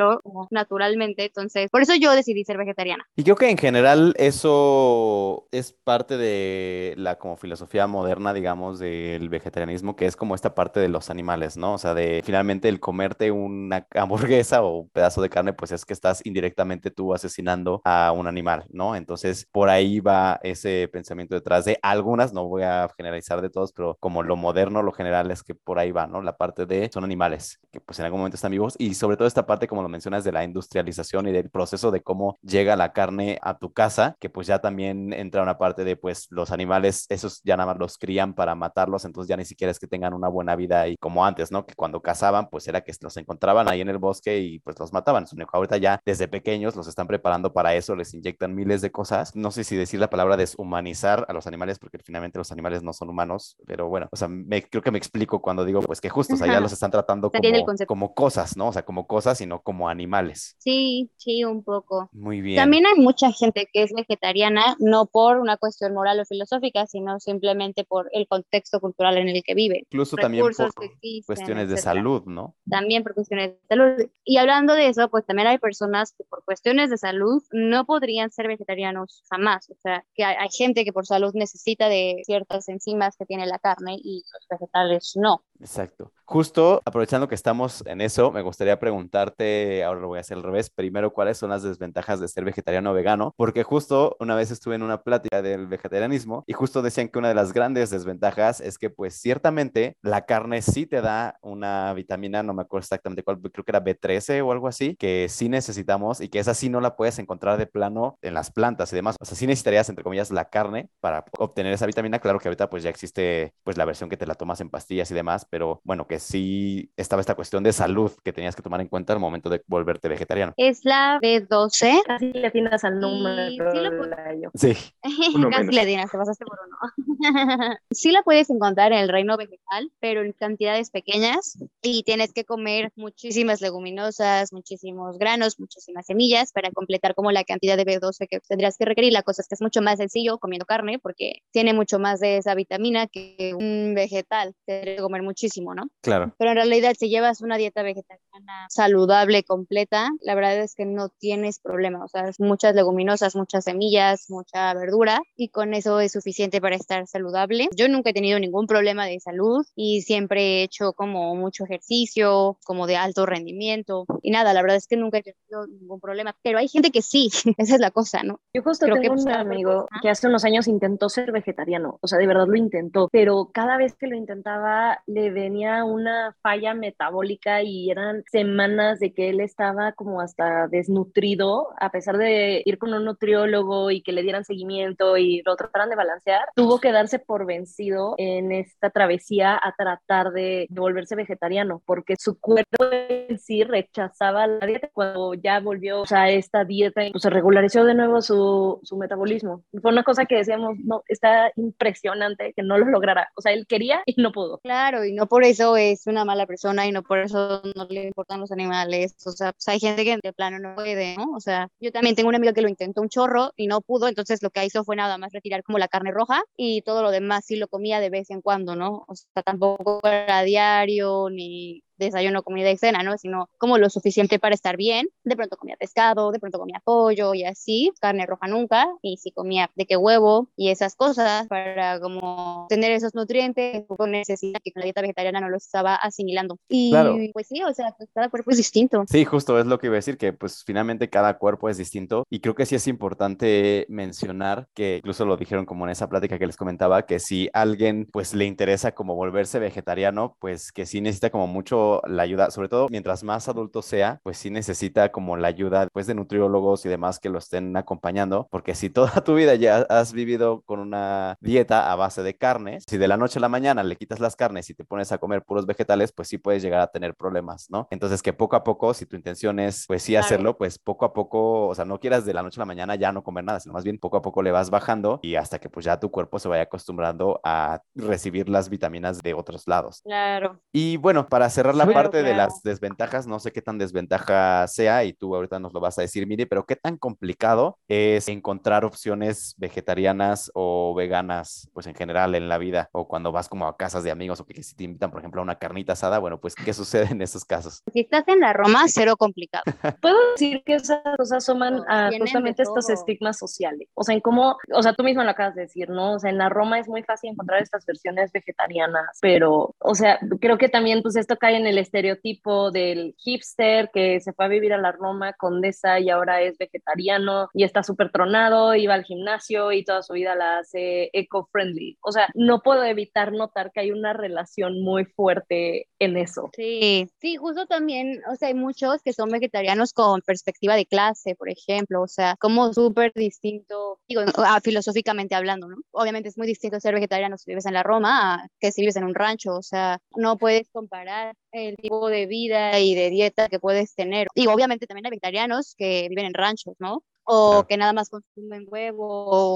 naturalmente, 0.50 1.26
entonces 1.26 1.70
por 1.70 1.82
eso 1.82 1.94
yo 1.94 2.12
decidí 2.12 2.44
ser 2.44 2.56
vegetariana. 2.56 3.04
Y 3.16 3.24
creo 3.24 3.36
que 3.36 3.50
en 3.50 3.58
general 3.58 4.14
eso 4.16 5.46
es 5.52 5.72
parte 5.72 6.16
de 6.16 6.94
la 6.96 7.16
como 7.18 7.36
filosofía 7.36 7.86
moderna, 7.86 8.32
digamos, 8.32 8.78
del 8.78 9.28
vegetarianismo, 9.28 9.96
que 9.96 10.06
es 10.06 10.16
como 10.16 10.34
esta 10.34 10.54
parte 10.54 10.80
de 10.80 10.88
los 10.88 11.10
animales, 11.10 11.56
¿no? 11.56 11.74
O 11.74 11.78
sea, 11.78 11.94
de 11.94 12.22
finalmente 12.24 12.68
el 12.68 12.80
comerte 12.80 13.30
una 13.30 13.86
hamburguesa 13.94 14.62
o 14.62 14.80
un 14.80 14.88
pedazo 14.90 15.22
de 15.22 15.30
carne, 15.30 15.52
pues 15.52 15.72
es 15.72 15.84
que 15.84 15.92
estás 15.92 16.24
indirectamente 16.24 16.90
tú 16.90 17.14
asesinando 17.14 17.80
a 17.84 18.12
un 18.12 18.26
animal, 18.26 18.64
¿no? 18.70 18.96
Entonces, 18.96 19.46
por 19.50 19.68
ahí 19.68 20.00
va 20.00 20.40
ese 20.42 20.88
pensamiento 20.92 21.34
detrás 21.34 21.64
de 21.64 21.78
algunas, 21.82 22.32
no 22.32 22.46
voy 22.46 22.62
a 22.62 22.88
generalizar 22.96 23.42
de 23.42 23.50
todos, 23.50 23.72
pero 23.72 23.96
como 24.00 24.22
lo 24.22 24.36
moderno, 24.36 24.82
lo 24.82 24.92
general 24.92 25.30
es 25.30 25.42
que 25.42 25.54
por 25.54 25.78
ahí 25.78 25.92
va, 25.92 26.06
¿no? 26.06 26.22
La 26.22 26.36
parte 26.36 26.66
de 26.66 26.90
son 26.92 27.04
animales 27.04 27.58
que 27.72 27.80
pues 27.80 27.98
en 27.98 28.04
algún 28.04 28.20
momento 28.20 28.36
están 28.36 28.52
vivos 28.52 28.74
y 28.78 28.94
sobre 28.94 29.16
todo 29.16 29.28
esta 29.28 29.46
parte, 29.46 29.68
como 29.68 29.82
lo 29.86 29.90
mencionas, 29.90 30.24
de 30.24 30.32
la 30.32 30.44
industrialización 30.44 31.28
y 31.28 31.32
del 31.32 31.48
proceso 31.48 31.90
de 31.90 32.02
cómo 32.02 32.38
llega 32.42 32.74
la 32.76 32.92
carne 32.92 33.38
a 33.40 33.58
tu 33.58 33.72
casa, 33.72 34.16
que 34.18 34.28
pues 34.28 34.46
ya 34.46 34.58
también 34.58 35.12
entra 35.12 35.42
una 35.42 35.58
parte 35.58 35.84
de 35.84 35.96
pues 35.96 36.26
los 36.30 36.50
animales, 36.50 37.06
esos 37.08 37.40
ya 37.44 37.56
nada 37.56 37.72
más 37.72 37.78
los 37.78 37.98
crían 37.98 38.34
para 38.34 38.54
matarlos, 38.54 39.04
entonces 39.04 39.28
ya 39.28 39.36
ni 39.36 39.44
siquiera 39.44 39.70
es 39.70 39.78
que 39.78 39.86
tengan 39.86 40.12
una 40.12 40.28
buena 40.28 40.56
vida 40.56 40.80
ahí 40.80 40.96
como 40.98 41.24
antes, 41.24 41.52
¿no? 41.52 41.64
Que 41.64 41.74
cuando 41.74 42.02
cazaban 42.02 42.48
pues 42.50 42.66
era 42.66 42.80
que 42.80 42.92
los 43.00 43.16
encontraban 43.16 43.68
ahí 43.68 43.80
en 43.80 43.88
el 43.88 43.98
bosque 43.98 44.38
y 44.38 44.58
pues 44.58 44.78
los 44.78 44.92
mataban. 44.92 45.26
Sino 45.26 45.46
ahorita 45.52 45.76
ya 45.76 46.00
desde 46.04 46.28
pequeños 46.28 46.74
los 46.74 46.88
están 46.88 47.06
preparando 47.06 47.52
para 47.52 47.74
eso, 47.74 47.94
les 47.94 48.12
inyectan 48.12 48.54
miles 48.54 48.80
de 48.80 48.90
cosas. 48.90 49.34
No 49.36 49.50
sé 49.50 49.64
si 49.64 49.76
decir 49.76 50.00
la 50.00 50.10
palabra 50.10 50.36
deshumanizar 50.36 51.24
a 51.28 51.32
los 51.32 51.46
animales 51.46 51.78
porque 51.78 51.98
finalmente 52.04 52.38
los 52.38 52.50
animales 52.50 52.82
no 52.82 52.92
son 52.92 53.08
humanos, 53.08 53.56
pero 53.66 53.88
bueno, 53.88 54.08
o 54.10 54.16
sea, 54.16 54.26
me, 54.28 54.62
creo 54.62 54.82
que 54.82 54.90
me 54.90 54.98
explico 54.98 55.40
cuando 55.40 55.64
digo 55.64 55.80
pues 55.80 56.00
que 56.00 56.08
justo, 56.08 56.34
o 56.34 56.36
sea, 56.36 56.48
ya 56.48 56.60
los 56.60 56.72
están 56.72 56.90
tratando 56.90 57.30
como, 57.30 57.76
como 57.86 58.14
cosas, 58.14 58.56
¿no? 58.56 58.68
O 58.68 58.72
sea, 58.72 58.84
como 58.84 59.06
cosas 59.06 59.40
y 59.40 59.46
no 59.46 59.60
como 59.76 59.90
animales. 59.90 60.56
Sí, 60.58 61.10
sí, 61.16 61.44
un 61.44 61.62
poco. 61.62 62.08
Muy 62.12 62.40
bien. 62.40 62.56
También 62.56 62.86
hay 62.86 62.94
mucha 62.94 63.30
gente 63.30 63.68
que 63.70 63.82
es 63.82 63.92
vegetariana, 63.92 64.74
no 64.78 65.04
por 65.04 65.36
una 65.38 65.58
cuestión 65.58 65.92
moral 65.92 66.18
o 66.18 66.24
filosófica, 66.24 66.86
sino 66.86 67.20
simplemente 67.20 67.84
por 67.84 68.08
el 68.12 68.26
contexto 68.26 68.80
cultural 68.80 69.18
en 69.18 69.28
el 69.28 69.42
que 69.44 69.54
vive. 69.54 69.80
Incluso 69.90 70.16
también 70.16 70.42
recursos 70.44 70.72
por 70.74 70.84
que 70.86 70.86
existen, 70.86 71.24
cuestiones 71.26 71.68
de 71.68 71.74
etcétera. 71.74 71.94
salud, 71.94 72.22
¿no? 72.24 72.56
También 72.68 73.02
por 73.02 73.14
cuestiones 73.14 73.50
de 73.50 73.58
salud. 73.68 74.10
Y 74.24 74.38
hablando 74.38 74.72
de 74.72 74.88
eso, 74.88 75.10
pues 75.10 75.26
también 75.26 75.48
hay 75.48 75.58
personas 75.58 76.14
que 76.16 76.24
por 76.24 76.42
cuestiones 76.44 76.88
de 76.88 76.96
salud 76.96 77.42
no 77.52 77.84
podrían 77.84 78.30
ser 78.30 78.48
vegetarianos 78.48 79.24
jamás. 79.28 79.68
O 79.68 79.76
sea, 79.82 80.06
que 80.14 80.24
hay, 80.24 80.36
hay 80.38 80.48
gente 80.56 80.84
que 80.84 80.92
por 80.92 81.06
salud 81.06 81.32
necesita 81.34 81.90
de 81.90 82.22
ciertas 82.24 82.68
enzimas 82.70 83.16
que 83.18 83.26
tiene 83.26 83.46
la 83.46 83.58
carne 83.58 83.96
y 84.02 84.24
los 84.32 84.46
vegetales 84.48 85.12
no. 85.16 85.44
Exacto. 85.60 86.12
Justo 86.28 86.82
aprovechando 86.84 87.28
que 87.28 87.36
estamos 87.36 87.84
en 87.86 88.00
eso, 88.00 88.32
me 88.32 88.42
gustaría 88.42 88.80
preguntarte, 88.80 89.84
ahora 89.84 90.00
lo 90.00 90.08
voy 90.08 90.18
a 90.18 90.22
hacer 90.22 90.36
al 90.36 90.42
revés, 90.42 90.70
primero, 90.70 91.12
¿cuáles 91.12 91.38
son 91.38 91.50
las 91.50 91.62
desventajas 91.62 92.18
de 92.18 92.26
ser 92.26 92.44
vegetariano 92.44 92.90
o 92.90 92.94
vegano? 92.94 93.32
Porque 93.36 93.62
justo 93.62 94.16
una 94.18 94.34
vez 94.34 94.50
estuve 94.50 94.74
en 94.74 94.82
una 94.82 95.04
plática 95.04 95.40
del 95.40 95.68
vegetarianismo 95.68 96.42
y 96.48 96.52
justo 96.52 96.82
decían 96.82 97.10
que 97.10 97.20
una 97.20 97.28
de 97.28 97.36
las 97.36 97.52
grandes 97.52 97.90
desventajas 97.90 98.60
es 98.60 98.76
que 98.76 98.90
pues 98.90 99.14
ciertamente 99.14 99.96
la 100.02 100.26
carne 100.26 100.62
sí 100.62 100.84
te 100.84 101.00
da 101.00 101.38
una 101.42 101.94
vitamina, 101.94 102.42
no 102.42 102.54
me 102.54 102.62
acuerdo 102.62 102.82
exactamente 102.82 103.22
cuál, 103.22 103.40
creo 103.40 103.64
que 103.64 103.70
era 103.70 103.84
B13 103.84 104.44
o 104.44 104.50
algo 104.50 104.66
así, 104.66 104.96
que 104.96 105.28
sí 105.28 105.48
necesitamos 105.48 106.20
y 106.20 106.28
que 106.28 106.40
esa 106.40 106.54
sí 106.54 106.68
no 106.68 106.80
la 106.80 106.96
puedes 106.96 107.20
encontrar 107.20 107.56
de 107.56 107.68
plano 107.68 108.18
en 108.20 108.34
las 108.34 108.50
plantas 108.50 108.92
y 108.92 108.96
demás. 108.96 109.14
O 109.20 109.24
sea, 109.24 109.36
sí 109.36 109.46
necesitarías, 109.46 109.88
entre 109.90 110.02
comillas, 110.02 110.32
la 110.32 110.46
carne 110.50 110.88
para 110.98 111.24
obtener 111.38 111.72
esa 111.72 111.86
vitamina. 111.86 112.18
Claro 112.18 112.40
que 112.40 112.48
ahorita 112.48 112.68
pues 112.68 112.82
ya 112.82 112.90
existe 112.90 113.52
pues 113.62 113.76
la 113.76 113.84
versión 113.84 114.10
que 114.10 114.16
te 114.16 114.26
la 114.26 114.34
tomas 114.34 114.60
en 114.60 114.70
pastillas 114.70 115.08
y 115.12 115.14
demás, 115.14 115.46
pero 115.48 115.80
bueno, 115.84 116.08
que 116.08 116.15
sí 116.18 116.90
estaba 116.96 117.20
esta 117.20 117.34
cuestión 117.34 117.62
de 117.62 117.72
salud 117.72 118.12
que 118.24 118.32
tenías 118.32 118.56
que 118.56 118.62
tomar 118.62 118.80
en 118.80 118.88
cuenta 118.88 119.12
al 119.12 119.20
momento 119.20 119.48
de 119.48 119.62
volverte 119.66 120.08
vegetariano. 120.08 120.52
Es 120.56 120.84
la 120.84 121.18
B12. 121.20 122.02
Casi 122.06 122.32
le 122.32 122.46
atinas 122.46 122.84
al 122.84 123.00
número. 123.00 123.70
sí 123.72 123.78
lo 123.78 123.90
Uno 125.34 125.50
Casi 125.50 125.60
menos. 125.60 125.74
le 125.74 125.80
atinas, 125.80 126.10
te 126.10 126.18
pasaste 126.18 126.44
por 126.44 126.58
uno. 126.66 126.76
sí 127.90 128.10
la 128.10 128.22
puedes 128.22 128.50
encontrar 128.50 128.92
en 128.92 128.98
el 128.98 129.08
reino 129.08 129.36
vegetal, 129.36 129.92
pero 130.00 130.22
en 130.22 130.32
cantidades 130.32 130.90
pequeñas 130.90 131.58
y 131.82 132.02
tienes 132.02 132.32
que 132.32 132.44
comer 132.44 132.92
muchísimas 132.96 133.60
leguminosas, 133.60 134.52
muchísimos 134.52 135.18
granos, 135.18 135.58
muchísimas 135.58 136.06
semillas 136.06 136.52
para 136.52 136.70
completar 136.70 137.14
como 137.14 137.32
la 137.32 137.44
cantidad 137.44 137.76
de 137.76 137.84
B12 137.84 138.28
que 138.28 138.40
tendrías 138.40 138.76
que 138.76 138.84
requerir. 138.84 139.12
La 139.12 139.22
cosa 139.22 139.42
es 139.42 139.48
que 139.48 139.54
es 139.54 139.62
mucho 139.62 139.82
más 139.82 139.98
sencillo 139.98 140.38
comiendo 140.38 140.66
carne 140.66 140.98
porque 140.98 141.42
tiene 141.52 141.72
mucho 141.72 141.98
más 141.98 142.20
de 142.20 142.38
esa 142.38 142.54
vitamina 142.54 143.06
que 143.06 143.54
un 143.58 143.94
vegetal. 143.94 144.54
Tendrías 144.64 144.96
que 144.96 145.02
comer 145.02 145.22
muchísimo, 145.22 145.74
¿no? 145.74 145.88
Claro. 146.06 146.34
Pero 146.38 146.50
en 146.50 146.56
realidad, 146.56 146.94
si 146.98 147.08
llevas 147.08 147.40
una 147.42 147.56
dieta 147.56 147.82
vegetariana 147.82 148.66
saludable, 148.68 149.42
completa, 149.44 150.10
la 150.22 150.34
verdad 150.34 150.56
es 150.58 150.74
que 150.74 150.84
no 150.86 151.08
tienes 151.08 151.58
problema. 151.58 152.04
O 152.04 152.08
sea, 152.08 152.30
muchas 152.38 152.74
leguminosas, 152.74 153.36
muchas 153.36 153.64
semillas, 153.64 154.26
mucha 154.28 154.72
verdura 154.74 155.20
y 155.36 155.48
con 155.48 155.74
eso 155.74 156.00
es 156.00 156.12
suficiente 156.12 156.60
para 156.60 156.76
estar 156.76 157.06
saludable. 157.06 157.68
Yo 157.76 157.88
nunca 157.88 158.10
he 158.10 158.14
tenido 158.14 158.38
ningún 158.38 158.66
problema 158.66 159.06
de 159.06 159.20
salud 159.20 159.64
y 159.74 160.02
siempre 160.02 160.60
he 160.60 160.62
hecho 160.62 160.92
como 160.92 161.34
mucho 161.34 161.64
ejercicio, 161.64 162.58
como 162.64 162.86
de 162.86 162.96
alto 162.96 163.26
rendimiento 163.26 164.04
y 164.22 164.30
nada, 164.30 164.52
la 164.52 164.62
verdad 164.62 164.76
es 164.76 164.86
que 164.86 164.96
nunca 164.96 165.18
he 165.18 165.22
tenido 165.22 165.66
ningún 165.66 166.00
problema. 166.00 166.36
Pero 166.42 166.58
hay 166.58 166.68
gente 166.68 166.90
que 166.90 167.02
sí, 167.02 167.30
esa 167.58 167.74
es 167.74 167.80
la 167.80 167.90
cosa, 167.90 168.22
¿no? 168.22 168.40
Yo 168.54 168.62
justo 168.62 168.86
Creo 168.86 168.96
que, 168.96 169.02
tengo 169.02 169.14
pues, 169.14 169.24
un 169.24 169.30
cada 169.30 169.42
amigo 169.42 169.70
cuerpo- 169.72 169.88
que 170.02 170.08
hace 170.10 170.26
unos 170.26 170.44
años 170.44 170.68
intentó 170.68 171.08
ser 171.08 171.32
vegetariano, 171.32 171.98
o 172.00 172.06
sea, 172.06 172.18
de 172.18 172.26
verdad 172.26 172.46
lo 172.46 172.56
intentó, 172.56 173.08
pero 173.10 173.50
cada 173.52 173.76
vez 173.76 173.94
que 173.96 174.06
lo 174.06 174.16
intentaba 174.16 175.02
le 175.06 175.30
venía 175.30 175.84
una 175.96 176.36
falla 176.42 176.74
metabólica 176.74 177.62
y 177.62 177.90
eran 177.90 178.22
semanas 178.30 179.00
de 179.00 179.12
que 179.12 179.30
él 179.30 179.40
estaba 179.40 179.92
como 179.92 180.20
hasta 180.20 180.68
desnutrido, 180.68 181.68
a 181.80 181.90
pesar 181.90 182.18
de 182.18 182.62
ir 182.64 182.78
con 182.78 182.94
un 182.94 183.04
nutriólogo 183.04 183.90
y 183.90 184.02
que 184.02 184.12
le 184.12 184.22
dieran 184.22 184.44
seguimiento 184.44 185.16
y 185.16 185.42
lo 185.44 185.56
trataran 185.56 185.90
de 185.90 185.96
balancear, 185.96 186.48
tuvo 186.54 186.78
que 186.78 186.92
darse 186.92 187.18
por 187.18 187.46
vencido 187.46 188.14
en 188.18 188.52
esta 188.52 188.90
travesía 188.90 189.58
a 189.60 189.74
tratar 189.76 190.32
de, 190.32 190.66
volverse 190.70 191.16
vegetariano, 191.16 191.82
porque 191.86 192.16
su 192.18 192.38
cuerpo 192.38 192.84
en 192.90 193.38
sí 193.38 193.64
rechazaba 193.64 194.46
la 194.46 194.66
dieta 194.66 194.90
cuando 194.92 195.34
ya 195.34 195.58
volvió 195.60 196.02
o 196.02 196.06
sea, 196.06 196.22
a 196.22 196.30
esta 196.30 196.64
dieta, 196.64 197.02
pues 197.10 197.22
se 197.22 197.30
regularizó 197.30 197.84
de 197.84 197.94
nuevo 197.94 198.20
su, 198.20 198.78
su 198.82 198.96
metabolismo. 198.96 199.64
Fue 199.80 199.90
una 199.90 200.02
cosa 200.02 200.26
que 200.26 200.36
decíamos, 200.36 200.76
no, 200.84 201.02
está 201.08 201.50
impresionante 201.56 202.52
que 202.54 202.62
no 202.62 202.78
lo 202.78 202.86
lograra. 202.86 203.30
O 203.36 203.40
sea, 203.40 203.52
él 203.52 203.66
quería 203.66 204.02
y 204.06 204.20
no 204.20 204.32
pudo. 204.32 204.58
Claro, 204.58 205.04
y 205.04 205.12
no 205.12 205.26
por 205.26 205.44
eso 205.44 205.76
es 205.76 205.85
una 206.06 206.24
mala 206.24 206.46
persona 206.46 206.86
y 206.86 206.92
no 206.92 207.02
por 207.02 207.18
eso 207.18 207.62
no 207.74 207.86
le 207.88 208.04
importan 208.04 208.40
los 208.40 208.52
animales. 208.52 209.14
O 209.26 209.30
sea, 209.32 209.52
pues 209.52 209.68
hay 209.68 209.80
gente 209.80 210.04
que 210.04 210.18
de 210.22 210.32
plano 210.32 210.58
no 210.58 210.74
puede, 210.74 211.16
¿no? 211.16 211.26
O 211.34 211.40
sea, 211.40 211.68
yo 211.80 211.92
también 211.92 212.14
tengo 212.16 212.28
una 212.28 212.38
amiga 212.38 212.52
que 212.52 212.62
lo 212.62 212.68
intentó 212.68 213.02
un 213.02 213.08
chorro 213.08 213.52
y 213.56 213.66
no 213.66 213.80
pudo, 213.80 214.08
entonces 214.08 214.42
lo 214.42 214.50
que 214.50 214.64
hizo 214.64 214.84
fue 214.84 214.96
nada 214.96 215.18
más 215.18 215.32
retirar 215.32 215.62
como 215.62 215.78
la 215.78 215.88
carne 215.88 216.10
roja 216.12 216.42
y 216.56 216.82
todo 216.82 217.02
lo 217.02 217.10
demás 217.10 217.44
sí 217.46 217.56
lo 217.56 217.68
comía 217.68 218.00
de 218.00 218.10
vez 218.10 218.30
en 218.30 218.42
cuando, 218.42 218.76
¿no? 218.76 219.04
O 219.08 219.14
sea, 219.14 219.42
tampoco 219.42 220.00
era 220.04 220.42
diario 220.42 221.28
ni 221.30 221.82
desayuno, 221.98 222.42
comida 222.42 222.70
y 222.70 222.76
cena, 222.76 223.02
¿no? 223.02 223.16
Sino 223.18 223.48
como 223.58 223.78
lo 223.78 223.90
suficiente 223.90 224.38
para 224.38 224.54
estar 224.54 224.76
bien. 224.76 225.08
De 225.24 225.36
pronto 225.36 225.56
comía 225.56 225.76
pescado, 225.76 226.32
de 226.32 226.38
pronto 226.38 226.58
comía 226.58 226.80
pollo 226.84 227.34
y 227.34 227.44
así, 227.44 227.92
carne 228.00 228.26
roja 228.26 228.46
nunca, 228.46 228.88
y 229.02 229.16
sí 229.18 229.30
comía 229.32 229.70
de 229.74 229.86
que 229.86 229.96
huevo 229.96 230.48
y 230.56 230.70
esas 230.70 230.94
cosas 230.96 231.46
para 231.48 232.00
como 232.00 232.66
tener 232.68 232.92
esos 232.92 233.14
nutrientes 233.14 233.84
que 233.88 233.96
con 233.96 234.10
necesidad 234.10 234.60
que 234.62 234.72
con 234.72 234.80
la 234.80 234.84
dieta 234.84 235.00
vegetariana 235.00 235.40
no 235.40 235.48
lo 235.48 235.56
estaba 235.56 235.94
asimilando. 235.96 236.58
Y 236.68 236.90
Claro. 236.90 237.16
pues 237.32 237.48
sí, 237.48 237.62
o 237.62 237.72
sea, 237.74 237.94
pues 237.96 238.10
cada 238.14 238.28
cuerpo 238.28 238.50
es 238.50 238.56
distinto. 238.56 239.04
Sí, 239.08 239.24
justo 239.24 239.58
es 239.58 239.66
lo 239.66 239.78
que 239.78 239.86
iba 239.86 239.94
a 239.94 239.96
decir, 239.96 240.18
que 240.18 240.32
pues 240.32 240.62
finalmente 240.64 241.08
cada 241.10 241.38
cuerpo 241.38 241.68
es 241.68 241.76
distinto 241.78 242.24
y 242.30 242.40
creo 242.40 242.54
que 242.54 242.66
sí 242.66 242.74
es 242.74 242.86
importante 242.86 243.86
mencionar 243.88 244.68
que 244.74 244.98
incluso 244.98 245.24
lo 245.24 245.36
dijeron 245.36 245.66
como 245.66 245.84
en 245.84 245.90
esa 245.90 246.08
plática 246.08 246.38
que 246.38 246.46
les 246.46 246.56
comentaba, 246.56 247.06
que 247.06 247.18
si 247.18 247.48
alguien 247.52 248.06
pues 248.12 248.34
le 248.34 248.44
interesa 248.44 248.92
como 248.92 249.14
volverse 249.14 249.58
vegetariano, 249.58 250.36
pues 250.40 250.72
que 250.72 250.86
sí 250.86 251.00
necesita 251.00 251.30
como 251.30 251.46
mucho 251.46 251.85
la 252.06 252.22
ayuda, 252.22 252.50
sobre 252.50 252.68
todo 252.68 252.88
mientras 252.90 253.22
más 253.24 253.48
adulto 253.48 253.82
sea, 253.82 254.20
pues 254.22 254.38
sí 254.38 254.50
necesita 254.50 255.10
como 255.12 255.36
la 255.36 255.48
ayuda 255.48 255.88
pues 255.92 256.06
de 256.06 256.14
nutriólogos 256.14 256.84
y 256.86 256.88
demás 256.88 257.18
que 257.18 257.28
lo 257.28 257.38
estén 257.38 257.76
acompañando, 257.76 258.48
porque 258.50 258.74
si 258.74 258.90
toda 258.90 259.22
tu 259.24 259.34
vida 259.34 259.54
ya 259.54 259.86
has 259.88 260.12
vivido 260.12 260.62
con 260.62 260.80
una 260.80 261.36
dieta 261.40 261.90
a 261.92 261.96
base 261.96 262.22
de 262.22 262.36
carnes, 262.36 262.84
si 262.88 262.98
de 262.98 263.08
la 263.08 263.16
noche 263.16 263.38
a 263.38 263.42
la 263.42 263.48
mañana 263.48 263.82
le 263.82 263.96
quitas 263.96 264.20
las 264.20 264.36
carnes 264.36 264.70
y 264.70 264.74
te 264.74 264.84
pones 264.84 265.12
a 265.12 265.18
comer 265.18 265.42
puros 265.42 265.66
vegetales, 265.66 266.12
pues 266.12 266.28
sí 266.28 266.38
puedes 266.38 266.62
llegar 266.62 266.80
a 266.80 266.86
tener 266.88 267.14
problemas, 267.14 267.66
¿no? 267.70 267.88
Entonces 267.90 268.22
que 268.22 268.32
poco 268.32 268.56
a 268.56 268.64
poco, 268.64 268.94
si 268.94 269.06
tu 269.06 269.16
intención 269.16 269.58
es 269.58 269.84
pues 269.86 270.02
sí 270.02 270.16
hacerlo, 270.16 270.56
pues 270.56 270.78
poco 270.78 271.04
a 271.04 271.12
poco, 271.12 271.68
o 271.68 271.74
sea, 271.74 271.84
no 271.84 272.00
quieras 272.00 272.24
de 272.24 272.34
la 272.34 272.42
noche 272.42 272.58
a 272.58 272.62
la 272.62 272.66
mañana 272.66 272.94
ya 272.96 273.12
no 273.12 273.22
comer 273.22 273.44
nada, 273.44 273.60
sino 273.60 273.72
más 273.72 273.84
bien 273.84 273.98
poco 273.98 274.16
a 274.16 274.22
poco 274.22 274.42
le 274.42 274.50
vas 274.50 274.70
bajando 274.70 275.20
y 275.22 275.36
hasta 275.36 275.58
que 275.58 275.68
pues 275.68 275.84
ya 275.84 275.98
tu 275.98 276.10
cuerpo 276.10 276.38
se 276.38 276.48
vaya 276.48 276.64
acostumbrando 276.64 277.40
a 277.44 277.82
recibir 277.94 278.48
las 278.48 278.68
vitaminas 278.68 279.20
de 279.22 279.34
otros 279.34 279.66
lados. 279.66 280.00
Claro. 280.02 280.60
Y 280.72 280.96
bueno, 280.96 281.28
para 281.28 281.48
cerrar 281.50 281.74
la 281.76 281.86
parte 281.86 282.18
de 282.18 282.32
claro. 282.32 282.50
las 282.50 282.62
desventajas, 282.62 283.26
no 283.26 283.38
sé 283.38 283.52
qué 283.52 283.62
tan 283.62 283.78
desventaja 283.78 284.66
sea 284.68 285.04
y 285.04 285.12
tú 285.12 285.34
ahorita 285.34 285.58
nos 285.58 285.72
lo 285.72 285.80
vas 285.80 285.98
a 285.98 286.02
decir, 286.02 286.26
Miri, 286.26 286.46
pero 286.46 286.66
qué 286.66 286.76
tan 286.76 286.96
complicado 286.96 287.78
es 287.88 288.28
encontrar 288.28 288.84
opciones 288.84 289.54
vegetarianas 289.58 290.50
o 290.54 290.94
veganas, 290.94 291.70
pues 291.72 291.86
en 291.86 291.94
general 291.94 292.34
en 292.34 292.48
la 292.48 292.58
vida, 292.58 292.88
o 292.92 293.06
cuando 293.08 293.32
vas 293.32 293.48
como 293.48 293.66
a 293.66 293.76
casas 293.76 294.04
de 294.04 294.10
amigos 294.10 294.40
o 294.40 294.46
que 294.46 294.62
si 294.62 294.74
te 294.74 294.84
invitan, 294.84 295.10
por 295.10 295.20
ejemplo, 295.20 295.40
a 295.40 295.44
una 295.44 295.58
carnita 295.58 295.92
asada, 295.92 296.18
bueno, 296.18 296.40
pues 296.40 296.54
¿qué 296.54 296.72
sucede 296.72 297.08
en 297.10 297.22
esos 297.22 297.44
casos? 297.44 297.82
Si 297.92 298.00
estás 298.00 298.26
en 298.28 298.40
la 298.40 298.52
Roma, 298.52 298.84
cero 298.86 299.16
complicado. 299.16 299.64
Puedo 300.00 300.16
decir 300.32 300.62
que 300.64 300.74
esas 300.74 301.00
cosas 301.16 301.44
suman 301.44 301.82
a 301.88 302.10
de 302.10 302.18
justamente 302.18 302.62
estos 302.62 302.88
estigmas 302.90 303.38
sociales. 303.38 303.88
O 303.94 304.02
sea, 304.02 304.14
en 304.14 304.20
cómo, 304.20 304.56
o 304.72 304.82
sea, 304.82 304.94
tú 304.94 305.02
mismo 305.02 305.22
lo 305.22 305.30
acabas 305.30 305.54
de 305.54 305.62
decir, 305.62 305.88
¿no? 305.88 306.14
O 306.14 306.18
sea, 306.18 306.30
en 306.30 306.38
la 306.38 306.48
Roma 306.48 306.78
es 306.78 306.88
muy 306.88 307.02
fácil 307.02 307.30
encontrar 307.30 307.62
estas 307.62 307.84
versiones 307.86 308.32
vegetarianas, 308.32 309.18
pero, 309.20 309.74
o 309.78 309.94
sea, 309.94 310.18
creo 310.40 310.58
que 310.58 310.68
también, 310.68 311.02
pues 311.02 311.16
esto 311.16 311.36
cae 311.36 311.56
en 311.56 311.65
el 311.66 311.78
estereotipo 311.78 312.70
del 312.70 313.14
hipster 313.18 313.90
que 313.92 314.20
se 314.20 314.32
fue 314.32 314.44
a 314.44 314.48
vivir 314.48 314.72
a 314.72 314.78
la 314.78 314.92
Roma, 314.92 315.32
condesa 315.34 316.00
y 316.00 316.10
ahora 316.10 316.42
es 316.42 316.58
vegetariano 316.58 317.48
y 317.52 317.64
está 317.64 317.82
súper 317.82 318.10
tronado, 318.10 318.74
iba 318.74 318.94
al 318.94 319.04
gimnasio 319.04 319.72
y 319.72 319.84
toda 319.84 320.02
su 320.02 320.14
vida 320.14 320.34
la 320.34 320.58
hace 320.58 321.10
eco-friendly. 321.12 321.98
O 322.00 322.12
sea, 322.12 322.28
no 322.34 322.60
puedo 322.62 322.84
evitar 322.84 323.32
notar 323.32 323.70
que 323.72 323.80
hay 323.80 323.90
una 323.90 324.12
relación 324.12 324.82
muy 324.82 325.04
fuerte 325.04 325.88
en 325.98 326.16
eso. 326.16 326.50
Sí, 326.54 327.10
sí, 327.20 327.36
justo 327.36 327.66
también, 327.66 328.20
o 328.30 328.36
sea, 328.36 328.48
hay 328.48 328.54
muchos 328.54 329.02
que 329.02 329.12
son 329.12 329.30
vegetarianos 329.30 329.92
con 329.92 330.20
perspectiva 330.22 330.76
de 330.76 330.86
clase, 330.86 331.34
por 331.34 331.48
ejemplo, 331.48 332.02
o 332.02 332.08
sea, 332.08 332.36
como 332.38 332.72
súper 332.72 333.12
distinto, 333.14 333.98
digo, 334.08 334.22
ah, 334.36 334.60
filosóficamente 334.62 335.34
hablando, 335.34 335.68
¿no? 335.68 335.76
Obviamente 335.92 336.28
es 336.28 336.38
muy 336.38 336.46
distinto 336.46 336.80
ser 336.80 336.94
vegetariano 336.94 337.36
si 337.38 337.50
vives 337.50 337.66
en 337.66 337.74
la 337.74 337.82
Roma 337.82 338.34
a 338.34 338.48
que 338.60 338.72
si 338.72 338.82
vives 338.82 338.96
en 338.96 339.04
un 339.04 339.14
rancho, 339.14 339.56
o 339.56 339.62
sea, 339.62 339.98
no 340.16 340.36
puedes 340.38 340.68
comparar 340.70 341.34
el 341.56 341.76
tipo 341.76 342.08
de 342.08 342.26
vida 342.26 342.78
y 342.80 342.94
de 342.94 343.10
dieta 343.10 343.48
que 343.48 343.58
puedes 343.60 343.94
tener. 343.94 344.28
Y 344.34 344.46
obviamente 344.48 344.86
también 344.86 345.06
hay 345.06 345.10
vegetarianos 345.10 345.74
que 345.76 346.06
viven 346.08 346.26
en 346.26 346.34
ranchos, 346.34 346.74
¿no? 346.78 347.02
O 347.28 347.50
Claro. 347.50 347.66
que 347.66 347.76
nada 347.76 347.92
más 347.92 348.08
consumen 348.08 348.66
huevo, 348.68 349.06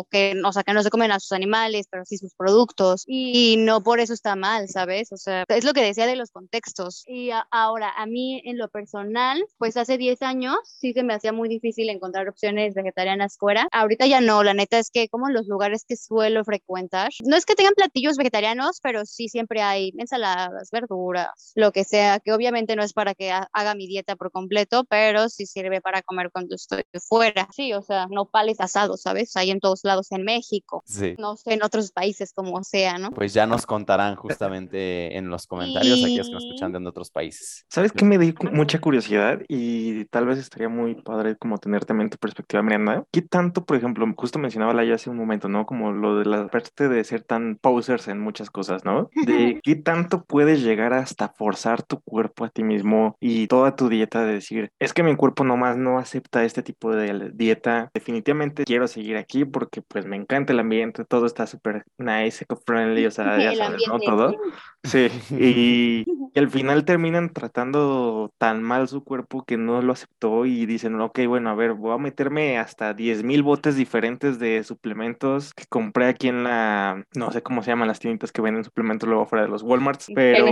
o 0.00 0.04
que, 0.10 0.34
o 0.44 0.52
sea, 0.52 0.62
que 0.64 0.72
no 0.72 0.82
se 0.82 0.90
comen 0.90 1.12
a 1.12 1.20
sus 1.20 1.32
animales, 1.32 1.86
pero 1.90 2.04
sí 2.04 2.18
sus 2.18 2.34
productos. 2.34 3.04
Y 3.06 3.56
no 3.58 3.82
por 3.82 4.00
eso 4.00 4.12
está 4.12 4.34
mal, 4.36 4.68
¿sabes? 4.68 5.12
O 5.12 5.16
sea, 5.16 5.44
es 5.48 5.64
lo 5.64 5.72
que 5.72 5.82
decía 5.82 6.06
de 6.06 6.16
los 6.16 6.30
contextos. 6.30 7.04
Y 7.06 7.30
a- 7.30 7.46
ahora, 7.50 7.90
a 7.96 8.06
mí 8.06 8.42
en 8.44 8.58
lo 8.58 8.68
personal, 8.68 9.42
pues 9.58 9.76
hace 9.76 9.98
10 9.98 10.20
años 10.22 10.56
sí 10.64 10.92
se 10.92 11.02
me 11.04 11.14
hacía 11.14 11.32
muy 11.32 11.48
difícil 11.48 11.88
encontrar 11.90 12.28
opciones 12.28 12.74
vegetarianas 12.74 13.36
fuera. 13.38 13.68
Ahorita 13.72 14.06
ya 14.06 14.20
no, 14.20 14.42
la 14.42 14.54
neta 14.54 14.78
es 14.78 14.90
que 14.90 15.08
como 15.08 15.28
en 15.28 15.34
los 15.34 15.46
lugares 15.46 15.84
que 15.86 15.96
suelo 15.96 16.44
frecuentar, 16.44 17.10
no 17.24 17.36
es 17.36 17.46
que 17.46 17.54
tengan 17.54 17.74
platillos 17.74 18.16
vegetarianos, 18.16 18.80
pero 18.82 19.04
sí 19.06 19.28
siempre 19.28 19.62
hay 19.62 19.92
ensaladas, 19.96 20.70
verduras, 20.72 21.52
lo 21.54 21.70
que 21.72 21.84
sea, 21.84 22.18
que 22.20 22.32
obviamente 22.32 22.74
no 22.76 22.82
es 22.82 22.92
para 22.92 23.14
que 23.14 23.30
ha- 23.30 23.48
haga 23.52 23.74
mi 23.74 23.86
dieta 23.86 24.16
por 24.16 24.30
completo, 24.32 24.84
pero 24.88 25.28
sí 25.28 25.46
sirve 25.46 25.80
para 25.80 26.02
comer 26.02 26.30
cuando 26.32 26.56
estoy 26.56 26.82
fuera. 27.08 27.48
Sí, 27.60 27.74
o 27.74 27.82
sea, 27.82 28.06
nopales 28.10 28.58
asados, 28.58 29.02
¿sabes? 29.02 29.36
Hay 29.36 29.50
en 29.50 29.60
todos 29.60 29.84
lados 29.84 30.10
en 30.12 30.24
México. 30.24 30.82
Sí. 30.86 31.14
No 31.18 31.36
sé, 31.36 31.52
en 31.52 31.62
otros 31.62 31.92
países 31.92 32.32
como 32.32 32.64
sea, 32.64 32.96
¿no? 32.96 33.10
Pues 33.10 33.34
ya 33.34 33.46
nos 33.46 33.66
contarán 33.66 34.16
justamente 34.16 35.14
en 35.18 35.28
los 35.28 35.46
comentarios 35.46 36.02
aquellos 36.02 36.28
que 36.28 36.32
nos 36.34 36.42
Y- 36.44 36.46
escuchan 36.48 36.72
de 36.72 36.88
otros 36.88 37.10
países. 37.10 37.66
¿Sabes 37.68 37.92
qué 37.92 38.06
me 38.06 38.16
dio 38.16 38.32
mucha 38.52 38.80
curiosidad? 38.80 39.40
Y 39.46 40.06
tal 40.06 40.24
vez 40.24 40.38
estaría 40.38 40.70
muy 40.70 40.94
padre 40.94 41.36
como 41.36 41.58
tener 41.58 41.84
también 41.84 42.08
tu 42.08 42.16
perspectiva, 42.16 42.62
Miranda. 42.62 43.04
¿Qué 43.12 43.20
tanto, 43.20 43.66
por 43.66 43.76
ejemplo, 43.76 44.06
justo 44.16 44.38
mencionaba 44.38 44.72
Laia 44.72 44.94
hace 44.94 45.10
un 45.10 45.18
momento, 45.18 45.50
¿no? 45.50 45.66
Como 45.66 45.92
lo 45.92 46.16
de 46.16 46.24
la 46.24 46.48
parte 46.48 46.88
de 46.88 47.04
ser 47.04 47.24
tan 47.24 47.58
posers 47.60 48.08
en 48.08 48.20
muchas 48.20 48.48
cosas, 48.50 48.86
¿no? 48.86 49.10
De 49.26 49.60
qué 49.62 49.76
tanto 49.76 50.24
puedes 50.24 50.62
llegar 50.62 50.94
hasta 50.94 51.28
forzar 51.28 51.82
tu 51.82 52.00
cuerpo 52.00 52.46
a 52.46 52.48
ti 52.48 52.62
mismo 52.62 53.16
y 53.20 53.48
toda 53.48 53.76
tu 53.76 53.90
dieta 53.90 54.24
de 54.24 54.32
decir, 54.32 54.72
es 54.78 54.94
que 54.94 55.02
mi 55.02 55.14
cuerpo 55.14 55.44
nomás 55.44 55.76
no 55.76 55.98
acepta 55.98 56.42
este 56.44 56.62
tipo 56.62 56.90
de 56.92 57.30
dieta, 57.34 57.49
definitivamente 57.94 58.64
quiero 58.64 58.88
seguir 58.88 59.16
aquí 59.16 59.44
porque 59.44 59.82
pues 59.82 60.06
me 60.06 60.16
encanta 60.16 60.52
el 60.52 60.60
ambiente, 60.60 61.04
todo 61.04 61.26
está 61.26 61.46
súper 61.46 61.84
nice, 61.98 62.44
eco-friendly, 62.44 63.06
o 63.06 63.10
sea, 63.10 63.38
ya 63.38 63.54
sabes, 63.54 63.82
¿no? 63.88 63.98
Todo. 63.98 64.36
sí. 64.84 65.08
Y, 65.30 66.04
y 66.34 66.38
al 66.38 66.50
final 66.50 66.84
terminan 66.84 67.32
tratando 67.32 68.32
tan 68.38 68.62
mal 68.62 68.88
su 68.88 69.02
cuerpo 69.02 69.44
que 69.44 69.56
no 69.56 69.82
lo 69.82 69.92
aceptó 69.92 70.46
y 70.46 70.66
dicen, 70.66 71.00
ok, 71.00 71.20
bueno, 71.26 71.50
a 71.50 71.54
ver, 71.54 71.72
voy 71.74 71.94
a 71.94 71.98
meterme 71.98 72.58
hasta 72.58 72.94
10 72.94 73.24
mil 73.24 73.42
botes 73.42 73.76
diferentes 73.76 74.38
de 74.38 74.62
suplementos 74.62 75.52
que 75.54 75.64
compré 75.68 76.06
aquí 76.06 76.28
en 76.28 76.44
la, 76.44 77.04
no 77.14 77.32
sé 77.32 77.42
cómo 77.42 77.62
se 77.62 77.70
llaman 77.70 77.88
las 77.88 77.98
tienditas 77.98 78.32
que 78.32 78.42
venden 78.42 78.64
suplementos 78.64 79.08
luego 79.08 79.26
fuera 79.26 79.44
de 79.44 79.50
los 79.50 79.62
Walmarts, 79.62 80.08
pero... 80.14 80.46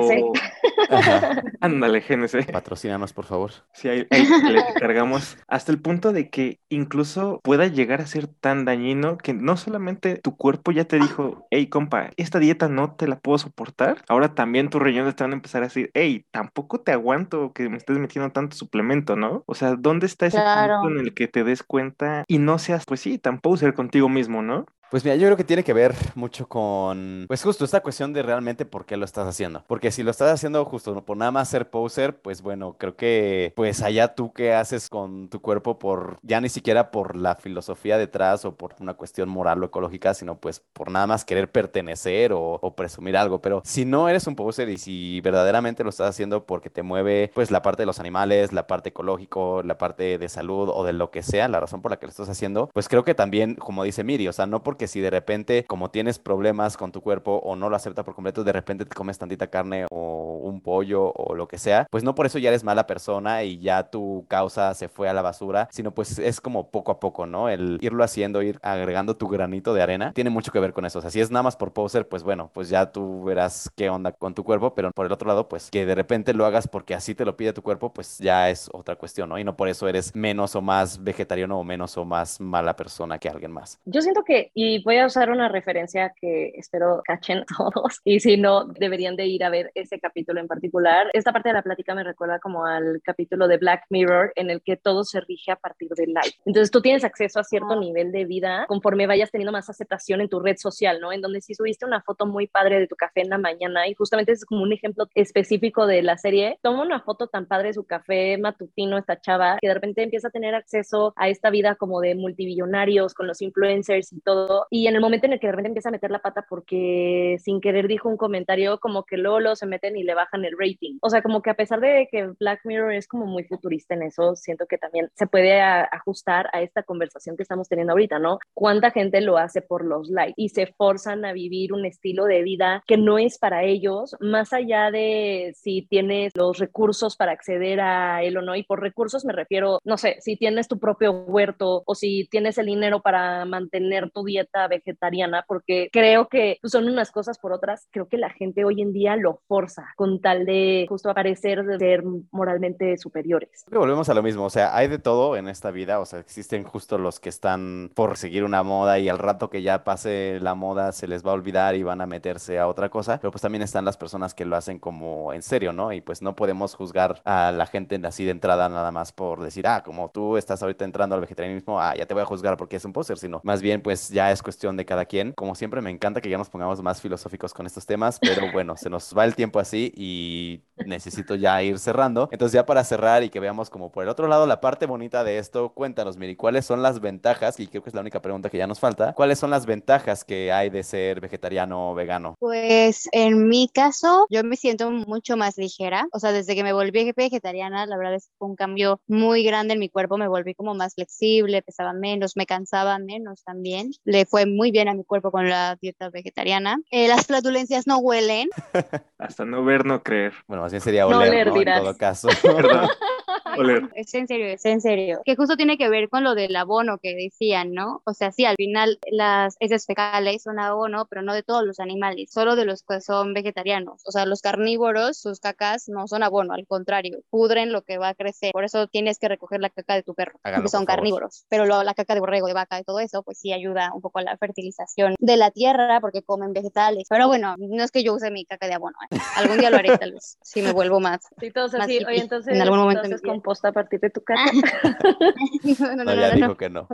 Ándale, 1.61 2.01
GNC. 2.01 2.51
Patrocínanos, 2.51 3.13
por 3.13 3.25
favor. 3.25 3.53
Sí, 3.73 3.89
ahí, 3.89 4.07
ahí 4.11 4.27
le 4.51 4.65
cargamos 4.81 5.37
hasta 5.47 5.73
el 5.73 5.81
punto 5.81 6.13
de 6.13 6.31
que 6.31 6.61
incluso 6.89 7.41
pueda 7.45 7.67
llegar 7.67 8.01
a 8.01 8.07
ser 8.07 8.27
tan 8.29 8.65
dañino 8.65 9.19
que 9.19 9.35
no 9.35 9.57
solamente 9.59 10.17
tu 10.17 10.37
cuerpo 10.37 10.73
ya 10.73 10.87
te 10.87 10.99
dijo, 10.99 11.47
hey, 11.51 11.69
compa, 11.69 12.11
esta 12.17 12.39
dieta 12.39 12.69
no 12.69 12.97
te 12.97 13.07
la 13.07 13.21
puedo 13.21 13.37
soportar, 13.39 14.03
ahora 14.09 14.35
también 14.35 14.71
tus 14.71 14.81
riñones 14.83 15.15
te 15.17 15.25
van 15.25 15.33
a 15.33 15.37
empezar 15.37 15.63
a 15.63 15.67
decir, 15.67 15.91
hey, 15.95 16.25
tampoco 16.31 16.81
te 16.81 16.93
aguanto 16.93 17.53
que 17.53 17.69
me 17.69 17.77
estés 17.77 17.99
metiendo 17.99 18.31
tanto 18.33 18.57
suplemento, 18.57 19.17
¿no? 19.17 19.43
O 19.47 19.55
sea, 19.55 19.77
¿dónde 19.77 20.07
está 20.07 20.27
ese 20.27 20.43
Claro. 20.43 20.81
punto 20.81 20.89
en 20.89 20.99
el 21.07 21.15
que 21.15 21.29
te 21.29 21.45
des 21.45 21.63
cuenta 21.63 22.25
y 22.27 22.39
no 22.39 22.59
seas, 22.59 22.85
pues 22.87 23.01
sí, 23.01 23.19
tan 23.19 23.41
poser 23.41 23.75
contigo 23.75 24.09
mismo, 24.09 24.43
¿no? 24.43 24.65
Pues 24.91 25.05
mira, 25.05 25.17
yo 25.17 25.27
creo 25.27 25.37
que 25.37 25.45
tiene 25.45 25.65
que 25.65 25.75
ver 25.75 25.95
mucho 26.15 26.49
con, 26.49 27.27
pues 27.29 27.43
justo 27.43 27.67
esta 27.67 27.83
cuestión 27.83 28.15
de 28.15 28.23
realmente 28.23 28.65
por 28.65 28.87
qué 28.87 28.97
lo 28.97 29.05
estás 29.05 29.29
haciendo. 29.29 29.63
Porque 29.67 29.91
si 29.91 30.03
lo 30.03 30.11
estás 30.11 30.33
haciendo 30.33 30.65
justo 30.65 31.05
por 31.05 31.19
nada 31.19 31.31
más 31.31 31.51
ser 31.51 31.69
poser, 31.69 32.23
pues 32.23 32.41
bueno, 32.41 32.75
creo 32.79 32.97
que 32.97 33.53
pues 33.55 33.83
allá 33.83 34.15
tú 34.15 34.33
qué 34.33 34.55
haces 34.55 34.89
con 34.89 35.29
tu 35.29 35.43
cuerpo 35.43 35.79
por, 35.79 36.19
ya 36.23 36.41
ni 36.41 36.49
siquiera 36.49 36.91
por 36.91 37.17
la 37.17 37.35
filosofía 37.35 37.99
detrás 37.99 38.47
o 38.47 38.57
por 38.57 38.77
una 38.81 38.95
cuestión 38.95 39.29
moral 39.29 39.63
o 39.63 39.67
ecológica, 39.67 40.15
sino 40.15 40.41
pues 40.41 40.63
por 40.73 40.91
nada 40.91 41.07
más 41.07 41.27
querer 41.27 41.53
pertenecer 41.53 42.33
o, 42.33 42.59
presumir 42.75 43.19
algo. 43.19 43.43
Pero 43.43 43.61
si 43.67 43.85
no 43.85 44.09
eres 44.09 44.27
un 44.27 44.37
poser 44.37 44.71
y 44.71 44.79
si 44.79 45.21
verdaderamente 45.21 45.85
lo 45.85 45.91
estás 45.91 46.09
haciendo 46.09 46.47
porque 46.47 46.71
te 46.71 46.83
mueve 46.83 47.31
pues 47.35 47.51
la 47.51 47.61
parte 47.61 47.83
de 47.83 47.87
los 47.87 48.01
animales, 48.01 48.55
la 48.55 48.67
parte 48.67 48.89
ecológico, 48.89 49.63
la 49.63 49.77
parte 49.77 50.17
de 50.17 50.29
salud 50.31 50.71
o 50.73 50.83
de 50.83 50.95
lo 50.95 51.11
que 51.11 51.23
sea, 51.23 51.47
la 51.49 51.61
razón 51.61 51.83
por 51.83 51.91
la 51.91 51.99
que 51.99 52.07
lo 52.07 52.11
estás 52.11 52.31
haciendo, 52.31 52.71
pues 52.73 52.89
creo 52.89 53.05
que 53.05 53.15
también, 53.15 53.55
como 53.55 53.85
dice 53.85 54.03
Miri, 54.03 54.29
o 54.29 54.33
sea, 54.33 54.47
no 54.47 54.63
porque 54.63 54.78
si 54.87 55.01
de 55.01 55.11
repente, 55.11 55.65
como 55.67 55.91
tienes 55.91 56.19
problemas 56.19 56.77
con 56.77 56.93
tu 56.93 57.01
cuerpo 57.01 57.41
o 57.45 57.57
no 57.57 57.69
lo 57.69 57.77
acepta 57.77 58.05
por 58.05 58.15
completo, 58.15 58.45
de 58.45 58.53
repente 58.53 58.85
te 58.85 58.95
comes 58.95 59.19
tantita 59.19 59.49
carne 59.49 59.87
o 59.91 60.41
un 60.43 60.61
pollo 60.61 61.13
o 61.13 61.35
lo 61.35 61.49
que 61.49 61.59
sea, 61.59 61.87
pues 61.91 62.05
no 62.05 62.15
por 62.15 62.27
eso 62.27 62.39
ya 62.39 62.49
eres 62.49 62.65
mala 62.65 62.87
persona 62.87 63.43
y 63.45 63.59
ya 63.59 63.91
tu 63.91 64.25
causa 64.29 64.75
se 64.75 64.89
fue 64.89 65.09
a 65.09 65.13
la 65.13 65.23
basura, 65.23 65.69
sino 65.71 65.93
pues 65.93 66.19
es 66.19 66.41
como 66.41 66.71
poco 66.71 66.93
a 66.93 67.01
poco, 67.01 67.27
¿no? 67.27 67.49
El 67.49 67.79
irlo 67.81 68.05
haciendo, 68.05 68.43
ir 68.43 68.59
agregando 68.63 69.17
tu 69.17 69.29
granito 69.29 69.75
de 69.75 69.83
arena, 69.83 70.13
tiene 70.13 70.31
mucho 70.31 70.53
que 70.53 70.61
ver 70.61 70.73
con 70.73 70.85
eso. 70.85 70.99
O 70.99 71.03
sea, 71.03 71.11
si 71.11 71.21
es 71.21 71.31
nada 71.31 71.43
más 71.43 71.57
por 71.57 71.73
poser, 71.73 72.09
pues 72.09 72.23
bueno, 72.23 72.51
pues 72.53 72.69
ya 72.69 72.93
tú 72.93 73.25
verás 73.25 73.71
qué 73.77 73.91
onda 73.91 74.13
con 74.13 74.35
tu 74.35 74.45
cuerpo, 74.45 74.75
pero 74.75 74.91
por 74.93 75.07
el 75.07 75.13
otro 75.13 75.29
lado, 75.29 75.49
pues 75.49 75.71
que 75.71 75.87
de 75.87 75.95
repente 75.95 76.35
lo 76.35 76.47
hagas 76.47 76.69
porque 76.69 76.95
así 76.95 77.15
te 77.15 77.25
lo 77.25 77.37
pide 77.37 77.53
tu 77.53 77.63
cuerpo, 77.63 77.93
pues 77.93 78.19
ya 78.19 78.51
es 78.51 78.69
otra 78.73 78.97
cuestión, 78.97 79.29
¿no? 79.29 79.39
Y 79.39 79.45
no 79.45 79.57
por 79.57 79.69
eso 79.69 79.89
eres 79.89 80.15
menos 80.15 80.55
o 80.55 80.63
más 80.63 81.03
vegetariano 81.03 81.59
o 81.59 81.65
menos 81.65 81.97
o 81.97 82.05
más 82.05 82.41
mala 82.41 82.77
persona 82.77 83.19
que 83.19 83.29
alguien 83.29 83.53
más. 83.53 83.79
Yo 83.85 84.03
siento 84.03 84.23
que, 84.25 84.51
voy 84.85 84.99
a 84.99 85.07
usar 85.07 85.31
una 85.31 85.49
referencia 85.49 86.13
que 86.21 86.53
espero 86.57 87.03
cachen 87.05 87.45
todos, 87.57 88.01
y 88.05 88.21
si 88.21 88.37
no, 88.37 88.65
deberían 88.65 89.17
de 89.17 89.27
ir 89.27 89.45
a 89.45 89.51
ver 89.51 89.71
ese 89.75 89.99
capítulo 89.99 90.41
en 90.41 90.47
particular. 90.47 91.09
Esta 91.13 91.33
parte 91.33 91.49
de 91.49 91.55
la 91.55 91.63
plática 91.63 91.95
me 91.95 92.05
recuerda 92.05 92.39
como 92.39 92.67
al 92.67 93.01
capítulo 93.03 93.49
de 93.49 93.57
Black 93.57 93.85
Mirror, 93.91 94.33
en 94.37 94.51
el 94.51 94.63
que 94.63 94.77
todo 94.77 95.05
se 95.05 95.21
rige 95.21 95.53
a 95.53 95.57
partir 95.57 95.89
del 95.91 96.13
like. 96.13 96.37
Entonces 96.45 96.71
tú 96.71 96.83
tienes 96.83 97.05
acceso 97.05 97.41
a 97.41 97.45
cierto 97.45 97.75
nivel 97.77 98.13
de 98.13 98.25
vida 98.25 98.67
conforme 98.69 99.07
vayas 99.07 99.31
teniendo 99.31 99.53
más 99.53 99.71
aceptación 99.71 100.21
en 100.21 100.29
tu 100.29 100.41
red 100.41 100.57
social, 100.57 101.01
¿no? 101.01 101.13
En 101.13 101.21
donde 101.21 101.41
si 101.41 101.55
subiste 101.55 101.87
una 101.87 102.03
foto 102.03 102.27
muy 102.27 102.47
padre 102.47 102.81
de 102.81 102.87
tu 102.87 102.97
café 102.97 103.23
en 103.23 103.31
la 103.31 103.39
mañana, 103.39 103.89
y 103.89 103.95
justamente 103.95 104.33
es 104.33 104.45
como 104.45 104.63
un 104.63 104.73
ejemplo 104.73 105.07
específico 105.15 105.87
de 105.87 106.03
la 106.03 106.19
serie, 106.19 106.59
toma 106.63 106.83
una 106.83 107.01
foto 107.01 107.29
tan 107.29 107.47
padre 107.47 107.69
de 107.69 107.75
su 107.75 107.85
café 107.85 108.39
matutino, 108.39 108.99
esta 108.99 109.21
chava, 109.21 109.59
que 109.61 109.69
de 109.69 109.75
repente 109.75 110.03
empieza 110.03 110.29
a 110.29 110.31
tener 110.31 110.55
acceso 110.55 111.13
a 111.17 111.29
esta 111.29 111.51
vida 111.51 111.75
como 111.77 112.01
de 112.01 112.15
multimillonarios 112.15 113.15
con 113.15 113.27
los 113.27 113.43
influencers 113.43 114.13
y 114.13 114.21
todo, 114.21 114.58
y 114.71 114.87
en 114.87 114.95
el 114.95 115.01
momento 115.01 115.27
en 115.27 115.35
el 115.35 115.41
que 115.41 115.47
de 115.47 115.53
repente 115.53 115.69
empieza 115.69 115.89
a 115.89 115.93
meter 115.93 116.11
la 116.11 116.21
pata 116.21 116.45
porque 116.49 117.37
sin 117.41 117.61
querer 117.61 117.89
dijo 117.89 118.09
un 118.09 118.17
comentario, 118.17 118.79
como 118.79 119.05
que 119.05 119.17
luego, 119.17 119.41
luego 119.41 119.57
se 119.57 119.67
meten 119.67 119.97
y 119.97 120.03
le 120.03 120.15
bajan 120.15 120.45
el 120.45 120.57
rating. 120.59 120.99
O 121.03 121.11
sea, 121.11 121.23
como 121.23 121.43
que 121.43 121.51
a 121.51 121.55
pesar 121.55 121.81
de 121.81 122.09
que 122.11 122.29
Black 122.39 122.61
Mirror 122.65 122.93
es 122.93 123.07
como 123.09 123.27
muy 123.27 123.45
futurista 123.45 123.95
en 123.95 124.03
eso, 124.03 124.37
siento 124.37 124.67
que 124.67 124.79
también 124.79 125.11
se 125.15 125.27
puede 125.27 125.61
a- 125.61 125.89
ajustar 125.91 126.49
a 126.53 126.63
esta 126.63 126.83
conversación 126.83 127.37
que 127.37 127.43
estamos 127.43 127.69
teniendo 127.69 127.93
ahorita, 127.93 128.19
¿no? 128.19 128.39
¿Cuánta 128.55 128.91
gente 128.91 129.21
lo 129.21 129.39
hace 129.39 129.63
por 129.63 129.85
los 129.85 130.09
likes 130.11 130.35
y 130.37 130.49
se 130.51 130.67
forzan 130.67 131.25
a 131.25 131.33
vivir 131.33 131.73
un 131.73 131.85
estilo 131.87 132.25
de 132.25 132.43
vida 132.43 132.83
que 132.87 132.97
no 132.97 133.19
es 133.19 133.39
para 133.39 133.65
ellos, 133.65 134.17
más 134.21 134.53
allá 134.53 134.91
de 134.91 135.53
si 135.57 135.83
tienes 135.83 136.33
los 136.37 136.59
recursos 136.59 137.17
para 137.17 137.33
acceder 137.33 137.81
a 137.81 138.23
él 138.23 138.37
o 138.37 138.43
no? 138.43 138.57
Y 138.57 138.63
por 138.65 138.81
recursos 138.81 139.25
me 139.25 139.33
refiero, 139.33 139.79
no 139.85 139.97
sé, 139.97 140.17
si 140.21 140.37
tienes 140.37 140.69
tu 140.69 140.79
propio 140.79 141.13
huerto 141.13 141.83
o 141.87 141.95
si 141.95 142.27
tienes 142.31 142.59
el 142.59 142.67
dinero 142.67 143.01
para 143.01 143.45
mantener 143.45 144.11
tu 144.11 144.25
dieta 144.25 144.48
vegetariana, 144.69 145.45
porque 145.47 145.89
creo 145.93 146.29
que 146.29 146.59
pues, 146.61 146.73
son 146.73 146.89
unas 146.89 147.11
cosas 147.11 147.39
por 147.39 147.53
otras, 147.53 147.87
creo 147.91 148.09
que 148.09 148.19
la 148.19 148.31
gente 148.31 148.65
hoy 148.65 148.83
en 148.83 148.93
día 148.93 149.17
lo 149.17 149.41
forza 149.47 149.93
con 149.97 150.21
tal 150.21 150.47
de 150.47 150.87
justo 150.89 151.13
parecer 151.15 151.65
de 151.65 151.79
ser 151.79 152.03
moralmente 152.31 152.97
superiores. 152.97 153.65
Volvemos 153.71 154.09
a 154.09 154.15
lo 154.15 154.23
mismo, 154.23 154.45
o 154.45 154.51
sea, 154.51 154.77
hay 154.77 154.89
de 154.89 154.99
todo 154.99 155.37
en 155.37 155.49
esta 155.49 155.71
vida, 155.71 156.01
o 156.01 156.07
sea, 156.07 156.21
existen 156.21 156.65
justo 156.65 156.99
los 156.99 157.21
que 157.21 157.29
están 157.29 157.91
por 157.95 158.17
seguir 158.17 158.45
una 158.45 158.63
moda 158.63 158.99
y 158.99 159.09
al 159.09 159.19
rato 159.19 159.51
que 159.51 159.63
ya 159.63 159.85
pase 159.85 160.39
la 160.41 160.55
moda 160.55 160.93
se 160.93 161.09
les 161.09 161.25
va 161.25 161.31
a 161.31 161.35
olvidar 161.35 161.75
y 161.75 161.83
van 161.83 162.01
a 162.01 162.07
meterse 162.07 162.59
a 162.59 162.69
otra 162.69 162.89
cosa, 162.89 163.19
pero 163.21 163.31
pues 163.31 163.43
también 163.43 163.63
están 163.63 163.85
las 163.85 163.97
personas 163.97 164.35
que 164.35 164.45
lo 164.45 164.57
hacen 164.57 164.79
como 164.79 165.33
en 165.33 165.43
serio, 165.43 165.73
¿no? 165.73 165.93
Y 165.93 166.01
pues 166.01 166.23
no 166.23 166.35
podemos 166.37 166.75
juzgar 166.75 167.21
a 167.25 167.53
la 167.53 167.67
gente 167.67 168.01
así 168.05 168.25
de 168.25 168.31
entrada 168.31 168.69
nada 168.69 168.91
más 168.93 169.13
por 169.13 169.43
decir, 169.43 169.67
ah, 169.67 169.83
como 169.83 170.11
tú 170.11 170.37
estás 170.37 170.63
ahorita 170.63 170.85
entrando 170.85 171.15
al 171.15 171.21
vegetarianismo, 171.21 171.81
ah, 171.81 171.95
ya 171.97 172.07
te 172.07 172.15
voy 172.15 172.23
a 172.23 172.27
juzgar 172.27 172.57
porque 172.57 172.77
es 172.77 172.85
un 172.85 172.93
póster, 172.93 173.19
sino 173.19 173.41
más 173.45 173.63
bien 173.63 173.83
pues 173.83 174.09
ya 174.09 174.31
es 174.31 174.38
cuestión 174.43 174.77
de 174.77 174.85
cada 174.85 175.05
quien. 175.05 175.33
Como 175.33 175.55
siempre 175.55 175.81
me 175.81 175.91
encanta 175.91 176.21
que 176.21 176.31
ya 176.31 176.39
nos 176.39 176.51
pongamos 176.51 176.83
más 176.83 177.01
filosóficos 177.01 177.55
con 177.55 177.67
estos 177.67 177.87
temas, 177.87 178.19
pero 178.21 178.43
bueno, 178.53 178.77
se 178.77 178.91
nos 178.91 179.15
va 179.17 179.25
el 179.25 179.35
tiempo 179.35 179.59
así 179.59 179.93
y 179.97 180.63
necesito 180.87 181.35
ya 181.35 181.63
ir 181.63 181.79
cerrando. 181.79 182.29
Entonces 182.33 182.55
ya 182.55 182.67
para 182.67 182.85
cerrar 182.85 183.23
y 183.23 183.31
que 183.31 183.41
veamos 183.41 183.71
como 183.71 183.91
por 183.91 184.05
el 184.05 184.09
otro 184.09 184.29
lado 184.29 184.47
la 184.47 184.61
parte 184.61 184.87
bonita 184.87 185.25
de 185.25 185.39
esto, 185.39 185.71
cuéntanos, 185.71 186.17
Miri, 186.17 186.37
¿cuáles 186.37 186.65
son 186.65 186.83
las 186.83 187.01
ventajas? 187.01 187.59
Y 187.61 187.67
creo 187.67 187.83
que 187.83 187.91
es 187.91 187.95
la 187.95 188.01
única 188.01 188.23
pregunta 188.23 188.51
que 188.51 188.59
ya 188.59 188.67
nos 188.67 188.81
falta. 188.81 189.13
¿Cuáles 189.15 189.39
son 189.39 189.51
las 189.51 189.67
ventajas 189.67 190.25
que 190.25 190.53
hay 190.53 190.71
de 190.71 190.83
ser 190.83 191.21
vegetariano 191.21 191.91
o 191.91 191.95
vegano? 191.95 192.37
Pues 192.39 193.09
en 193.13 193.49
mi 193.49 193.69
caso, 193.69 194.27
yo 194.31 194.45
me 194.45 194.57
siento 194.57 194.91
mucho 194.91 195.37
más 195.37 195.57
ligera. 195.57 196.07
O 196.13 196.19
sea, 196.19 196.33
desde 196.33 196.55
que 196.55 196.63
me 196.63 196.73
volví 196.73 197.13
vegetariana, 197.13 197.87
la 197.87 197.97
verdad 197.97 198.15
es 198.15 198.27
que 198.27 198.33
fue 198.39 198.49
un 198.49 198.57
cambio 198.57 199.01
muy 199.07 199.45
grande 199.45 199.75
en 199.75 199.81
mi 199.81 199.89
cuerpo. 199.89 200.19
Me 200.19 200.29
volví 200.29 200.55
como 200.55 200.75
más 200.75 200.95
flexible, 200.95 201.63
pesaba 201.63 201.93
menos, 201.93 202.37
me 202.37 202.47
cansaba 202.47 202.99
menos 202.99 203.43
también. 203.45 203.91
Le 204.05 204.27
fue 204.29 204.47
muy 204.47 204.71
bien 204.71 204.89
a 204.89 204.95
mi 204.95 205.05
cuerpo 205.05 205.31
con 205.31 205.49
la 205.49 205.77
dieta 205.81 206.11
vegetariana. 206.11 206.79
Eh, 206.91 207.09
las 207.09 207.27
flatulencias 207.27 207.87
no 207.87 207.99
huelen. 207.99 208.49
Hasta 209.19 209.45
no 209.45 209.65
ver, 209.65 209.85
no 209.85 210.03
creer. 210.03 210.33
Bueno, 210.47 210.63
bien 210.63 210.81
sería 210.81 211.03
No 211.03 211.19
oler, 211.19 211.29
oler, 211.31 211.47
¿no? 211.49 211.53
En 211.55 211.59
dirás. 211.59 211.81
todo 211.83 211.97
caso. 211.97 212.29
Oler. 213.57 213.89
Es 213.95 214.15
en 214.15 214.27
serio, 214.29 214.47
es 214.47 214.65
en 214.65 214.81
serio. 214.81 215.21
Que 215.25 215.37
justo 215.37 215.57
tiene 215.57 215.77
que 215.79 215.89
ver 215.89 216.09
con 216.09 216.25
lo 216.25 216.35
del 216.35 216.55
abono 216.57 216.99
que 216.99 217.15
decían, 217.15 217.73
¿no? 217.73 218.03
O 218.05 218.15
sea, 218.15 218.33
sí, 218.33 218.45
al 218.45 218.57
final 218.57 218.99
las 219.11 219.57
heces 219.61 219.87
fecales 219.87 220.43
son 220.43 220.59
abono, 220.59 221.07
pero 221.09 221.23
no 221.23 221.35
de 221.35 221.43
todos 221.43 221.65
los 221.65 221.81
animales, 221.81 222.31
solo 222.33 222.57
de 222.57 222.65
los 222.65 222.83
que 222.83 223.01
son 223.01 223.35
vegetarianos. 223.35 224.03
O 224.07 224.11
sea, 224.13 224.27
los 224.27 224.41
carnívoros, 224.43 225.19
sus 225.19 225.41
cacas 225.41 225.89
no 225.89 226.07
son 226.07 226.23
abono, 226.23 226.55
al 226.55 226.67
contrario, 226.67 227.19
pudren 227.31 227.73
lo 227.73 227.83
que 227.83 227.99
va 227.99 228.09
a 228.11 228.15
crecer. 228.15 228.53
Por 228.53 228.65
eso 228.65 228.87
tienes 228.87 229.19
que 229.19 229.29
recoger 229.29 229.61
la 229.61 229.71
caca 229.71 229.95
de 229.95 230.03
tu 230.03 230.15
perro, 230.15 230.39
Háganlo, 230.43 230.65
que 230.65 230.71
son 230.71 230.85
carnívoros. 230.85 231.45
Pero 231.49 231.67
lo- 231.67 231.83
la 231.83 231.95
caca 231.95 232.15
de 232.15 232.21
borrego, 232.21 232.47
de 232.47 232.55
vaca 232.55 232.79
y 232.79 232.85
todo 232.85 233.01
eso, 233.01 233.23
pues 233.23 233.39
sí 233.39 233.53
ayuda 233.53 233.91
un 233.95 234.01
poco 234.01 234.19
a 234.19 234.23
la 234.23 234.37
fertilización 234.37 235.15
de 235.19 235.37
la 235.37 235.51
tierra 235.51 236.01
porque 236.01 236.23
comen 236.23 236.53
vegetales. 236.53 237.07
Pero 237.09 237.27
bueno, 237.29 237.55
no 237.59 237.83
es 237.85 237.91
que 237.91 238.03
yo 238.03 238.15
use 238.15 238.31
mi 238.31 238.45
caca 238.45 238.67
de 238.67 238.75
abono, 238.75 238.97
¿eh? 239.11 239.17
Algún 239.37 239.59
día 239.59 239.71
lo 239.71 239.77
haré, 239.77 239.97
tal 239.99 240.13
vez, 240.13 240.37
si 240.43 240.63
me 240.63 240.73
vuelvo 240.73 241.01
más. 241.01 241.21
Sí, 241.41 241.51
todos 241.51 241.73
Más 241.75 241.83
así, 241.83 241.95
hippie, 241.97 242.07
oye, 242.07 242.21
entonces, 242.21 242.55
en 242.55 242.63
algún 242.63 242.79
momento 242.79 243.03
entonces. 243.05 243.23
Composta 243.39 243.69
a 243.69 243.73
partir 243.73 244.01
de 244.01 244.11
tu 244.11 244.21
casa. 244.23 244.43
no, 245.79 245.97
no, 245.97 246.05
No, 246.05 246.05
no, 246.05 246.15
ya 246.15 246.21
no, 246.23 246.29
no. 246.31 246.35
dijo 246.37 246.57
que 246.57 246.71
no. 246.71 246.89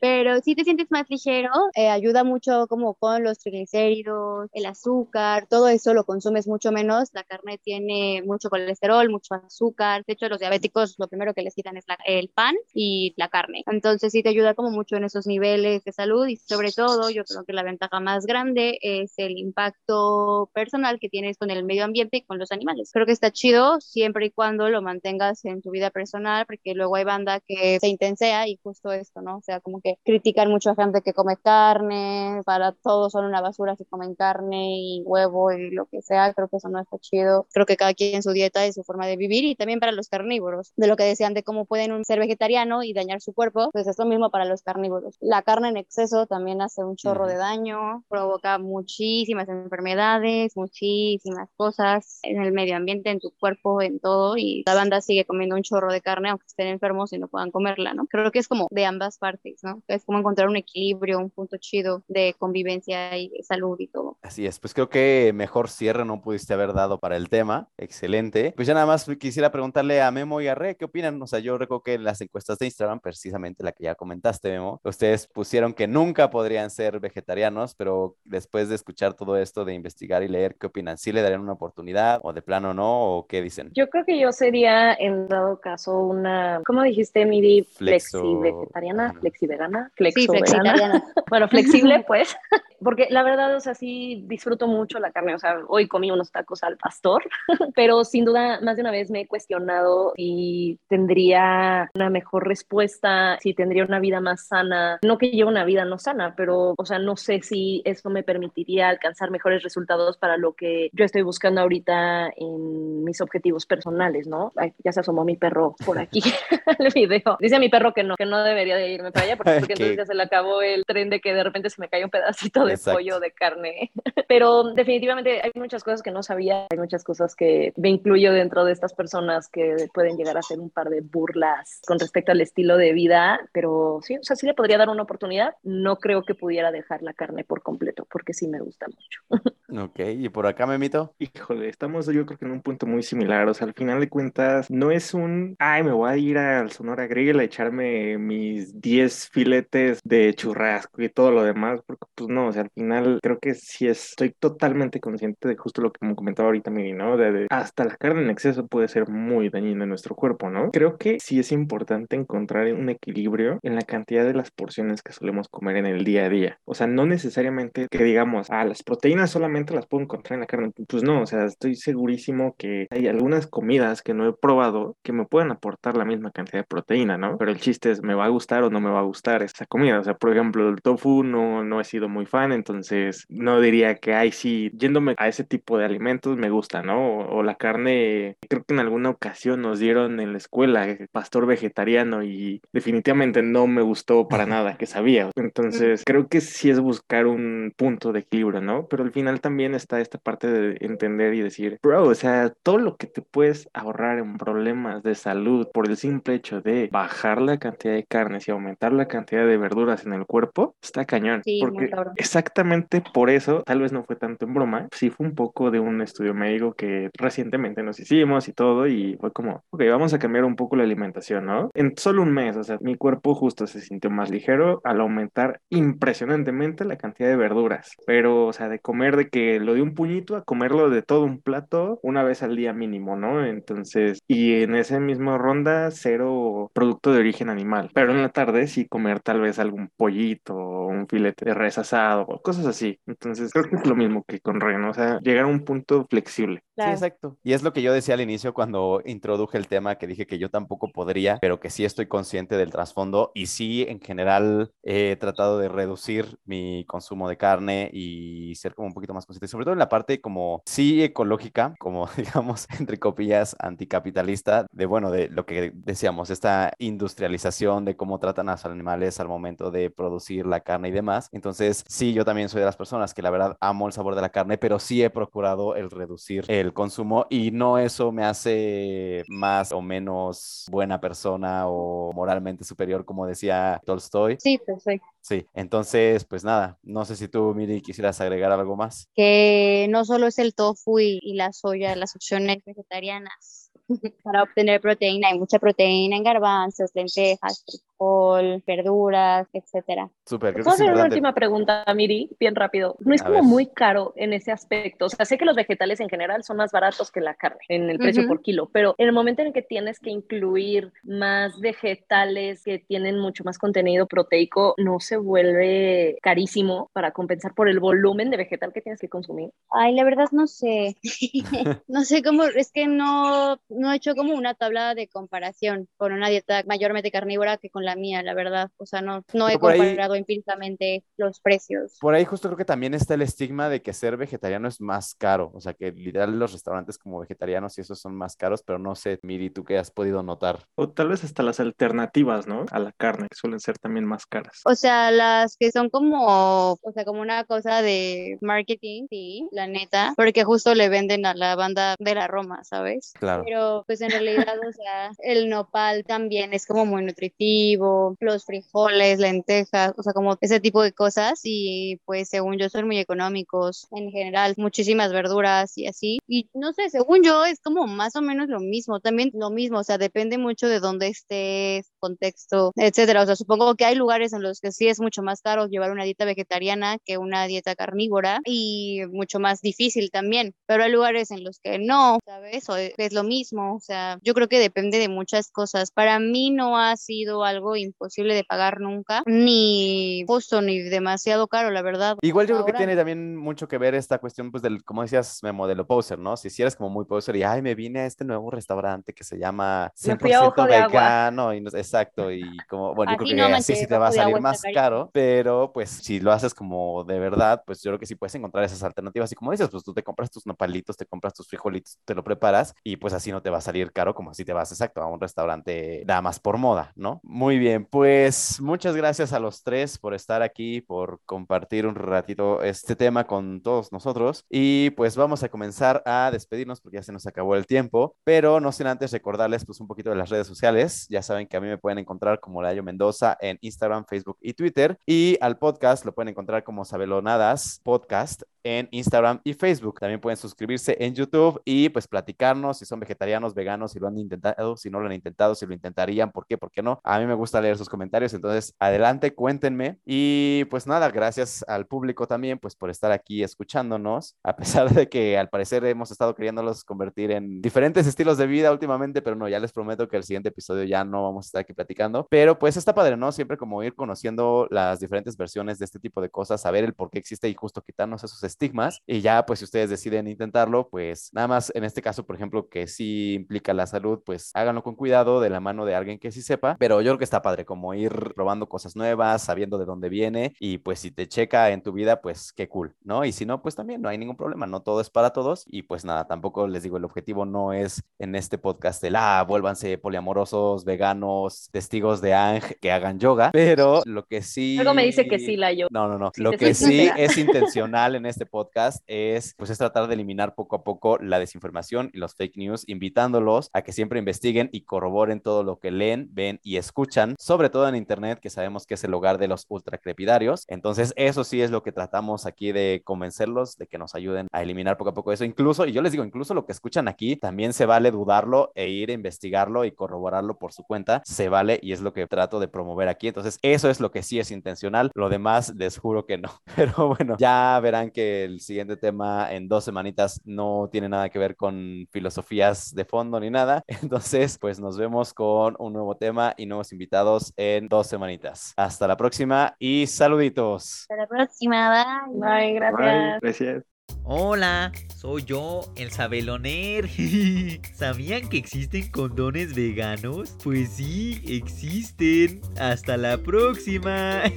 Pero 0.00 0.40
sí 0.42 0.54
te 0.54 0.64
sientes 0.64 0.88
más 0.90 1.08
ligero, 1.08 1.50
eh, 1.74 1.88
ayuda 1.88 2.24
mucho 2.24 2.66
como 2.68 2.94
con 2.94 3.22
los 3.22 3.38
triglicéridos, 3.38 4.50
el 4.52 4.66
azúcar, 4.66 5.46
todo 5.48 5.68
eso 5.68 5.94
lo 5.94 6.04
consumes 6.04 6.46
mucho 6.46 6.72
menos. 6.72 7.10
La 7.12 7.24
carne 7.24 7.58
tiene 7.58 8.22
mucho 8.26 8.50
colesterol, 8.50 9.08
mucho 9.08 9.34
azúcar. 9.34 10.04
De 10.06 10.12
hecho, 10.14 10.28
los 10.28 10.40
diabéticos 10.40 10.96
lo 10.98 11.08
primero 11.08 11.32
que 11.32 11.42
les 11.42 11.54
quitan 11.54 11.76
es 11.76 11.84
la- 11.88 11.98
el 12.06 12.28
pan 12.28 12.54
y 12.74 13.14
la 13.16 13.28
carne. 13.28 13.62
Entonces 13.66 14.12
sí 14.12 14.22
te 14.22 14.28
ayuda 14.28 14.54
como 14.54 14.70
mucho 14.70 14.96
en 14.96 15.04
esos 15.04 15.26
niveles 15.26 15.84
de 15.84 15.92
salud 15.92 16.26
y 16.26 16.36
sobre 16.36 16.70
todo 16.72 17.10
yo 17.10 17.24
creo 17.24 17.44
que 17.44 17.52
la 17.52 17.62
ventaja 17.62 17.98
más 18.00 18.26
grande 18.26 18.78
es 18.82 19.14
el 19.16 19.38
impacto 19.38 20.50
personal 20.52 20.98
que 21.00 21.08
tienes 21.08 21.38
con 21.38 21.50
el 21.50 21.64
medio 21.64 21.84
ambiente 21.84 22.18
y 22.18 22.22
con 22.22 22.38
los 22.38 22.52
animales. 22.52 22.90
Creo 22.92 23.06
que 23.06 23.12
está 23.12 23.30
chido 23.30 23.80
siempre 23.80 24.26
y 24.26 24.30
cuando 24.30 24.68
lo 24.68 24.82
mantengas 24.82 25.44
en 25.44 25.62
tu 25.64 25.70
vida 25.70 25.90
personal, 25.90 26.46
porque 26.46 26.74
luego 26.74 26.94
hay 26.96 27.04
banda 27.04 27.40
que 27.40 27.78
se 27.80 27.88
intensea 27.88 28.46
y 28.46 28.58
justo 28.62 28.92
esto, 28.92 29.22
¿no? 29.22 29.38
O 29.38 29.42
sea, 29.42 29.60
como 29.60 29.80
que 29.80 29.96
critican 30.04 30.50
mucho 30.50 30.70
a 30.70 30.74
gente 30.76 31.02
que 31.02 31.12
come 31.12 31.36
carne, 31.36 32.42
para 32.44 32.72
todos 32.72 33.12
son 33.12 33.24
una 33.24 33.40
basura 33.40 33.74
si 33.76 33.84
comen 33.84 34.14
carne 34.14 34.76
y 34.78 35.02
huevo 35.04 35.50
y 35.52 35.70
lo 35.70 35.86
que 35.86 36.02
sea, 36.02 36.32
creo 36.34 36.48
que 36.48 36.58
eso 36.58 36.68
no 36.68 36.80
está 36.80 36.98
chido. 36.98 37.46
Creo 37.52 37.66
que 37.66 37.76
cada 37.76 37.94
quien 37.94 38.22
su 38.22 38.32
dieta 38.32 38.66
y 38.66 38.72
su 38.72 38.84
forma 38.84 39.06
de 39.06 39.16
vivir 39.16 39.44
y 39.44 39.56
también 39.56 39.80
para 39.80 39.92
los 39.92 40.08
carnívoros, 40.08 40.72
de 40.76 40.86
lo 40.86 40.96
que 40.96 41.04
decían 41.04 41.34
de 41.34 41.42
cómo 41.42 41.64
pueden 41.64 42.04
ser 42.04 42.18
vegetariano 42.18 42.82
y 42.82 42.92
dañar 42.92 43.20
su 43.20 43.32
cuerpo, 43.32 43.70
pues 43.72 43.86
es 43.86 43.98
lo 43.98 44.04
mismo 44.04 44.30
para 44.30 44.44
los 44.44 44.62
carnívoros. 44.62 45.16
La 45.20 45.42
carne 45.42 45.70
en 45.70 45.78
exceso 45.78 46.26
también 46.26 46.60
hace 46.60 46.84
un 46.84 46.96
chorro 46.96 47.26
de 47.26 47.36
daño, 47.36 48.04
provoca 48.08 48.58
muchísimas 48.58 49.48
enfermedades, 49.48 50.56
muchísimas 50.56 51.48
cosas 51.56 52.18
en 52.22 52.42
el 52.42 52.52
medio 52.52 52.76
ambiente, 52.76 53.10
en 53.10 53.20
tu 53.20 53.30
cuerpo, 53.38 53.80
en 53.82 54.00
todo, 54.00 54.36
y 54.36 54.62
la 54.66 54.74
banda 54.74 55.00
sigue 55.00 55.24
comiendo 55.24 55.53
un 55.54 55.62
chorro 55.62 55.92
de 55.92 56.00
carne 56.00 56.30
aunque 56.30 56.46
estén 56.46 56.68
enfermos 56.68 57.12
y 57.12 57.18
no 57.18 57.28
puedan 57.28 57.50
comerla, 57.50 57.94
¿no? 57.94 58.06
Creo 58.06 58.30
que 58.30 58.38
es 58.38 58.48
como 58.48 58.68
de 58.70 58.84
ambas 58.84 59.18
partes, 59.18 59.60
¿no? 59.62 59.82
Es 59.88 60.04
como 60.04 60.18
encontrar 60.18 60.48
un 60.48 60.56
equilibrio, 60.56 61.18
un 61.18 61.30
punto 61.30 61.56
chido 61.58 62.02
de 62.08 62.34
convivencia 62.38 63.16
y 63.16 63.28
de 63.28 63.42
salud 63.42 63.78
y 63.78 63.88
todo. 63.88 64.18
Así 64.22 64.46
es, 64.46 64.58
pues 64.58 64.74
creo 64.74 64.88
que 64.88 65.32
mejor 65.34 65.68
cierre 65.68 66.04
no 66.04 66.20
pudiste 66.20 66.54
haber 66.54 66.72
dado 66.72 66.98
para 66.98 67.16
el 67.16 67.28
tema, 67.28 67.68
excelente. 67.76 68.52
Pues 68.56 68.68
ya 68.68 68.74
nada 68.74 68.86
más 68.86 69.08
quisiera 69.18 69.50
preguntarle 69.50 70.02
a 70.02 70.10
Memo 70.10 70.40
y 70.40 70.48
a 70.48 70.54
Re, 70.54 70.76
¿qué 70.76 70.84
opinan? 70.84 71.20
O 71.20 71.26
sea, 71.26 71.38
yo 71.38 71.58
recuerdo 71.58 71.82
que 71.82 71.94
en 71.94 72.04
las 72.04 72.20
encuestas 72.20 72.58
de 72.58 72.66
Instagram, 72.66 73.00
precisamente 73.00 73.64
la 73.64 73.72
que 73.72 73.84
ya 73.84 73.94
comentaste, 73.94 74.50
Memo, 74.50 74.80
ustedes 74.84 75.26
pusieron 75.26 75.74
que 75.74 75.86
nunca 75.86 76.30
podrían 76.30 76.70
ser 76.70 77.00
vegetarianos, 77.00 77.74
pero 77.74 78.16
después 78.24 78.68
de 78.68 78.74
escuchar 78.74 79.14
todo 79.14 79.36
esto, 79.36 79.64
de 79.64 79.74
investigar 79.74 80.22
y 80.22 80.28
leer, 80.28 80.56
¿qué 80.56 80.66
opinan? 80.66 80.98
¿Sí 80.98 81.12
le 81.12 81.22
darían 81.22 81.40
una 81.40 81.52
oportunidad 81.52 82.20
o 82.22 82.32
de 82.32 82.42
plano 82.42 82.74
no? 82.74 83.16
¿O 83.16 83.26
qué 83.26 83.42
dicen? 83.42 83.70
Yo 83.74 83.88
creo 83.88 84.04
que 84.04 84.18
yo 84.18 84.32
sería, 84.32 84.94
en 84.94 85.28
dado 85.44 85.60
caso, 85.60 85.98
una, 86.00 86.60
¿cómo 86.66 86.82
dijiste, 86.82 87.24
Miri? 87.24 87.62
Flexo... 87.64 88.20
Flexi 88.20 88.36
vegetariana, 88.42 89.12
flexi 89.20 89.46
vegana, 89.46 89.88
Sí, 89.88 89.94
flexo 89.96 90.32
vegana. 90.32 90.46
flexitariana. 90.46 91.04
Bueno, 91.28 91.48
flexible, 91.50 92.04
pues, 92.06 92.36
porque 92.84 93.06
la 93.10 93.22
verdad, 93.22 93.56
o 93.56 93.60
sea, 93.60 93.74
sí 93.74 94.22
disfruto 94.26 94.68
mucho 94.68 94.98
la 94.98 95.10
carne. 95.10 95.34
O 95.34 95.38
sea, 95.38 95.58
hoy 95.68 95.88
comí 95.88 96.10
unos 96.10 96.30
tacos 96.30 96.62
al 96.62 96.76
pastor, 96.76 97.24
pero 97.74 98.04
sin 98.04 98.24
duda, 98.24 98.60
más 98.60 98.76
de 98.76 98.82
una 98.82 98.90
vez 98.90 99.10
me 99.10 99.22
he 99.22 99.26
cuestionado 99.26 100.12
si 100.16 100.78
tendría 100.88 101.90
una 101.94 102.10
mejor 102.10 102.46
respuesta, 102.46 103.38
si 103.40 103.54
tendría 103.54 103.84
una 103.84 104.00
vida 104.00 104.20
más 104.20 104.46
sana. 104.46 104.98
No 105.02 105.18
que 105.18 105.30
lleve 105.30 105.48
una 105.48 105.64
vida 105.64 105.84
no 105.84 105.98
sana, 105.98 106.34
pero, 106.36 106.74
o 106.76 106.84
sea, 106.84 106.98
no 106.98 107.16
sé 107.16 107.40
si 107.42 107.82
eso 107.84 108.10
me 108.10 108.22
permitiría 108.22 108.88
alcanzar 108.88 109.30
mejores 109.30 109.62
resultados 109.62 110.18
para 110.18 110.36
lo 110.36 110.52
que 110.52 110.90
yo 110.92 111.04
estoy 111.04 111.22
buscando 111.22 111.62
ahorita 111.62 112.30
en 112.36 113.02
mis 113.04 113.20
objetivos 113.20 113.66
personales, 113.66 114.26
¿no? 114.26 114.52
Ay, 114.56 114.74
ya 114.84 114.92
se 114.92 115.00
asomó 115.00 115.24
mi 115.24 115.36
perro 115.36 115.74
por 115.84 115.98
aquí 115.98 116.20
el 116.78 116.92
video. 116.92 117.38
Dice 117.40 117.56
a 117.56 117.60
mi 117.60 117.70
perro 117.70 117.94
que 117.94 118.02
no, 118.02 118.16
que 118.16 118.26
no 118.26 118.42
debería 118.42 118.76
de 118.76 118.92
irme 118.92 119.10
para 119.10 119.26
allá 119.26 119.36
porque, 119.36 119.52
porque 119.60 119.72
entonces 119.72 119.96
ya 119.96 120.06
se 120.06 120.14
le 120.14 120.22
acabó 120.22 120.60
el 120.60 120.84
tren 120.84 121.08
de 121.08 121.20
que 121.20 121.32
de 121.32 121.44
repente 121.44 121.70
se 121.70 121.80
me 121.80 121.88
cae 121.88 122.04
un 122.04 122.10
pedacito 122.10 122.64
de 122.64 122.73
Exacto. 122.74 122.98
pollo 122.98 123.20
de 123.20 123.32
carne. 123.32 123.90
Pero 124.28 124.74
definitivamente 124.74 125.40
hay 125.42 125.52
muchas 125.54 125.84
cosas 125.84 126.02
que 126.02 126.10
no 126.10 126.22
sabía, 126.22 126.66
hay 126.70 126.78
muchas 126.78 127.04
cosas 127.04 127.34
que 127.34 127.72
me 127.76 127.88
incluyo 127.88 128.32
dentro 128.32 128.64
de 128.64 128.72
estas 128.72 128.94
personas 128.94 129.48
que 129.48 129.88
pueden 129.92 130.16
llegar 130.16 130.36
a 130.36 130.40
hacer 130.40 130.58
un 130.60 130.70
par 130.70 130.88
de 130.88 131.00
burlas 131.00 131.80
con 131.86 131.98
respecto 131.98 132.32
al 132.32 132.40
estilo 132.40 132.76
de 132.76 132.92
vida, 132.92 133.40
pero 133.52 134.00
sí, 134.02 134.16
o 134.16 134.22
sea, 134.22 134.36
sí 134.36 134.46
le 134.46 134.54
podría 134.54 134.78
dar 134.78 134.88
una 134.88 135.02
oportunidad. 135.02 135.54
No 135.62 135.96
creo 135.96 136.22
que 136.22 136.34
pudiera 136.34 136.70
dejar 136.70 137.02
la 137.02 137.12
carne 137.12 137.44
por 137.44 137.62
completo 137.62 138.06
porque 138.10 138.34
sí 138.34 138.48
me 138.48 138.60
gusta 138.60 138.86
mucho. 138.86 139.20
Ok, 139.76 139.98
y 139.98 140.28
por 140.28 140.46
acá, 140.46 140.66
Memito. 140.66 141.14
Híjole, 141.18 141.68
estamos 141.68 142.06
yo 142.06 142.24
creo 142.26 142.38
que 142.38 142.44
en 142.44 142.52
un 142.52 142.62
punto 142.62 142.86
muy 142.86 143.02
similar. 143.02 143.48
O 143.48 143.54
sea, 143.54 143.66
al 143.66 143.74
final 143.74 143.98
de 143.98 144.08
cuentas, 144.08 144.70
no 144.70 144.90
es 144.90 145.14
un, 145.14 145.56
ay, 145.58 145.82
me 145.82 145.90
voy 145.90 146.10
a 146.10 146.16
ir 146.16 146.38
al 146.38 146.70
Sonora 146.70 147.06
Grill 147.06 147.40
a 147.40 147.44
echarme 147.44 148.18
mis 148.18 148.80
10 148.80 149.30
filetes 149.30 150.00
de 150.04 150.32
churrasco 150.34 151.02
y 151.02 151.08
todo 151.08 151.30
lo 151.30 151.42
demás, 151.42 151.80
porque 151.86 152.06
pues 152.14 152.28
no, 152.28 152.48
o 152.48 152.52
sea, 152.52 152.63
al 152.64 152.70
final 152.74 153.18
creo 153.22 153.38
que 153.38 153.54
sí 153.54 153.86
estoy 153.86 154.30
totalmente 154.38 155.00
consciente 155.00 155.48
de 155.48 155.56
justo 155.56 155.82
lo 155.82 155.92
que 155.92 156.04
me 156.06 156.14
comentaba 156.14 156.48
ahorita 156.48 156.70
Miri, 156.70 156.92
¿no? 156.92 157.16
De, 157.16 157.32
de- 157.32 157.46
hasta 157.50 157.84
la 157.84 157.96
carne 157.96 158.22
en 158.22 158.30
exceso 158.30 158.66
puede 158.66 158.88
ser 158.88 159.08
muy 159.08 159.48
dañina 159.50 159.84
en 159.84 159.88
nuestro 159.90 160.14
cuerpo, 160.14 160.50
¿no? 160.50 160.70
Creo 160.70 160.96
que 160.98 161.18
sí 161.20 161.38
es 161.38 161.52
importante 161.52 162.16
encontrar 162.16 162.72
un 162.74 162.88
equilibrio 162.88 163.58
en 163.62 163.74
la 163.74 163.82
cantidad 163.82 164.24
de 164.24 164.34
las 164.34 164.50
porciones 164.50 165.02
que 165.02 165.12
solemos 165.12 165.48
comer 165.48 165.76
en 165.76 165.86
el 165.86 166.04
día 166.04 166.24
a 166.26 166.28
día. 166.28 166.58
O 166.64 166.74
sea, 166.74 166.86
no 166.86 167.06
necesariamente 167.06 167.86
que 167.90 168.04
digamos, 168.04 168.50
ah, 168.50 168.64
las 168.64 168.82
proteínas 168.82 169.30
solamente 169.30 169.74
las 169.74 169.86
puedo 169.86 170.02
encontrar 170.04 170.34
en 170.36 170.40
la 170.40 170.46
carne. 170.46 170.72
Pues 170.88 171.02
no, 171.02 171.22
o 171.22 171.26
sea, 171.26 171.44
estoy 171.44 171.74
segurísimo 171.76 172.54
que 172.58 172.86
hay 172.90 173.06
algunas 173.08 173.46
comidas 173.46 174.02
que 174.02 174.14
no 174.14 174.28
he 174.28 174.32
probado 174.32 174.96
que 175.02 175.12
me 175.12 175.26
pueden 175.26 175.50
aportar 175.50 175.96
la 175.96 176.04
misma 176.04 176.30
cantidad 176.30 176.60
de 176.60 176.64
proteína, 176.66 177.18
¿no? 177.18 177.36
Pero 177.38 177.50
el 177.50 177.60
chiste 177.60 177.90
es, 177.90 178.02
¿me 178.02 178.14
va 178.14 178.24
a 178.26 178.28
gustar 178.28 178.62
o 178.64 178.70
no 178.70 178.80
me 178.80 178.90
va 178.90 179.00
a 179.00 179.02
gustar 179.02 179.42
esa 179.42 179.66
comida? 179.66 179.98
O 180.00 180.04
sea, 180.04 180.14
por 180.14 180.30
ejemplo, 180.32 180.68
el 180.68 180.80
tofu 180.82 181.22
no, 181.24 181.64
no 181.64 181.80
he 181.80 181.84
sido 181.84 182.08
muy 182.08 182.26
fan, 182.26 182.43
entonces 182.52 183.26
no 183.28 183.60
diría 183.60 183.96
que, 183.96 184.14
ay, 184.14 184.32
sí, 184.32 184.70
yéndome 184.76 185.14
a 185.18 185.28
ese 185.28 185.44
tipo 185.44 185.78
de 185.78 185.84
alimentos 185.84 186.36
me 186.36 186.50
gusta, 186.50 186.82
¿no? 186.82 187.18
O, 187.18 187.38
o 187.38 187.42
la 187.42 187.56
carne, 187.56 188.36
creo 188.48 188.64
que 188.64 188.74
en 188.74 188.80
alguna 188.80 189.10
ocasión 189.10 189.62
nos 189.62 189.78
dieron 189.78 190.20
en 190.20 190.32
la 190.32 190.38
escuela 190.38 190.88
eh, 190.88 191.06
pastor 191.10 191.46
vegetariano 191.46 192.22
y 192.22 192.60
definitivamente 192.72 193.42
no 193.42 193.66
me 193.66 193.82
gustó 193.82 194.28
para 194.28 194.46
nada 194.46 194.76
que 194.76 194.86
sabía. 194.86 195.30
Entonces, 195.36 196.02
creo 196.04 196.28
que 196.28 196.40
sí 196.40 196.70
es 196.70 196.80
buscar 196.80 197.26
un 197.26 197.72
punto 197.76 198.12
de 198.12 198.20
equilibrio, 198.20 198.60
¿no? 198.60 198.86
Pero 198.88 199.04
al 199.04 199.12
final 199.12 199.40
también 199.40 199.74
está 199.74 200.00
esta 200.00 200.18
parte 200.18 200.50
de 200.50 200.76
entender 200.80 201.34
y 201.34 201.40
decir, 201.40 201.78
bro, 201.82 202.04
o 202.04 202.14
sea, 202.14 202.52
todo 202.62 202.78
lo 202.78 202.96
que 202.96 203.06
te 203.06 203.22
puedes 203.22 203.68
ahorrar 203.72 204.18
en 204.18 204.36
problemas 204.36 205.02
de 205.02 205.14
salud 205.14 205.68
por 205.72 205.88
el 205.88 205.96
simple 205.96 206.34
hecho 206.34 206.60
de 206.60 206.88
bajar 206.90 207.40
la 207.40 207.58
cantidad 207.58 207.94
de 207.94 208.04
carnes 208.04 208.48
y 208.48 208.50
aumentar 208.50 208.92
la 208.92 209.06
cantidad 209.06 209.46
de 209.46 209.56
verduras 209.56 210.06
en 210.06 210.12
el 210.12 210.26
cuerpo, 210.26 210.74
está 210.82 211.04
cañón. 211.04 211.42
Sí, 211.44 211.60
porque 211.60 211.90
cabrón. 211.90 212.14
Exactamente 212.34 213.00
por 213.12 213.30
eso, 213.30 213.62
tal 213.64 213.80
vez 213.80 213.92
no 213.92 214.02
fue 214.02 214.16
tanto 214.16 214.44
en 214.44 214.54
broma, 214.54 214.88
sí 214.90 215.08
fue 215.10 215.26
un 215.26 215.36
poco 215.36 215.70
de 215.70 215.78
un 215.78 216.02
estudio 216.02 216.34
médico 216.34 216.74
que 216.74 217.10
recientemente 217.16 217.82
nos 217.84 218.00
hicimos 218.00 218.48
y 218.48 218.52
todo, 218.52 218.88
y 218.88 219.16
fue 219.20 219.32
como, 219.32 219.62
ok, 219.70 219.82
vamos 219.88 220.12
a 220.14 220.18
cambiar 220.18 220.44
un 220.44 220.56
poco 220.56 220.74
la 220.74 220.82
alimentación, 220.82 221.46
¿no? 221.46 221.70
En 221.74 221.96
solo 221.96 222.22
un 222.22 222.32
mes, 222.32 222.56
o 222.56 222.64
sea, 222.64 222.78
mi 222.80 222.96
cuerpo 222.96 223.34
justo 223.36 223.68
se 223.68 223.80
sintió 223.80 224.10
más 224.10 224.30
ligero 224.30 224.80
al 224.82 225.00
aumentar 225.00 225.60
impresionantemente 225.70 226.84
la 226.84 226.96
cantidad 226.96 227.28
de 227.28 227.36
verduras, 227.36 227.92
pero, 228.04 228.46
o 228.46 228.52
sea, 228.52 228.68
de 228.68 228.80
comer 228.80 229.16
de 229.16 229.28
que 229.28 229.60
lo 229.60 229.74
de 229.74 229.82
un 229.82 229.94
puñito 229.94 230.36
a 230.36 230.42
comerlo 230.42 230.90
de 230.90 231.02
todo 231.02 231.24
un 231.24 231.40
plato 231.40 232.00
una 232.02 232.24
vez 232.24 232.42
al 232.42 232.56
día 232.56 232.72
mínimo, 232.72 233.14
¿no? 233.16 233.44
Entonces, 233.46 234.22
y 234.26 234.62
en 234.62 234.74
esa 234.74 234.98
misma 234.98 235.38
ronda, 235.38 235.92
cero 235.92 236.70
producto 236.74 237.12
de 237.12 237.20
origen 237.20 237.48
animal, 237.48 237.90
pero 237.94 238.10
en 238.10 238.22
la 238.22 238.30
tarde 238.30 238.66
sí 238.66 238.88
comer 238.88 239.20
tal 239.20 239.40
vez 239.40 239.60
algún 239.60 239.90
pollito 239.96 240.56
un 240.56 241.06
filete 241.08 241.44
de 241.44 241.54
res 241.54 241.78
asado 241.78 242.23
cosas 242.42 242.66
así. 242.66 242.98
Entonces, 243.06 243.52
creo 243.52 243.68
que 243.68 243.76
es 243.76 243.86
lo 243.86 243.96
mismo 243.96 244.24
que 244.26 244.40
con 244.40 244.60
Ren, 244.60 244.84
o 244.84 244.94
sea, 244.94 245.18
llegar 245.20 245.44
a 245.44 245.48
un 245.48 245.64
punto 245.64 246.06
flexible. 246.08 246.62
Sí, 246.76 246.82
exacto. 246.82 247.38
Y 247.44 247.52
es 247.52 247.62
lo 247.62 247.72
que 247.72 247.82
yo 247.82 247.92
decía 247.92 248.14
al 248.14 248.20
inicio 248.20 248.52
cuando 248.52 249.00
introduje 249.04 249.56
el 249.58 249.68
tema, 249.68 249.96
que 249.96 250.08
dije 250.08 250.26
que 250.26 250.38
yo 250.38 250.50
tampoco 250.50 250.90
podría, 250.90 251.38
pero 251.40 251.60
que 251.60 251.70
sí 251.70 251.84
estoy 251.84 252.06
consciente 252.06 252.56
del 252.56 252.72
trasfondo 252.72 253.30
y 253.32 253.46
sí, 253.46 253.86
en 253.88 254.00
general, 254.00 254.72
he 254.82 255.14
tratado 255.16 255.58
de 255.58 255.68
reducir 255.68 256.38
mi 256.44 256.84
consumo 256.86 257.28
de 257.28 257.36
carne 257.36 257.90
y 257.92 258.56
ser 258.56 258.74
como 258.74 258.88
un 258.88 258.94
poquito 258.94 259.14
más 259.14 259.24
consciente, 259.24 259.46
sobre 259.46 259.64
todo 259.64 259.72
en 259.72 259.78
la 259.78 259.88
parte 259.88 260.20
como 260.20 260.62
sí 260.66 261.02
ecológica, 261.02 261.74
como 261.78 262.08
digamos, 262.16 262.66
entre 262.78 262.98
copillas, 262.98 263.54
anticapitalista, 263.60 264.66
de 264.72 264.86
bueno, 264.86 265.12
de 265.12 265.28
lo 265.28 265.46
que 265.46 265.70
decíamos, 265.74 266.30
esta 266.30 266.72
industrialización 266.78 267.84
de 267.84 267.96
cómo 267.96 268.18
tratan 268.18 268.48
a 268.48 268.52
los 268.52 268.64
animales 268.64 269.20
al 269.20 269.28
momento 269.28 269.70
de 269.70 269.90
producir 269.90 270.44
la 270.44 270.60
carne 270.60 270.88
y 270.88 270.92
demás. 270.92 271.28
Entonces, 271.30 271.84
sí, 271.88 272.12
yo 272.14 272.24
también 272.24 272.48
soy 272.48 272.60
de 272.60 272.66
las 272.66 272.76
personas 272.76 273.14
que 273.14 273.22
la 273.22 273.30
verdad 273.30 273.56
amo 273.60 273.86
el 273.86 273.92
sabor 273.92 274.16
de 274.16 274.22
la 274.22 274.30
carne, 274.30 274.58
pero 274.58 274.80
sí 274.80 275.02
he 275.02 275.10
procurado 275.10 275.76
el 275.76 275.90
reducir 275.90 276.44
el 276.48 276.63
consumo 276.72 277.26
y 277.28 277.50
no 277.50 277.78
eso 277.78 278.12
me 278.12 278.24
hace 278.24 279.24
más 279.28 279.72
o 279.72 279.82
menos 279.82 280.66
buena 280.70 281.00
persona 281.00 281.68
o 281.68 282.12
moralmente 282.12 282.64
superior, 282.64 283.04
como 283.04 283.26
decía 283.26 283.80
Tolstoy. 283.84 284.36
Sí, 284.40 284.58
perfecto. 284.64 285.06
Sí, 285.20 285.46
entonces, 285.54 286.24
pues 286.24 286.44
nada, 286.44 286.78
no 286.82 287.04
sé 287.04 287.16
si 287.16 287.28
tú, 287.28 287.54
Miri, 287.54 287.80
quisieras 287.80 288.20
agregar 288.20 288.52
algo 288.52 288.76
más. 288.76 289.08
Que 289.14 289.86
no 289.90 290.04
solo 290.04 290.26
es 290.26 290.38
el 290.38 290.54
tofu 290.54 290.98
y, 290.98 291.18
y 291.22 291.34
la 291.34 291.52
soya, 291.52 291.96
las 291.96 292.14
opciones 292.14 292.58
vegetarianas 292.64 293.70
para 294.22 294.42
obtener 294.42 294.80
proteína. 294.80 295.28
Hay 295.28 295.38
mucha 295.38 295.58
proteína 295.58 296.16
en 296.16 296.24
garbanzos, 296.24 296.90
lentejas, 296.94 297.64
frijol, 298.04 298.62
verduras, 298.66 299.48
etcétera. 299.52 300.10
Súper, 300.26 300.54
creo 300.54 300.64
que 300.64 300.70
hacer 300.70 300.92
una 300.92 301.04
última 301.04 301.34
pregunta, 301.34 301.84
Miri, 301.94 302.30
bien 302.38 302.54
rápido. 302.54 302.96
No 303.00 303.14
es 303.14 303.22
A 303.22 303.26
como 303.26 303.36
ver. 303.36 303.44
muy 303.44 303.66
caro 303.66 304.12
en 304.16 304.32
ese 304.32 304.52
aspecto. 304.52 305.06
O 305.06 305.08
sea, 305.08 305.24
sé 305.24 305.38
que 305.38 305.44
los 305.44 305.56
vegetales 305.56 306.00
en 306.00 306.08
general 306.08 306.42
son 306.44 306.56
más 306.56 306.72
baratos 306.72 307.10
que 307.10 307.20
la 307.20 307.34
carne 307.34 307.60
en 307.68 307.90
el 307.90 307.98
precio 307.98 308.22
Ujú. 308.22 308.28
por 308.28 308.42
kilo, 308.42 308.68
pero 308.72 308.94
en 308.98 309.06
el 309.06 309.12
momento 309.12 309.42
en 309.42 309.48
el 309.48 309.52
que 309.54 309.62
tienes 309.62 310.00
que 310.00 310.10
incluir 310.10 310.92
más 311.02 311.58
vegetales 311.60 312.62
que 312.64 312.78
tienen 312.78 313.18
mucho 313.18 313.44
más 313.44 313.58
contenido 313.58 314.06
proteico, 314.06 314.74
¿no 314.78 315.00
se 315.00 315.16
vuelve 315.16 316.18
carísimo 316.22 316.90
para 316.92 317.12
compensar 317.12 317.54
por 317.54 317.68
el 317.68 317.80
volumen 317.80 318.30
de 318.30 318.36
vegetal 318.36 318.72
que 318.72 318.80
tienes 318.80 319.00
que 319.00 319.08
consumir? 319.08 319.50
Ay, 319.70 319.94
la 319.94 320.04
verdad 320.04 320.26
no 320.32 320.46
sé. 320.46 320.96
No 321.86 322.02
sé 322.02 322.22
cómo, 322.22 322.44
es 322.44 322.72
que 322.72 322.86
no, 322.86 323.58
no 323.68 323.92
he 323.92 323.96
hecho 323.96 324.14
como 324.14 324.34
una 324.34 324.54
tabla 324.54 324.94
de 324.94 325.08
comparación 325.08 325.88
con 325.96 326.12
una 326.12 326.28
dieta 326.28 326.62
mayormente 326.66 327.10
carnívora 327.10 327.56
que 327.58 327.70
con 327.70 327.84
la 327.84 327.93
mía, 327.96 328.22
la 328.22 328.34
verdad. 328.34 328.70
O 328.76 328.86
sea, 328.86 329.00
no, 329.00 329.22
no 329.32 329.48
he 329.48 329.58
por 329.58 329.72
ahí- 329.72 329.78
comparado 329.78 330.14
empíricamente 330.14 331.04
los 331.16 331.40
precios. 331.40 331.96
Por 332.00 332.14
ahí 332.14 332.24
justo 332.24 332.48
creo 332.48 332.56
que 332.58 332.64
también 332.64 332.94
está 332.94 333.14
el 333.14 333.22
estigma 333.22 333.68
de 333.68 333.82
que 333.82 333.92
ser 333.92 334.16
vegetariano 334.16 334.68
es 334.68 334.80
más 334.80 335.14
caro, 335.14 335.50
o 335.54 335.60
sea 335.60 335.74
que 335.74 335.92
literal 335.92 336.38
los 336.38 336.52
restaurantes 336.52 336.98
como 336.98 337.20
vegetarianos 337.20 337.76
y 337.78 337.80
esos 337.80 338.00
son 338.00 338.14
más 338.14 338.36
caros, 338.36 338.62
pero 338.62 338.78
no 338.78 338.94
sé, 338.94 339.18
Miri, 339.22 339.50
tú 339.50 339.64
qué 339.64 339.78
has 339.78 339.90
podido 339.90 340.22
notar. 340.22 340.66
O 340.74 340.88
tal 340.90 341.08
vez 341.08 341.24
hasta 341.24 341.42
las 341.42 341.60
alternativas, 341.60 342.46
¿no? 342.46 342.66
A 342.70 342.78
la 342.78 342.92
carne, 342.92 343.28
que 343.28 343.36
suelen 343.36 343.60
ser 343.60 343.78
también 343.78 344.04
más 344.04 344.26
caras. 344.26 344.60
O 344.64 344.74
sea, 344.74 345.10
las 345.10 345.56
que 345.56 345.70
son 345.70 345.90
como, 345.90 346.72
o 346.72 346.92
sea, 346.94 347.04
como 347.04 347.20
una 347.20 347.44
cosa 347.44 347.82
de 347.82 348.38
marketing, 348.40 349.06
sí, 349.10 349.48
la 349.52 349.66
neta, 349.66 350.12
porque 350.16 350.44
justo 350.44 350.74
le 350.74 350.88
venden 350.88 351.26
a 351.26 351.34
la 351.34 351.56
banda 351.56 351.94
de 351.98 352.14
la 352.14 352.26
Roma, 352.26 352.62
¿sabes? 352.64 353.12
Claro. 353.18 353.42
Pero 353.46 353.84
pues 353.86 354.00
en 354.00 354.10
realidad, 354.10 354.54
o 354.66 354.72
sea, 354.72 355.10
el 355.18 355.48
nopal 355.48 356.04
también 356.04 356.52
es 356.54 356.66
como 356.66 356.86
muy 356.86 357.04
nutritivo, 357.04 357.73
los 358.20 358.44
frijoles, 358.44 359.18
lentejas, 359.18 359.92
o 359.96 360.02
sea, 360.02 360.12
como 360.12 360.36
ese 360.40 360.60
tipo 360.60 360.82
de 360.82 360.92
cosas 360.92 361.40
y 361.44 362.00
pues 362.04 362.28
según 362.28 362.58
yo 362.58 362.68
son 362.68 362.86
muy 362.86 362.98
económicos 362.98 363.86
en 363.92 364.10
general, 364.10 364.54
muchísimas 364.56 365.12
verduras 365.12 365.76
y 365.78 365.86
así. 365.86 366.18
Y 366.26 366.48
no 366.54 366.72
sé, 366.72 366.90
según 366.90 367.22
yo 367.22 367.44
es 367.44 367.60
como 367.60 367.86
más 367.86 368.16
o 368.16 368.22
menos 368.22 368.48
lo 368.48 368.60
mismo, 368.60 369.00
también 369.00 369.30
lo 369.34 369.50
mismo, 369.50 369.78
o 369.78 369.84
sea, 369.84 369.98
depende 369.98 370.38
mucho 370.38 370.68
de 370.68 370.80
dónde 370.80 371.08
estés, 371.08 371.90
contexto, 371.98 372.72
etcétera. 372.76 373.22
O 373.22 373.26
sea, 373.26 373.36
supongo 373.36 373.74
que 373.74 373.84
hay 373.84 373.94
lugares 373.94 374.32
en 374.32 374.42
los 374.42 374.60
que 374.60 374.72
sí 374.72 374.88
es 374.88 375.00
mucho 375.00 375.22
más 375.22 375.40
caro 375.42 375.66
llevar 375.66 375.90
una 375.90 376.04
dieta 376.04 376.24
vegetariana 376.24 376.98
que 377.04 377.18
una 377.18 377.46
dieta 377.46 377.74
carnívora 377.74 378.40
y 378.44 379.02
mucho 379.10 379.40
más 379.40 379.60
difícil 379.60 380.10
también, 380.10 380.54
pero 380.66 380.84
hay 380.84 380.92
lugares 380.92 381.30
en 381.30 381.44
los 381.44 381.58
que 381.60 381.78
no, 381.78 382.18
¿sabes? 382.24 382.68
O 382.68 382.76
es 382.76 383.12
lo 383.12 383.24
mismo, 383.24 383.76
o 383.76 383.80
sea, 383.80 384.18
yo 384.22 384.34
creo 384.34 384.48
que 384.48 384.58
depende 384.58 384.98
de 384.98 385.08
muchas 385.08 385.50
cosas. 385.50 385.90
Para 385.90 386.18
mí 386.18 386.50
no 386.50 386.78
ha 386.78 386.96
sido 386.96 387.44
algo 387.44 387.63
imposible 387.76 388.34
de 388.34 388.44
pagar 388.44 388.80
nunca, 388.80 389.22
ni 389.26 390.24
justo 390.26 390.62
ni 390.62 390.78
demasiado 390.80 391.48
caro, 391.48 391.70
la 391.70 391.82
verdad. 391.82 392.16
Igual 392.22 392.46
yo 392.46 392.54
creo 392.54 392.64
que 392.64 392.72
Ahora 392.72 392.78
tiene 392.78 392.96
también 392.96 393.36
mucho 393.36 393.68
que 393.68 393.76
ver 393.78 393.94
esta 393.94 394.18
cuestión, 394.18 394.50
pues, 394.50 394.62
del, 394.62 394.82
como 394.84 395.02
decías, 395.02 395.40
Memo, 395.42 395.66
de 395.66 395.74
lo 395.74 395.86
poser, 395.86 396.18
¿no? 396.18 396.36
Si, 396.36 396.48
si 396.50 396.62
eres 396.62 396.76
como 396.76 396.88
muy 396.90 397.04
poser 397.04 397.36
y, 397.36 397.42
ay, 397.42 397.60
me 397.60 397.74
vine 397.74 398.00
a 398.00 398.06
este 398.06 398.24
nuevo 398.24 398.50
restaurante 398.50 399.12
que 399.12 399.24
se 399.24 399.38
llama 399.38 399.90
Me 400.02 400.16
fui 400.16 400.32
a 400.32 400.40
100% 400.40 400.62
Ojo 400.62 400.68
de 400.68 400.74
Agua. 400.76 401.00
vegano, 401.00 401.54
y 401.54 401.60
no- 401.60 401.70
exacto, 401.74 402.30
y 402.32 402.64
como, 402.68 402.94
bueno, 402.94 403.12
yo 403.12 403.16
Así 403.16 403.26
creo 403.26 403.36
no 403.36 403.48
que 403.48 403.52
manches, 403.52 403.70
así 403.70 403.76
sí 403.76 403.86
te 403.86 403.98
va 403.98 404.08
a 404.08 404.12
salir 404.12 404.40
más 404.40 404.62
caro, 404.72 405.10
pero 405.12 405.72
pues 405.72 405.90
si 405.90 406.20
lo 406.20 406.32
haces 406.32 406.54
como 406.54 407.04
de 407.04 407.18
verdad, 407.18 407.62
pues 407.66 407.82
yo 407.82 407.90
creo 407.90 407.98
que 407.98 408.06
sí 408.06 408.14
puedes 408.14 408.34
encontrar 408.34 408.64
esas 408.64 408.82
alternativas, 408.82 409.30
y 409.32 409.34
como 409.34 409.50
dices, 409.50 409.68
pues 409.70 409.84
tú 409.84 409.92
te 409.92 410.02
compras 410.02 410.30
tus 410.30 410.46
nopalitos, 410.46 410.96
te 410.96 411.06
compras 411.06 411.34
tus 411.34 411.46
frijolitos, 411.48 411.98
te 412.04 412.14
lo 412.14 412.24
preparas, 412.24 412.74
y 412.84 412.96
pues 412.96 413.12
así 413.12 413.30
no 413.32 413.42
te 413.42 413.50
va 413.50 413.58
a 413.58 413.60
salir 413.60 413.92
caro 413.92 414.14
como 414.14 414.32
si 414.34 414.44
te 414.44 414.52
vas, 414.52 414.70
exacto, 414.72 415.00
a 415.02 415.06
un 415.06 415.20
restaurante 415.20 416.04
nada 416.06 416.22
más 416.22 416.40
por 416.40 416.56
moda, 416.58 416.92
¿no? 416.96 417.20
Muy 417.22 417.53
bien, 417.58 417.84
pues 417.84 418.60
muchas 418.60 418.96
gracias 418.96 419.32
a 419.32 419.38
los 419.38 419.62
tres 419.62 419.98
por 419.98 420.14
estar 420.14 420.42
aquí, 420.42 420.80
por 420.80 421.20
compartir 421.26 421.86
un 421.86 421.94
ratito 421.94 422.62
este 422.62 422.96
tema 422.96 423.26
con 423.26 423.60
todos 423.60 423.92
nosotros. 423.92 424.44
Y 424.48 424.90
pues 424.90 425.16
vamos 425.16 425.42
a 425.42 425.48
comenzar 425.48 426.02
a 426.06 426.30
despedirnos 426.32 426.80
porque 426.80 426.98
ya 426.98 427.02
se 427.02 427.12
nos 427.12 427.26
acabó 427.26 427.56
el 427.56 427.66
tiempo, 427.66 428.16
pero 428.24 428.60
no 428.60 428.72
sin 428.72 428.86
antes 428.86 429.12
recordarles 429.12 429.64
pues 429.64 429.80
un 429.80 429.88
poquito 429.88 430.10
de 430.10 430.16
las 430.16 430.30
redes 430.30 430.46
sociales. 430.46 431.06
Ya 431.08 431.22
saben 431.22 431.46
que 431.46 431.56
a 431.56 431.60
mí 431.60 431.66
me 431.66 431.78
pueden 431.78 431.98
encontrar 431.98 432.40
como 432.40 432.62
Layo 432.62 432.82
Mendoza 432.82 433.36
en 433.40 433.58
Instagram, 433.60 434.04
Facebook 434.06 434.38
y 434.40 434.54
Twitter. 434.54 434.98
Y 435.06 435.36
al 435.40 435.58
podcast 435.58 436.04
lo 436.04 436.14
pueden 436.14 436.28
encontrar 436.28 436.64
como 436.64 436.84
Sabelonadas 436.84 437.80
Podcast 437.82 438.42
en 438.64 438.88
Instagram 438.90 439.40
y 439.44 439.54
Facebook. 439.54 440.00
También 440.00 440.20
pueden 440.20 440.36
suscribirse 440.36 440.96
en 440.98 441.14
YouTube 441.14 441.60
y 441.64 441.90
pues 441.90 442.08
platicarnos 442.08 442.78
si 442.78 442.86
son 442.86 442.98
vegetarianos, 442.98 443.54
veganos, 443.54 443.92
si 443.92 444.00
lo 444.00 444.08
han 444.08 444.18
intentado, 444.18 444.76
si 444.76 444.90
no 444.90 445.00
lo 445.00 445.06
han 445.06 445.12
intentado, 445.12 445.54
si 445.54 445.66
lo 445.66 445.74
intentarían, 445.74 446.32
por 446.32 446.46
qué, 446.46 446.58
por 446.58 446.70
qué 446.70 446.82
no. 446.82 447.00
A 447.04 447.20
mí 447.20 447.26
me 447.26 447.34
gusta 447.34 447.60
leer 447.60 447.76
sus 447.76 447.88
comentarios, 447.88 448.34
entonces 448.34 448.74
adelante, 448.78 449.34
cuéntenme. 449.34 449.98
Y 450.04 450.64
pues 450.70 450.86
nada, 450.86 451.10
gracias 451.10 451.64
al 451.68 451.86
público 451.86 452.26
también 452.26 452.58
pues 452.58 452.74
por 452.74 452.90
estar 452.90 453.12
aquí 453.12 453.42
escuchándonos, 453.42 454.36
a 454.42 454.56
pesar 454.56 454.90
de 454.92 455.08
que 455.08 455.38
al 455.38 455.48
parecer 455.48 455.84
hemos 455.84 456.10
estado 456.10 456.34
queriéndolos 456.34 456.84
convertir 456.84 457.30
en 457.30 457.60
diferentes 457.60 458.06
estilos 458.06 458.38
de 458.38 458.46
vida 458.46 458.72
últimamente, 458.72 459.22
pero 459.22 459.36
no, 459.36 459.48
ya 459.48 459.60
les 459.60 459.72
prometo 459.72 460.08
que 460.08 460.16
el 460.16 460.24
siguiente 460.24 460.48
episodio 460.48 460.84
ya 460.84 461.04
no 461.04 461.22
vamos 461.22 461.46
a 461.46 461.48
estar 461.48 461.60
aquí 461.60 461.74
platicando. 461.74 462.26
Pero 462.30 462.58
pues 462.58 462.76
está 462.76 462.94
padre, 462.94 463.16
¿no? 463.16 463.30
Siempre 463.32 463.56
como 463.56 463.82
ir 463.82 463.94
conociendo 463.94 464.66
las 464.70 465.00
diferentes 465.00 465.36
versiones 465.36 465.78
de 465.78 465.84
este 465.84 465.98
tipo 465.98 466.20
de 466.20 466.30
cosas, 466.30 466.62
saber 466.62 466.84
el 466.84 466.94
por 466.94 467.10
qué 467.10 467.18
existe 467.18 467.48
y 467.48 467.54
justo 467.54 467.82
quitarnos 467.82 468.24
esos 468.24 468.42
estigmas. 468.54 469.02
Y 469.06 469.20
ya, 469.20 469.44
pues 469.46 469.58
si 469.58 469.64
ustedes 469.64 469.90
deciden 469.90 470.28
intentarlo, 470.28 470.88
pues 470.88 471.30
nada 471.32 471.48
más 471.48 471.72
en 471.74 471.84
este 471.84 472.02
caso, 472.02 472.24
por 472.24 472.36
ejemplo, 472.36 472.68
que 472.68 472.86
sí 472.86 473.34
implica 473.34 473.74
la 473.74 473.86
salud, 473.86 474.22
pues 474.24 474.50
háganlo 474.54 474.82
con 474.82 474.94
cuidado 474.94 475.40
de 475.40 475.50
la 475.50 475.60
mano 475.60 475.84
de 475.84 475.94
alguien 475.94 476.18
que 476.18 476.32
sí 476.32 476.42
sepa. 476.42 476.76
Pero 476.78 477.00
yo 477.00 477.10
creo 477.10 477.18
que 477.18 477.24
está 477.24 477.42
padre 477.42 477.64
como 477.64 477.94
ir 477.94 478.32
probando 478.34 478.68
cosas 478.68 478.96
nuevas, 478.96 479.42
sabiendo 479.42 479.78
de 479.78 479.84
dónde 479.84 480.08
viene 480.08 480.54
y 480.58 480.78
pues 480.78 481.00
si 481.00 481.10
te 481.10 481.28
checa 481.28 481.70
en 481.70 481.82
tu 481.82 481.92
vida, 481.92 482.20
pues 482.20 482.52
qué 482.52 482.68
cool, 482.68 482.94
¿no? 483.02 483.24
Y 483.24 483.32
si 483.32 483.44
no, 483.44 483.62
pues 483.62 483.74
también 483.74 484.00
no 484.00 484.08
hay 484.08 484.18
ningún 484.18 484.36
problema, 484.36 484.66
no 484.66 484.82
todo 484.82 485.00
es 485.00 485.10
para 485.10 485.30
todos 485.30 485.64
y 485.66 485.82
pues 485.82 486.04
nada, 486.04 486.26
tampoco 486.26 486.66
les 486.68 486.82
digo, 486.82 486.96
el 486.96 487.04
objetivo 487.04 487.44
no 487.44 487.72
es 487.72 488.02
en 488.18 488.34
este 488.34 488.58
podcast 488.58 489.02
el, 489.04 489.16
ah, 489.16 489.44
vuélvanse 489.46 489.98
poliamorosos, 489.98 490.84
veganos, 490.84 491.68
testigos 491.70 492.20
de 492.20 492.34
ANG 492.34 492.78
que 492.80 492.92
hagan 492.92 493.18
yoga, 493.18 493.50
pero 493.52 494.02
lo 494.04 494.26
que 494.26 494.42
sí... 494.42 494.78
Algo 494.78 494.94
me 494.94 495.04
dice 495.04 495.26
que 495.26 495.38
sí, 495.38 495.56
la 495.56 495.72
yo. 495.72 495.88
No, 495.90 496.08
no, 496.08 496.18
no. 496.18 496.32
Lo 496.36 496.52
que 496.52 496.74
sí 496.74 497.08
es 497.16 497.36
intencional 497.38 498.14
en 498.14 498.26
este 498.26 498.43
podcast 498.46 499.02
es, 499.06 499.54
pues, 499.56 499.70
es 499.70 499.78
tratar 499.78 500.06
de 500.06 500.14
eliminar 500.14 500.54
poco 500.54 500.76
a 500.76 500.84
poco 500.84 501.18
la 501.18 501.38
desinformación 501.38 502.10
y 502.12 502.18
los 502.18 502.34
fake 502.34 502.56
news, 502.56 502.84
invitándolos 502.88 503.70
a 503.72 503.82
que 503.82 503.92
siempre 503.92 504.18
investiguen 504.18 504.68
y 504.72 504.82
corroboren 504.82 505.40
todo 505.40 505.62
lo 505.62 505.78
que 505.78 505.90
leen, 505.90 506.28
ven 506.32 506.60
y 506.62 506.76
escuchan, 506.76 507.34
sobre 507.38 507.70
todo 507.70 507.88
en 507.88 507.96
Internet, 507.96 508.40
que 508.40 508.50
sabemos 508.50 508.86
que 508.86 508.94
es 508.94 509.04
el 509.04 509.14
hogar 509.14 509.38
de 509.38 509.48
los 509.48 509.66
ultracrepidarios. 509.68 510.64
Entonces, 510.68 511.12
eso 511.16 511.44
sí 511.44 511.62
es 511.62 511.70
lo 511.70 511.82
que 511.82 511.92
tratamos 511.92 512.46
aquí 512.46 512.72
de 512.72 513.02
convencerlos 513.04 513.76
de 513.76 513.86
que 513.86 513.98
nos 513.98 514.14
ayuden 514.14 514.48
a 514.52 514.62
eliminar 514.62 514.96
poco 514.96 515.10
a 515.10 515.14
poco 515.14 515.32
eso. 515.32 515.44
Incluso, 515.44 515.86
y 515.86 515.92
yo 515.92 516.02
les 516.02 516.12
digo, 516.12 516.24
incluso 516.24 516.54
lo 516.54 516.66
que 516.66 516.72
escuchan 516.72 517.08
aquí, 517.08 517.36
también 517.36 517.72
se 517.72 517.86
vale 517.86 518.10
dudarlo 518.10 518.72
e 518.74 518.88
ir 518.88 519.10
a 519.10 519.14
investigarlo 519.14 519.84
y 519.84 519.92
corroborarlo 519.92 520.58
por 520.58 520.72
su 520.72 520.84
cuenta. 520.84 521.22
Se 521.24 521.48
vale 521.48 521.78
y 521.82 521.92
es 521.92 522.00
lo 522.00 522.12
que 522.12 522.26
trato 522.26 522.60
de 522.60 522.68
promover 522.68 523.08
aquí. 523.08 523.28
Entonces, 523.28 523.58
eso 523.62 523.90
es 523.90 524.00
lo 524.00 524.10
que 524.10 524.22
sí 524.22 524.38
es 524.38 524.50
intencional. 524.50 525.10
Lo 525.14 525.28
demás, 525.28 525.72
les 525.76 525.98
juro 525.98 526.26
que 526.26 526.38
no. 526.38 526.50
Pero 526.76 527.08
bueno, 527.08 527.36
ya 527.38 527.78
verán 527.82 528.10
que 528.10 528.33
el 528.42 528.60
siguiente 528.60 528.96
tema 528.96 529.52
en 529.52 529.68
dos 529.68 529.84
semanitas 529.84 530.40
no 530.44 530.88
tiene 530.90 531.08
nada 531.08 531.28
que 531.28 531.38
ver 531.38 531.54
con 531.54 532.08
filosofías 532.10 532.92
de 532.92 533.04
fondo 533.04 533.38
ni 533.38 533.50
nada. 533.50 533.84
Entonces, 534.02 534.58
pues 534.58 534.80
nos 534.80 534.98
vemos 534.98 535.32
con 535.32 535.76
un 535.78 535.92
nuevo 535.92 536.16
tema 536.16 536.54
y 536.56 536.66
nuevos 536.66 536.92
invitados 536.92 537.52
en 537.56 537.86
dos 537.86 538.08
semanitas. 538.08 538.72
Hasta 538.76 539.06
la 539.06 539.16
próxima 539.16 539.76
y 539.78 540.06
saluditos. 540.06 541.02
Hasta 541.02 541.16
la 541.16 541.26
próxima, 541.28 542.26
bye. 542.28 542.40
Bye, 542.40 542.72
gracias. 542.74 543.00
Bye, 543.00 543.38
gracias. 543.40 543.94
Hola, 544.26 544.90
soy 545.14 545.44
yo, 545.44 545.92
el 545.96 546.10
Sabeloner. 546.10 547.10
¿Sabían 547.94 548.48
que 548.48 548.56
existen 548.56 549.10
condones 549.10 549.74
veganos? 549.74 550.56
Pues 550.64 550.92
sí, 550.96 551.42
existen. 551.46 552.62
Hasta 552.78 553.18
la 553.18 553.36
próxima. 553.36 554.44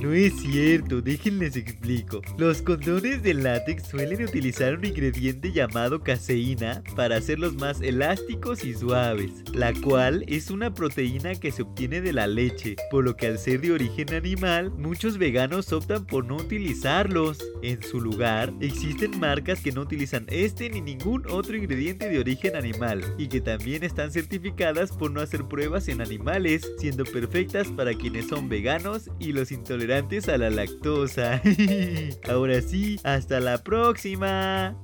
No 0.00 0.12
es 0.12 0.34
cierto, 0.36 1.00
déjenles 1.00 1.56
explico. 1.56 2.20
Los 2.38 2.62
condones 2.62 3.22
de 3.22 3.34
látex 3.34 3.88
suelen 3.88 4.22
utilizar 4.22 4.76
un 4.76 4.84
ingrediente 4.84 5.52
llamado 5.52 6.02
caseína 6.02 6.82
para 6.94 7.16
hacerlos 7.16 7.54
más 7.54 7.80
elásticos 7.80 8.62
y 8.64 8.74
suaves, 8.74 9.30
la 9.52 9.72
cual 9.72 10.24
es 10.28 10.50
una 10.50 10.74
proteína 10.74 11.34
que 11.34 11.50
se 11.50 11.62
obtiene 11.62 12.02
de 12.02 12.12
la 12.12 12.26
leche, 12.26 12.76
por 12.90 13.04
lo 13.04 13.16
que 13.16 13.26
al 13.26 13.38
ser 13.38 13.62
de 13.62 13.72
origen 13.72 14.12
animal, 14.14 14.70
muchos 14.70 15.18
veganos 15.18 15.72
optan 15.72 16.06
por 16.06 16.24
no 16.24 16.36
utilizarlos. 16.36 17.38
En 17.62 17.82
su 17.82 18.00
lugar, 18.00 18.52
existen 18.76 19.18
marcas 19.18 19.60
que 19.62 19.72
no 19.72 19.80
utilizan 19.80 20.26
este 20.28 20.68
ni 20.68 20.82
ningún 20.82 21.24
otro 21.30 21.56
ingrediente 21.56 22.10
de 22.10 22.18
origen 22.18 22.56
animal 22.56 23.02
y 23.16 23.28
que 23.28 23.40
también 23.40 23.82
están 23.82 24.12
certificadas 24.12 24.92
por 24.92 25.10
no 25.10 25.22
hacer 25.22 25.44
pruebas 25.44 25.88
en 25.88 26.02
animales, 26.02 26.70
siendo 26.78 27.04
perfectas 27.04 27.68
para 27.68 27.94
quienes 27.94 28.28
son 28.28 28.50
veganos 28.50 29.10
y 29.18 29.32
los 29.32 29.50
intolerantes 29.50 30.28
a 30.28 30.36
la 30.36 30.50
lactosa. 30.50 31.40
Ahora 32.28 32.60
sí, 32.60 33.00
hasta 33.02 33.40
la 33.40 33.64
próxima. 33.64 34.76